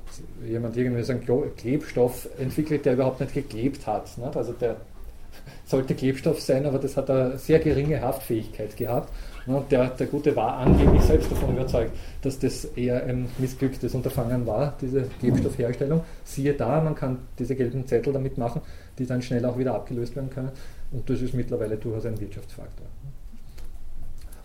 [0.45, 4.17] jemand irgendwie so einen Klebstoff entwickelt, der überhaupt nicht geklebt hat.
[4.17, 4.35] Nicht?
[4.35, 4.77] Also der
[5.65, 9.11] sollte Klebstoff sein, aber das hat eine sehr geringe Haftfähigkeit gehabt.
[9.48, 11.91] Und der, der Gute war angeblich selbst davon überzeugt,
[12.22, 16.02] dass das eher ein missglücktes Unterfangen war, diese Klebstoffherstellung.
[16.26, 18.61] Siehe da, man kann diese gelben Zettel damit machen,
[18.99, 20.52] die dann schnell auch wieder abgelöst werden können.
[20.91, 22.88] Und das ist mittlerweile durchaus ein Wirtschaftsfaktor.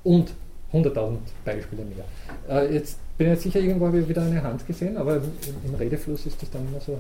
[0.04, 0.32] Und
[0.72, 2.04] 100.000 Beispiele mehr.
[2.48, 5.32] Äh, jetzt bin ich jetzt sicher, irgendwo habe ich wieder eine Hand gesehen, aber im,
[5.66, 6.98] im Redefluss ist das dann immer so.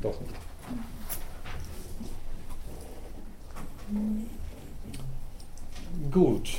[0.00, 0.34] Doch nicht.
[6.10, 6.58] Gut.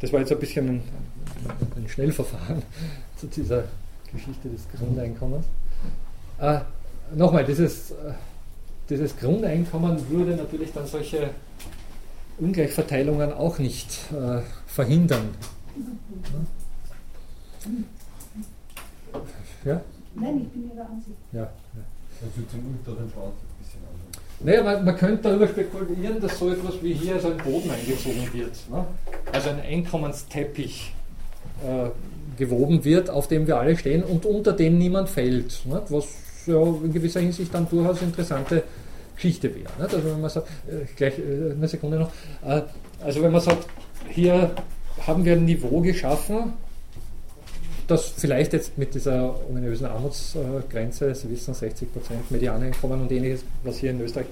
[0.00, 0.82] Das war jetzt ein bisschen ein,
[1.76, 2.62] ein Schnellverfahren
[3.16, 3.64] zu dieser
[4.12, 5.46] Geschichte des Grundeinkommens.
[6.38, 6.60] Äh,
[7.14, 7.92] Nochmal, dieses,
[8.88, 11.30] dieses Grundeinkommen würde natürlich dann solche
[12.38, 15.30] Ungleichverteilungen auch nicht äh, verhindern.
[19.64, 19.80] Ja?
[20.14, 21.16] Nein, ich bin Ihrer Ansicht.
[21.32, 21.40] Ja.
[21.40, 21.50] ja.
[22.22, 23.49] Also zum unteren Schwarz ein bisschen anders.
[24.42, 28.26] Naja, man, man, könnte darüber spekulieren, dass so etwas wie hier so ein Boden eingezogen
[28.32, 28.52] wird.
[28.70, 28.86] Ne?
[29.32, 30.94] Also ein Einkommensteppich
[31.62, 31.90] äh,
[32.38, 35.66] gewoben wird, auf dem wir alle stehen und unter dem niemand fällt.
[35.66, 35.82] Ne?
[35.90, 36.06] Was
[36.46, 38.62] ja in gewisser Hinsicht dann durchaus interessante
[39.14, 39.70] Geschichte wäre.
[39.78, 39.84] Ne?
[39.84, 42.10] Also wenn man sagt, äh, gleich äh, eine Sekunde noch,
[42.46, 42.62] äh,
[43.04, 43.66] also wenn man sagt,
[44.08, 44.50] hier
[45.06, 46.54] haben wir ein Niveau geschaffen,
[47.90, 51.86] das vielleicht jetzt mit dieser ominösen Armutsgrenze, Sie wissen 60%
[52.30, 54.26] Medianeinkommen und ähnliches, was hier in Österreich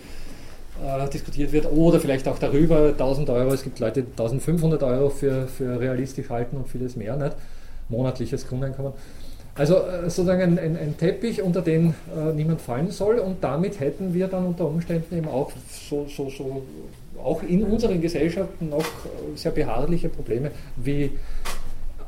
[0.85, 5.10] äh, diskutiert wird, oder vielleicht auch darüber 1000 Euro, es gibt Leute, die 1500 Euro
[5.10, 7.35] für, für realistisch halten und vieles mehr, nicht?
[7.89, 8.93] monatliches Grundeinkommen.
[9.55, 13.80] Also äh, sozusagen ein, ein, ein, Teppich, unter den äh, niemand fallen soll und damit
[13.80, 16.62] hätten wir dann unter Umständen eben auch so, so, so
[17.22, 21.10] auch in unseren Gesellschaften noch äh, sehr beharrliche Probleme wie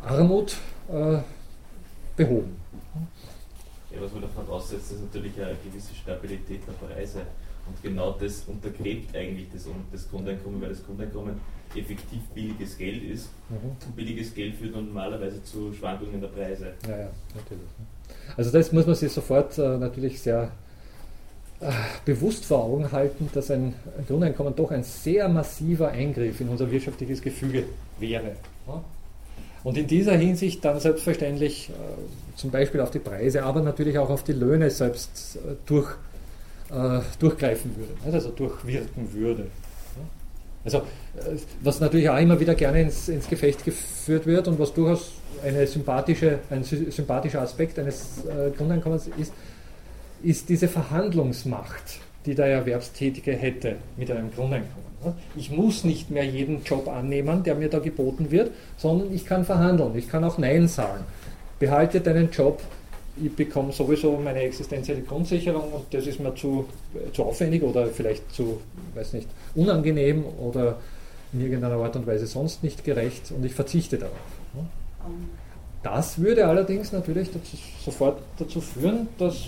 [0.07, 0.57] Armut
[0.93, 1.19] äh,
[2.17, 2.57] behoben.
[3.93, 7.21] Ja, was man davon aussetzt, ist natürlich eine gewisse Stabilität der Preise.
[7.67, 11.41] Und genau das untergräbt eigentlich das, das Grundeinkommen, weil das Grundeinkommen
[11.75, 13.29] effektiv billiges Geld ist.
[13.49, 13.87] Mhm.
[13.87, 16.73] Und billiges Geld führt normalerweise zu Schwankungen der Preise.
[16.89, 17.69] Ja, ja, natürlich.
[18.37, 20.51] Also das muss man sich sofort äh, natürlich sehr
[21.61, 21.71] äh,
[22.05, 26.71] bewusst vor Augen halten, dass ein, ein, Grundeinkommen doch ein sehr massiver Eingriff in unser
[26.71, 27.65] wirtschaftliches Gefüge
[27.99, 28.37] wäre.
[28.67, 28.83] Ja?
[29.63, 31.73] Und in dieser Hinsicht dann selbstverständlich äh,
[32.37, 35.91] zum Beispiel auf die Preise, aber natürlich auch auf die Löhne selbst äh, durch,
[36.71, 39.47] äh, durchgreifen würde, also durchwirken würde.
[40.65, 44.73] Also, äh, was natürlich auch immer wieder gerne ins, ins Gefecht geführt wird und was
[44.73, 45.13] durchaus
[45.45, 49.33] eine sympathische, ein sympathischer Aspekt eines äh, Grundeinkommens ist,
[50.23, 54.91] ist diese Verhandlungsmacht, die der Erwerbstätige hätte mit einem Grundeinkommen.
[55.35, 59.45] Ich muss nicht mehr jeden Job annehmen, der mir da geboten wird, sondern ich kann
[59.45, 61.05] verhandeln, ich kann auch Nein sagen.
[61.59, 62.61] Behalte deinen Job,
[63.23, 66.67] ich bekomme sowieso meine existenzielle Grundsicherung und das ist mir zu,
[67.13, 68.61] zu aufwendig oder vielleicht zu,
[68.95, 70.77] weiß nicht, unangenehm oder
[71.33, 74.17] in irgendeiner Art und Weise sonst nicht gerecht und ich verzichte darauf.
[75.83, 79.47] Das würde allerdings natürlich dazu, sofort dazu führen, dass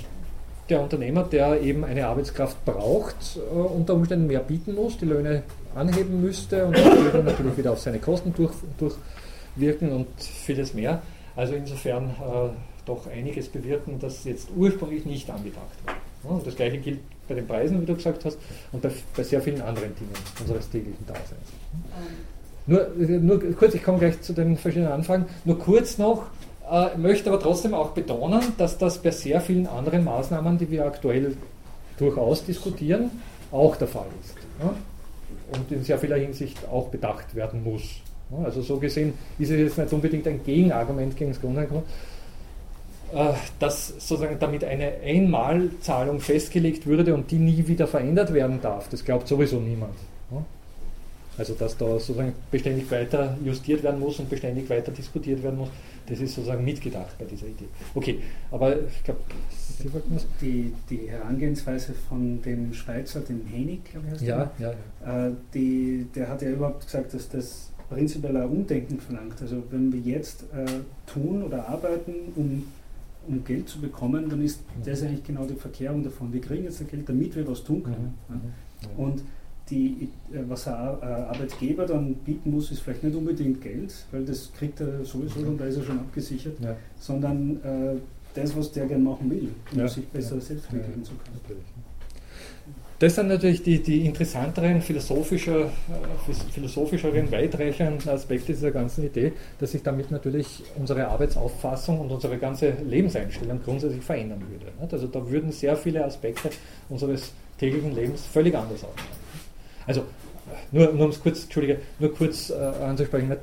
[0.68, 5.42] der Unternehmer, der eben eine Arbeitskraft braucht, äh, unter Umständen mehr bieten muss, die Löhne
[5.74, 11.02] anheben müsste und das würde natürlich wieder auf seine Kosten durch, durchwirken und vieles mehr.
[11.34, 12.50] Also insofern äh,
[12.84, 16.30] doch einiges bewirken, das jetzt ursprünglich nicht angedacht war.
[16.30, 18.38] Und das gleiche gilt bei den Preisen, wie du gesagt hast,
[18.72, 21.30] und bei, bei sehr vielen anderen Dingen unseres täglichen Daseins.
[22.66, 26.26] Nur, nur kurz, ich komme gleich zu den verschiedenen Anfragen, nur kurz noch,
[26.70, 30.86] äh, möchte aber trotzdem auch betonen, dass das bei sehr vielen anderen Maßnahmen, die wir
[30.86, 31.36] aktuell
[31.98, 33.10] durchaus diskutieren,
[33.50, 34.36] auch der Fall ist.
[35.54, 37.82] Und in sehr vieler Hinsicht auch bedacht werden muss.
[38.44, 41.84] Also so gesehen ist es jetzt nicht unbedingt ein Gegenargument gegen das Grundeinkommen,
[43.14, 48.88] äh, dass sozusagen damit eine Einmalzahlung festgelegt würde und die nie wieder verändert werden darf.
[48.88, 49.94] Das glaubt sowieso niemand.
[51.38, 55.70] Also dass da sozusagen beständig weiter justiert werden muss und beständig weiter diskutiert werden muss,
[56.06, 57.68] das ist sozusagen mitgedacht bei dieser Idee.
[57.94, 59.20] Okay, aber ich glaube,
[59.78, 60.26] Sie wollten was?
[60.40, 65.28] Die, die Herangehensweise von dem Schweizer, dem Henig, glaube ich, heißt ja, ja, ja.
[65.28, 69.40] Äh, die, der hat ja überhaupt gesagt, dass das prinzipiell ein Umdenken verlangt.
[69.40, 70.66] Also wenn wir jetzt äh,
[71.06, 72.64] tun oder arbeiten, um,
[73.26, 76.32] um Geld zu bekommen, dann ist das eigentlich genau die Verkehrung davon.
[76.32, 78.14] Wir kriegen jetzt das Geld, damit wir was tun können.
[78.28, 78.40] Mhm.
[78.82, 78.88] Ja.
[78.96, 79.22] Und
[79.70, 84.24] die, äh, was ein äh, Arbeitgeber dann bieten muss, ist vielleicht nicht unbedingt Geld, weil
[84.24, 86.76] das kriegt er sowieso schon, da ist er schon abgesichert, ja.
[86.98, 87.96] sondern äh,
[88.34, 89.88] das, was der gerne machen will, um ja.
[89.88, 91.62] sich besser selbst entwickeln zu können.
[92.98, 99.72] Das sind natürlich die, die interessanteren, philosophischer, äh, philosophischeren, weitreichenden Aspekte dieser ganzen Idee, dass
[99.72, 104.72] sich damit natürlich unsere Arbeitsauffassung und unsere ganze Lebenseinstellung grundsätzlich verändern würde.
[104.92, 106.50] Also da würden sehr viele Aspekte
[106.90, 109.21] unseres täglichen Lebens völlig anders aussehen.
[109.86, 110.04] Also
[110.70, 113.36] nur, nur um es kurz, Entschuldige, nur kurz äh, anzusprechen,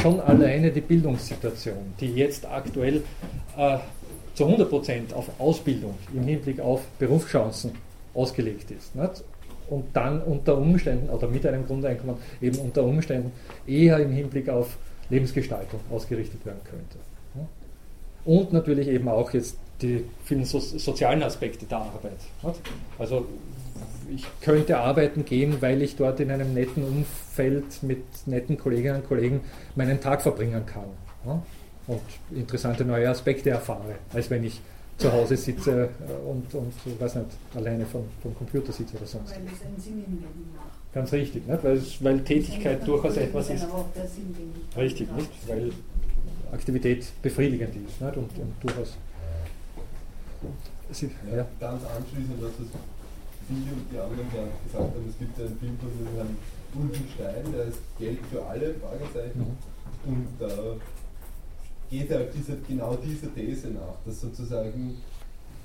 [0.00, 3.02] schon alleine die Bildungssituation, die jetzt aktuell
[3.56, 3.78] äh,
[4.34, 7.72] zu 100% auf Ausbildung im Hinblick auf Berufschancen
[8.14, 8.94] ausgelegt ist.
[8.96, 9.22] Nicht?
[9.70, 13.32] Und dann unter Umständen, oder mit einem Grundeinkommen, eben unter Umständen
[13.66, 14.76] eher im Hinblick auf
[15.10, 16.98] Lebensgestaltung ausgerichtet werden könnte.
[18.24, 22.12] Und natürlich eben auch jetzt die vielen so sozialen Aspekte der Arbeit.
[22.98, 23.26] Also
[24.14, 29.08] ich könnte arbeiten gehen, weil ich dort in einem netten Umfeld mit netten Kolleginnen und
[29.08, 29.40] Kollegen
[29.76, 31.42] meinen Tag verbringen kann.
[31.86, 32.00] Und
[32.30, 34.60] interessante neue Aspekte erfahre, als wenn ich
[34.96, 39.34] zu Hause sitze äh, und, und weiß nicht, alleine vom, vom Computer sitze oder sonst.
[39.34, 40.92] Weil es einen Sinn im Leben macht.
[40.94, 41.64] Ganz richtig, nicht?
[41.64, 43.66] Weil, weil Tätigkeit durchaus etwas ist.
[44.76, 45.30] Richtig, nicht?
[45.48, 45.72] Weil
[46.52, 48.16] Aktivität befriedigend ist nicht?
[48.16, 48.96] Und, und durchaus.
[50.92, 51.46] Sie, ja, ja.
[51.58, 52.66] Ganz anschließend, was das
[53.46, 56.36] viele und die anderen gesagt haben, es gibt einen Film von Herrn
[56.74, 59.38] Ulfenstein, der ist Geld für alle, Fragezeichen.
[59.38, 60.12] Mhm.
[60.12, 60.78] Und da äh,
[61.90, 64.96] geht er diese, genau dieser These nach, dass sozusagen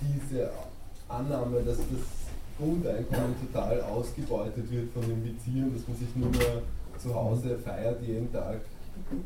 [0.01, 0.49] diese
[1.07, 2.05] Annahme, dass das
[2.57, 6.61] Grundeinkommen total ausgebeutet wird von den Beziehern, dass man sich nur mehr
[6.97, 8.59] zu Hause feiert jeden Tag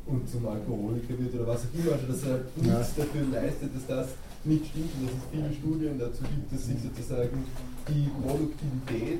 [0.05, 3.87] und zum Alkoholiker wird oder was auch immer, also dass er nichts dafür leistet, dass
[3.87, 4.07] das
[4.43, 7.45] nicht stimmt und dass es viele Studien dazu gibt, dass sich sozusagen
[7.87, 9.19] die Produktivität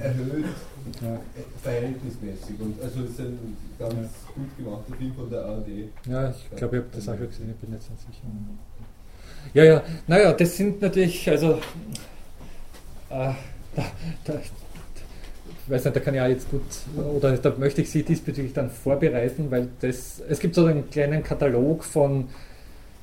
[0.00, 0.44] erhöht
[1.02, 1.20] ja.
[1.62, 2.60] verhältnismäßig.
[2.60, 4.08] Und also es ist ein ganz ja.
[4.34, 5.68] gut gemachter Film von der ARD.
[6.08, 8.26] Ja, ich glaube, ich habe das auch schon gesehen, ich bin jetzt nicht sicher.
[9.54, 11.60] Ja, ja, naja, das sind natürlich, also
[13.10, 13.32] äh,
[13.76, 13.84] da,
[14.24, 16.62] da, ich weiß nicht, da kann ich auch jetzt gut,
[16.96, 21.22] oder da möchte ich Sie diesbezüglich dann vorbereiten, weil das, es gibt so einen kleinen
[21.22, 22.28] Katalog von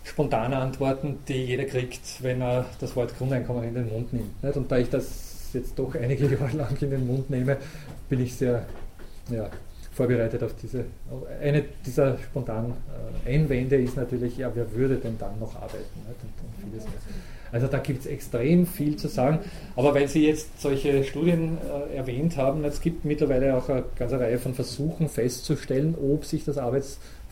[0.03, 4.43] spontanen Antworten, die jeder kriegt, wenn er das Wort Grundeinkommen in den Mund nimmt.
[4.43, 4.57] Nicht?
[4.57, 7.57] Und da ich das jetzt doch einige Jahre lang in den Mund nehme,
[8.09, 8.65] bin ich sehr
[9.31, 9.49] ja,
[9.91, 10.85] vorbereitet auf diese.
[11.41, 12.73] Eine dieser spontanen
[13.25, 16.01] äh, Einwände ist natürlich, ja, wer würde denn dann noch arbeiten?
[16.07, 16.81] Und, und
[17.53, 19.39] also da gibt es extrem viel zu sagen.
[19.75, 21.59] Aber weil Sie jetzt solche Studien
[21.91, 26.43] äh, erwähnt haben, es gibt mittlerweile auch eine ganze Reihe von Versuchen festzustellen, ob sich
[26.43, 26.57] das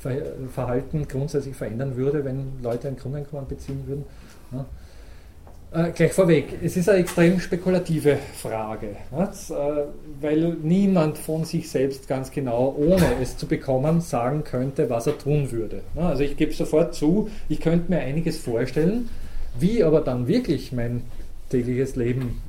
[0.03, 4.05] Arbeitsverhalten grundsätzlich verändern würde, wenn Leute ein Grundeinkommen beziehen würden.
[4.51, 4.65] Ja.
[5.73, 9.51] Äh, gleich vorweg, es ist eine extrem spekulative Frage, nicht?
[9.51, 9.85] Äh,
[10.19, 15.17] weil niemand von sich selbst ganz genau, ohne es zu bekommen, sagen könnte, was er
[15.17, 15.81] tun würde.
[15.95, 19.07] Also ich gebe sofort zu, ich könnte mir einiges vorstellen,
[19.57, 21.03] wie aber dann wirklich mein
[21.49, 22.41] tägliches Leben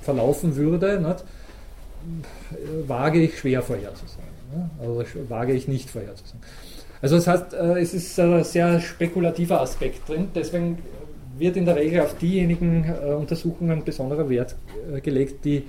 [0.00, 1.24] verlaufen würde, nicht?
[2.86, 4.33] wage ich schwer vorherzusagen.
[4.80, 6.40] Also wage ich nicht vorherzusagen.
[7.02, 10.78] Also das heißt, äh, es ist ein sehr spekulativer Aspekt drin, deswegen
[11.36, 14.54] wird in der Regel auf diejenigen äh, Untersuchungen besonderer Wert
[14.90, 15.64] äh, gelegt, die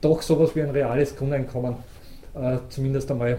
[0.00, 1.76] doch sowas wie ein reales Grundeinkommen
[2.68, 3.38] zumindest einmal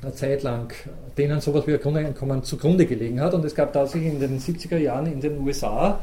[0.00, 0.72] eine Zeit lang,
[1.18, 3.34] denen sowas wie ein Grundeinkommen zugrunde gelegen hat.
[3.34, 6.00] Und es gab tatsächlich in den 70er Jahren in den USA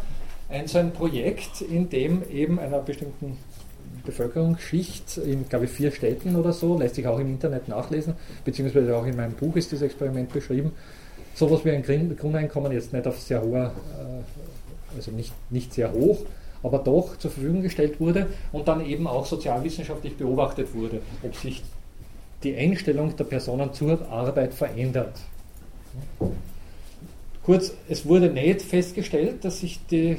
[0.47, 3.37] ein so ein Projekt, in dem eben einer bestimmten
[4.09, 8.13] Bevölkerungsschicht in, glaube ich, vier Städten oder so, lässt sich auch im Internet nachlesen,
[8.45, 10.71] beziehungsweise auch in meinem Buch ist dieses Experiment beschrieben,
[11.33, 13.73] sowas wie ein Grundeinkommen jetzt nicht auf sehr hoher
[14.95, 16.19] also nicht, nicht sehr hoch,
[16.63, 21.63] aber doch zur Verfügung gestellt wurde und dann eben auch sozialwissenschaftlich beobachtet wurde, ob sich
[22.43, 25.19] die Einstellung der Personen zur Arbeit verändert.
[27.43, 30.17] Kurz, es wurde nicht festgestellt, dass sich die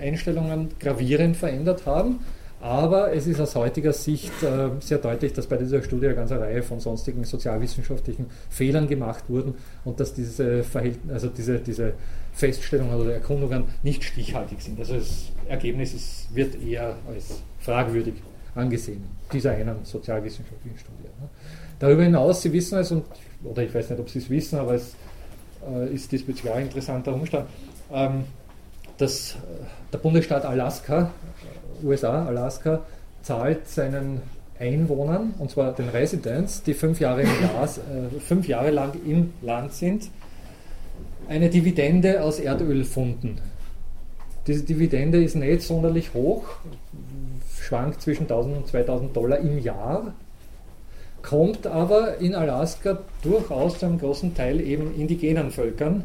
[0.00, 2.20] Einstellungen gravierend verändert haben,
[2.60, 6.38] aber es ist aus heutiger Sicht äh, sehr deutlich, dass bei dieser Studie eine ganze
[6.38, 9.54] Reihe von sonstigen sozialwissenschaftlichen Fehlern gemacht wurden
[9.84, 10.64] und dass diese,
[11.08, 11.94] also diese, diese
[12.32, 14.78] Feststellungen oder Erkundungen nicht stichhaltig sind.
[14.78, 18.14] Also das Ergebnis ist, wird eher als fragwürdig
[18.54, 21.04] angesehen, dieser einen sozialwissenschaftlichen Studie.
[21.20, 21.28] Ne.
[21.78, 23.04] Darüber hinaus, Sie wissen es, und,
[23.42, 24.94] oder ich weiß nicht, ob Sie es wissen, aber es
[25.66, 27.48] äh, ist diesbezüglich auch ein interessanter Umstand,
[27.92, 28.24] ähm,
[28.98, 29.36] dass äh,
[29.92, 31.10] der Bundesstaat Alaska,
[31.84, 32.80] USA, Alaska,
[33.22, 34.20] zahlt seinen
[34.58, 39.72] Einwohnern, und zwar den Residents, die fünf Jahre, Jahr, äh, fünf Jahre lang im Land
[39.72, 40.10] sind,
[41.28, 43.40] eine Dividende aus Erdölfunden.
[44.46, 46.44] Diese Dividende ist nicht sonderlich hoch,
[47.58, 50.12] schwankt zwischen 1000 und 2000 Dollar im Jahr,
[51.22, 56.04] kommt aber in Alaska durchaus zu einem großen Teil eben indigenen Völkern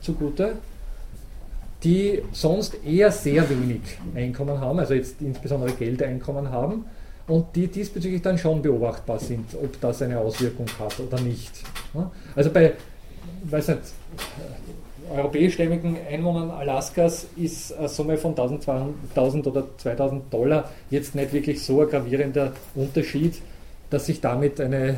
[0.00, 0.56] zugute,
[1.84, 3.80] die sonst eher sehr wenig
[4.14, 6.84] Einkommen haben, also jetzt insbesondere Geldeinkommen haben
[7.28, 11.52] und die diesbezüglich dann schon beobachtbar sind, ob das eine Auswirkung hat oder nicht.
[12.34, 12.72] Also bei,
[13.44, 13.80] weiß nicht,
[15.14, 21.80] europäischstämmigen Einwohnern Alaskas ist eine Summe von 1200 oder 2000 Dollar jetzt nicht wirklich so
[21.80, 23.40] ein gravierender Unterschied,
[23.90, 24.94] dass sich damit eine äh,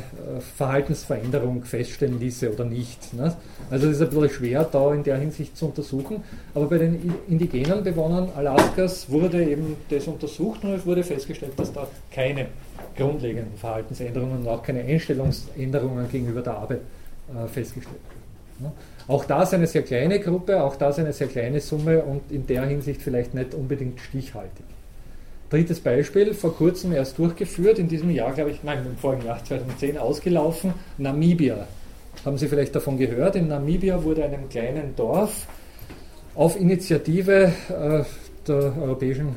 [0.57, 3.13] Verhaltensveränderung feststellen ließe oder nicht.
[3.13, 3.35] Ne?
[3.69, 6.23] Also es ist ein bisschen schwer da in der Hinsicht zu untersuchen,
[6.53, 11.71] aber bei den indigenen Bewohnern Alaskas wurde eben das untersucht und es wurde festgestellt, dass
[11.71, 12.47] da keine
[12.97, 16.81] grundlegenden Verhaltensänderungen und auch keine Einstellungsänderungen gegenüber der Arbeit
[17.33, 18.67] äh, festgestellt wurden.
[18.67, 18.71] Ne?
[19.07, 22.65] Auch das eine sehr kleine Gruppe, auch das eine sehr kleine Summe und in der
[22.65, 24.65] Hinsicht vielleicht nicht unbedingt stichhaltig.
[25.51, 29.43] Drittes Beispiel, vor kurzem erst durchgeführt, in diesem Jahr, glaube ich, nein, im vorigen Jahr
[29.43, 31.67] 2010 ausgelaufen, Namibia.
[32.23, 33.35] Haben Sie vielleicht davon gehört?
[33.35, 35.47] In Namibia wurde einem kleinen Dorf
[36.35, 38.03] auf Initiative äh,
[38.47, 39.35] der Europäischen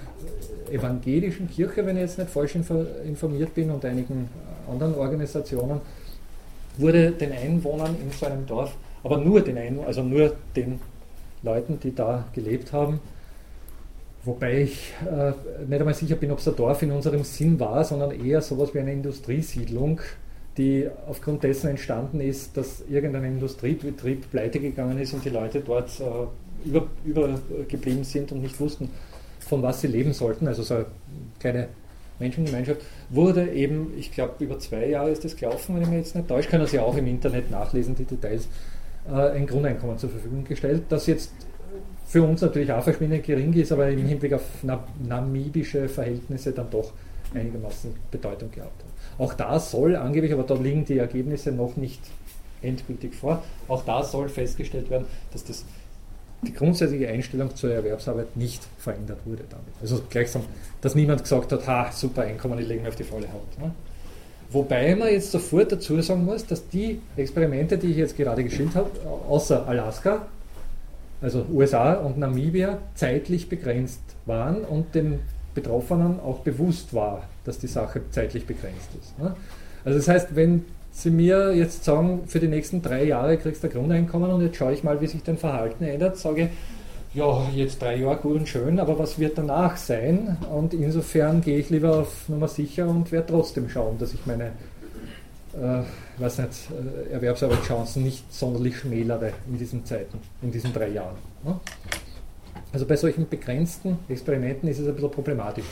[0.70, 4.28] Evangelischen Kirche, wenn ich jetzt nicht falsch informiert bin, und einigen
[4.70, 5.80] anderen Organisationen,
[6.78, 8.72] wurde den Einwohnern in so einem Dorf,
[9.02, 10.78] aber nur den Einwohnern, also nur den
[11.42, 13.00] Leuten, die da gelebt haben,
[14.24, 15.32] Wobei ich äh,
[15.66, 18.72] nicht einmal sicher bin, ob es ein Dorf in unserem Sinn war, sondern eher sowas
[18.72, 20.00] wie eine Industriesiedlung,
[20.56, 25.90] die aufgrund dessen entstanden ist, dass irgendein Industriebetrieb pleite gegangen ist und die Leute dort
[26.00, 28.88] äh, über, übergeblieben sind und nicht wussten,
[29.40, 30.48] von was sie leben sollten.
[30.48, 30.86] Also so eine
[31.38, 31.68] kleine
[32.18, 32.80] Menschengemeinschaft
[33.10, 36.28] wurde eben, ich glaube, über zwei Jahre ist das gelaufen, wenn ich mich jetzt nicht
[36.28, 38.48] täusche, können Sie auch im Internet nachlesen, die Details,
[39.06, 41.32] äh, ein Grundeinkommen zur Verfügung gestellt, das jetzt
[42.14, 44.42] für uns natürlich auch verschwindend gering ist, aber im Hinblick auf
[45.02, 46.92] namibische Verhältnisse dann doch
[47.34, 49.18] einigermaßen Bedeutung gehabt hat.
[49.18, 51.98] Auch da soll angeblich, aber da liegen die Ergebnisse noch nicht
[52.62, 55.64] endgültig vor, auch da soll festgestellt werden, dass das,
[56.46, 59.74] die grundsätzliche Einstellung zur Erwerbsarbeit nicht verändert wurde damit.
[59.80, 60.42] Also gleichsam,
[60.82, 63.58] dass niemand gesagt hat, ha, super Einkommen, ich lege mir auf die volle Haut.
[63.58, 63.72] Ne?
[64.52, 68.76] Wobei man jetzt sofort dazu sagen muss, dass die Experimente, die ich jetzt gerade geschildert
[68.76, 68.90] habe,
[69.28, 70.28] außer Alaska,
[71.24, 75.20] also USA und Namibia, zeitlich begrenzt waren und den
[75.54, 79.18] Betroffenen auch bewusst war, dass die Sache zeitlich begrenzt ist.
[79.18, 79.34] Ne?
[79.86, 83.68] Also das heißt, wenn Sie mir jetzt sagen, für die nächsten drei Jahre kriegst du
[83.68, 87.48] ein Grundeinkommen und jetzt schaue ich mal, wie sich dein Verhalten ändert, sage ich, ja,
[87.54, 90.36] jetzt drei Jahre gut und schön, aber was wird danach sein?
[90.52, 94.52] Und insofern gehe ich lieber auf Nummer sicher und werde trotzdem schauen, dass ich meine
[95.54, 95.82] äh,
[96.20, 96.50] weiß nicht,
[97.08, 101.16] äh, Erwerbsarbeitschancen nicht sonderlich schmälere in diesen Zeiten, in diesen drei Jahren.
[101.44, 101.58] Ne?
[102.72, 105.64] Also bei solchen begrenzten Experimenten ist es ein bisschen problematisch,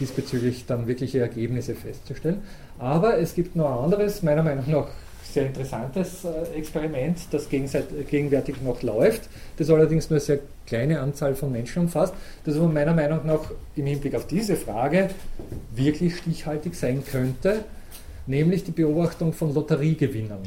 [0.00, 2.42] diesbezüglich dann wirkliche Ergebnisse festzustellen.
[2.78, 4.88] Aber es gibt noch ein anderes, meiner Meinung nach
[5.22, 11.34] sehr interessantes äh, Experiment, das gegenwärtig noch läuft, das allerdings nur eine sehr kleine Anzahl
[11.34, 12.14] von Menschen umfasst,
[12.44, 15.08] das aber meiner Meinung nach im Hinblick auf diese Frage
[15.74, 17.64] wirklich stichhaltig sein könnte
[18.26, 20.42] nämlich die Beobachtung von Lotteriegewinnern.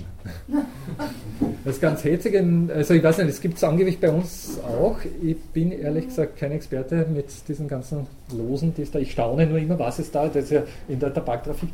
[1.63, 2.35] Das ist ganz hetzig.
[2.69, 4.97] Also ich weiß nicht, es gibt es angeblich bei uns auch.
[5.21, 8.99] Ich bin ehrlich gesagt kein Experte mit diesen ganzen Losen, die es da.
[8.99, 10.27] Ich staune nur immer, was es da.
[10.27, 11.69] Das ist ja in der Tabaktrafik.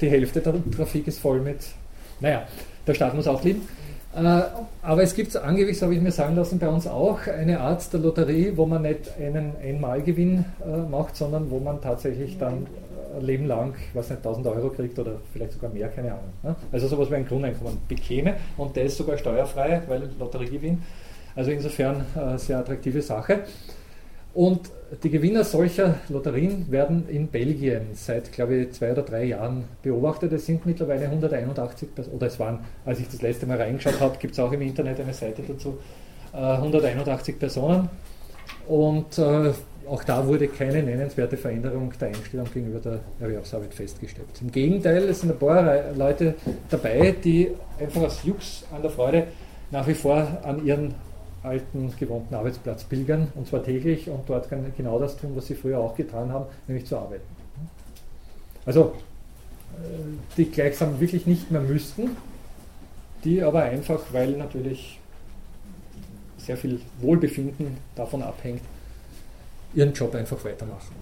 [0.00, 1.58] Die Hälfte der Trafik ist voll mit.
[2.20, 2.46] Naja,
[2.86, 3.62] der Staat muss auch lieben.
[4.14, 4.42] Äh,
[4.82, 7.92] aber es gibt angeblich, so habe ich mir sagen lassen, bei uns auch eine Art
[7.92, 12.66] der Lotterie, wo man nicht einen Einmalgewinn äh, macht, sondern wo man tatsächlich dann
[13.16, 16.32] ein Leben lang, weiß nicht, 1000 Euro kriegt oder vielleicht sogar mehr, keine Ahnung.
[16.42, 16.54] Ne?
[16.72, 20.82] Also sowas wie ein Grundeinkommen bekäme und der ist sogar steuerfrei, weil Lotteriegewinn.
[21.36, 23.40] Also insofern äh, sehr attraktive Sache.
[24.34, 24.70] Und
[25.02, 30.32] die Gewinner solcher Lotterien werden in Belgien seit, glaube ich, zwei oder drei Jahren beobachtet.
[30.32, 34.34] Es sind mittlerweile 181, oder es waren, als ich das letzte Mal reingeschaut habe, gibt
[34.34, 35.78] es auch im Internet eine Seite dazu,
[36.32, 37.88] 181 äh, Personen.
[38.66, 39.52] Und äh,
[39.88, 44.28] auch da wurde keine nennenswerte Veränderung der Einstellung gegenüber der Erwerbsarbeit festgestellt.
[44.40, 46.34] Im Gegenteil, es sind ein paar Leute
[46.70, 49.26] dabei, die einfach aus Jux an der Freude
[49.70, 50.94] nach wie vor an ihren
[51.42, 55.78] alten, gewohnten Arbeitsplatz pilgern, und zwar täglich, und dort genau das tun, was sie früher
[55.78, 57.22] auch getan haben, nämlich zu arbeiten.
[58.64, 58.94] Also
[60.36, 62.16] die gleichsam wirklich nicht mehr müssten,
[63.24, 64.98] die aber einfach, weil natürlich
[66.38, 68.62] sehr viel Wohlbefinden davon abhängt,
[69.74, 70.94] ihren Job einfach weitermachen.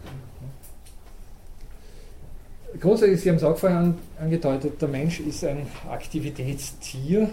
[2.81, 7.29] Grundsätzlich, Sie haben es auch vorher angedeutet, der Mensch ist ein Aktivitätstier.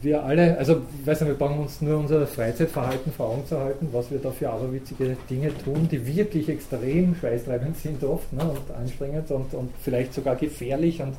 [0.00, 3.58] Wir alle, also ich weiß nicht, wir brauchen uns nur unser Freizeitverhalten vor Augen zu
[3.58, 8.44] halten, was wir da für aberwitzige Dinge tun, die wirklich extrem schweißtreibend sind oft ne,
[8.44, 11.14] und anstrengend und, und vielleicht sogar gefährlich und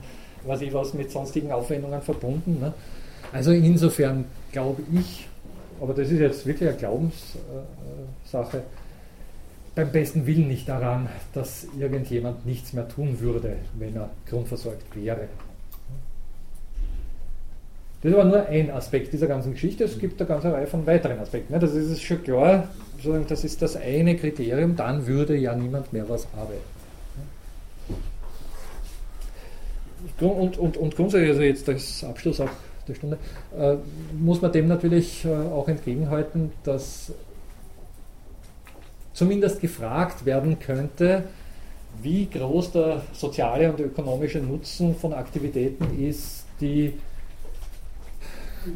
[0.46, 2.60] was ich was mit sonstigen Aufwendungen verbunden.
[2.62, 2.74] Ne.
[3.34, 5.28] Also insofern glaube ich,
[5.82, 8.64] aber das ist jetzt wirklich eine Glaubenssache,
[9.80, 15.30] beim besten Willen nicht daran, dass irgendjemand nichts mehr tun würde, wenn er grundversorgt wäre.
[18.02, 19.86] Das ist aber nur ein Aspekt dieser ganzen Geschichte.
[19.86, 21.58] Es gibt eine ganze Reihe von weiteren Aspekten.
[21.58, 22.68] Das ist schon klar,
[23.30, 26.60] das ist das eine Kriterium, dann würde ja niemand mehr was arbeiten.
[30.20, 32.50] Und, und, und grundsätzlich, also jetzt das Abschluss auch
[32.86, 33.18] der Stunde,
[33.58, 33.76] äh,
[34.18, 37.14] muss man dem natürlich äh, auch entgegenhalten, dass
[39.20, 41.26] zumindest gefragt werden könnte,
[42.02, 46.94] wie groß der soziale und ökonomische Nutzen von Aktivitäten ist, die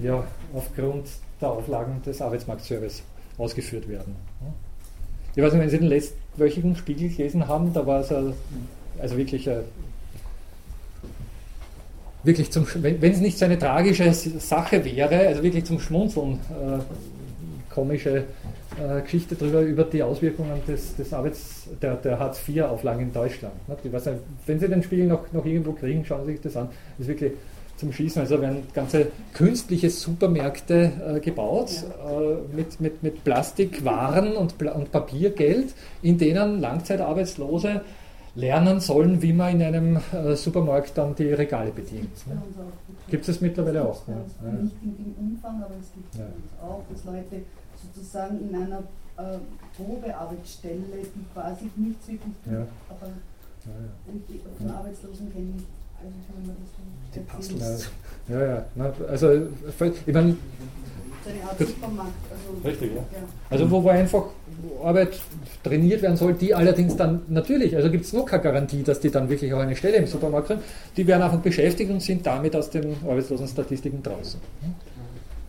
[0.01, 0.21] ja,
[0.53, 1.07] aufgrund
[1.39, 3.03] der Auflagen des Arbeitsmarktservice
[3.37, 4.17] ausgeführt werden.
[5.33, 9.49] Ich weiß nicht, wenn Sie den letztwöchigen Spiegel gelesen haben, da war es also wirklich,
[12.23, 16.33] wirklich zum, wenn, wenn es nicht so eine tragische Sache wäre, also wirklich zum Schmunzeln
[16.49, 18.25] äh, komische
[18.79, 23.53] äh, Geschichte darüber, über die Auswirkungen des, des Arbeits, der, der Hartz-IV-Auflagen in Deutschland.
[23.67, 24.19] Nicht?
[24.45, 26.69] wenn Sie den Spiegel noch, noch irgendwo kriegen, schauen Sie sich das an.
[26.97, 27.33] Das ist wirklich
[27.77, 28.21] zum Schießen.
[28.21, 35.73] Also werden ganze künstliche Supermärkte äh, gebaut äh, mit, mit, mit Plastikwaren und, und Papiergeld,
[36.01, 37.81] in denen Langzeitarbeitslose
[38.35, 42.27] lernen sollen, wie man in einem äh, Supermarkt dann die Regale bedient.
[42.27, 42.41] Ne?
[43.09, 44.07] Gibt es mittlerweile auch?
[44.07, 44.15] Ja.
[44.51, 46.25] Nicht in dem Umfang, aber es gibt es ja.
[46.63, 47.43] auch, dass Leute
[47.83, 48.83] sozusagen in einer
[49.17, 49.37] äh,
[49.75, 50.81] Probearbeitsstelle,
[51.15, 52.67] die quasi nichts wirklich tut, ja.
[52.89, 53.71] aber ja,
[54.07, 54.51] ja.
[54.57, 55.63] von Arbeitslosen kenne ich.
[55.99, 56.73] Also kann man das
[57.15, 57.89] die Puzzles.
[58.27, 58.65] Ja, ja.
[58.75, 60.35] Na, also, ich meine.
[61.25, 62.97] Also, Richtig, ja.
[62.97, 63.23] ja.
[63.49, 64.25] Also, wo, wo einfach
[64.83, 65.13] Arbeit
[65.63, 69.09] trainiert werden soll, die allerdings dann natürlich, also gibt es noch keine Garantie, dass die
[69.09, 70.61] dann wirklich auch eine Stelle im Supermarkt kriegen,
[70.97, 74.39] die werden einfach beschäftigt und sind damit aus den Arbeitslosenstatistiken draußen.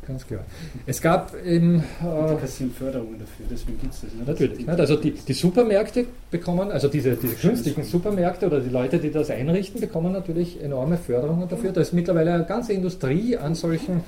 [0.06, 0.40] Ganz klar.
[0.86, 1.78] Es gab im.
[1.80, 4.12] Äh, kassieren Förderungen dafür, deswegen gibt es das.
[4.12, 4.24] Ne?
[4.26, 4.58] Natürlich.
[4.58, 4.68] Nicht?
[4.68, 9.30] Also die, die, Supermärkte bekommen, also diese, diese künstlichen Supermärkte oder die Leute, die das
[9.30, 11.72] einrichten, bekommen natürlich enorme Förderungen dafür.
[11.72, 14.02] Da ist mittlerweile eine ganze Industrie an solchen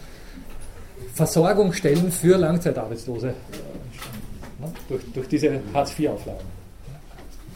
[1.14, 4.73] Versorgungsstellen für Langzeitarbeitslose ne?
[4.89, 6.44] durch, durch diese Hartz-IV-Auflagen.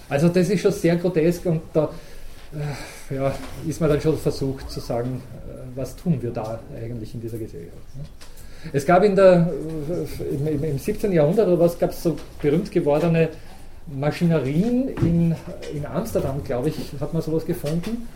[0.09, 1.91] Also das ist schon sehr grotesk und da
[2.53, 3.33] äh, ja,
[3.67, 7.39] ist man dann schon versucht zu sagen, äh, was tun wir da eigentlich in dieser
[7.39, 7.97] Gesellschaft.
[7.97, 8.05] Ne?
[8.73, 9.51] Es gab in der,
[10.31, 11.13] im, im 17.
[11.13, 13.29] Jahrhundert oder was gab es so berühmt gewordene
[13.87, 15.35] Maschinerien in,
[15.75, 18.09] in Amsterdam, glaube ich, hat man sowas gefunden,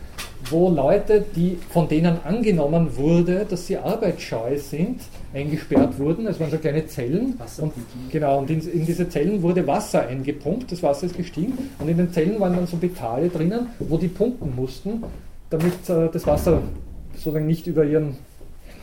[0.50, 5.00] wo Leute, die von denen angenommen wurde, dass sie arbeitsscheu sind,
[5.32, 6.26] eingesperrt wurden.
[6.26, 7.38] Es waren so kleine Zellen.
[7.58, 7.72] Und,
[8.10, 11.70] genau, und in, in, diese Zellen wurde Wasser eingepumpt, das Wasser ist gestiegen.
[11.78, 15.02] Und in den Zellen waren dann so Petale drinnen, wo die pumpen mussten,
[15.50, 16.62] damit äh, das Wasser
[17.14, 18.18] sozusagen nicht über ihren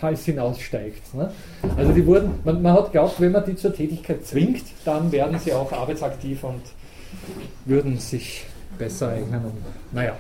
[0.01, 1.13] Hals hinaussteigt.
[1.13, 1.31] Ne?
[1.77, 5.37] Also die wurden, man, man hat geglaubt, wenn man die zur Tätigkeit zwingt, dann werden
[5.39, 6.61] sie auch arbeitsaktiv und
[7.65, 8.45] würden sich
[8.77, 9.45] besser eignen.
[9.45, 9.53] Und,
[9.91, 10.17] naja.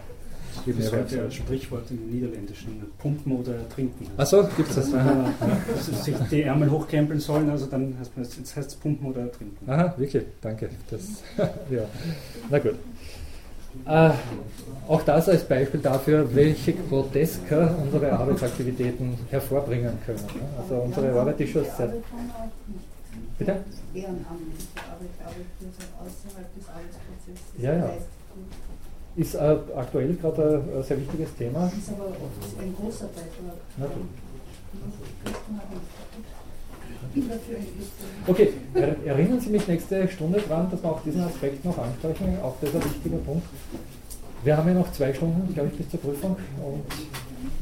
[0.65, 4.05] Gibt es heute ein Sprichwort im Niederländischen, pumpen oder trinken.
[4.17, 4.93] Achso, gibt es das?
[4.93, 5.33] Aha.
[5.75, 9.31] Also sich die Ärmel hochkrempeln sollen, also dann heißt es, jetzt heißt es pumpen oder
[9.31, 9.69] trinken.
[9.69, 10.69] Aha, wirklich, danke.
[10.89, 11.01] Das,
[11.69, 11.83] ja.
[12.49, 12.75] Na gut.
[13.85, 14.11] Äh,
[14.91, 20.19] auch das als Beispiel dafür, welche Grotesker unsere Arbeitsaktivitäten hervorbringen können.
[20.57, 21.93] Also unsere Arbeit ist schon sehr.
[23.37, 23.55] Bitte?
[23.93, 25.45] Ehrenamtliche Arbeit, Arbeit
[25.97, 27.61] außerhalb des Arbeitsprozesses.
[27.61, 27.93] Ja, ja.
[29.15, 31.67] Ist äh, aktuell gerade ein, ein, sehr wichtiges Thema.
[31.67, 32.07] Ist aber
[32.61, 33.57] ein großer Beitrag.
[33.77, 34.05] Natürlich.
[38.27, 38.53] Okay,
[39.05, 42.37] erinnern Sie mich nächste Stunde dran, dass wir auch diesen Aspekt noch ansprechen.
[42.41, 43.47] Auch das ist ein wichtiger Punkt.
[44.43, 46.83] Wir haben ja noch zwei Stunden, glaube ich, bis zur Prüfung und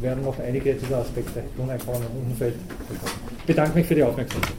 [0.02, 2.56] werden noch einige dieser Aspekte, tun, einfach im Umfeld,
[3.40, 4.54] Ich bedanke mich für die Aufmerksamkeit.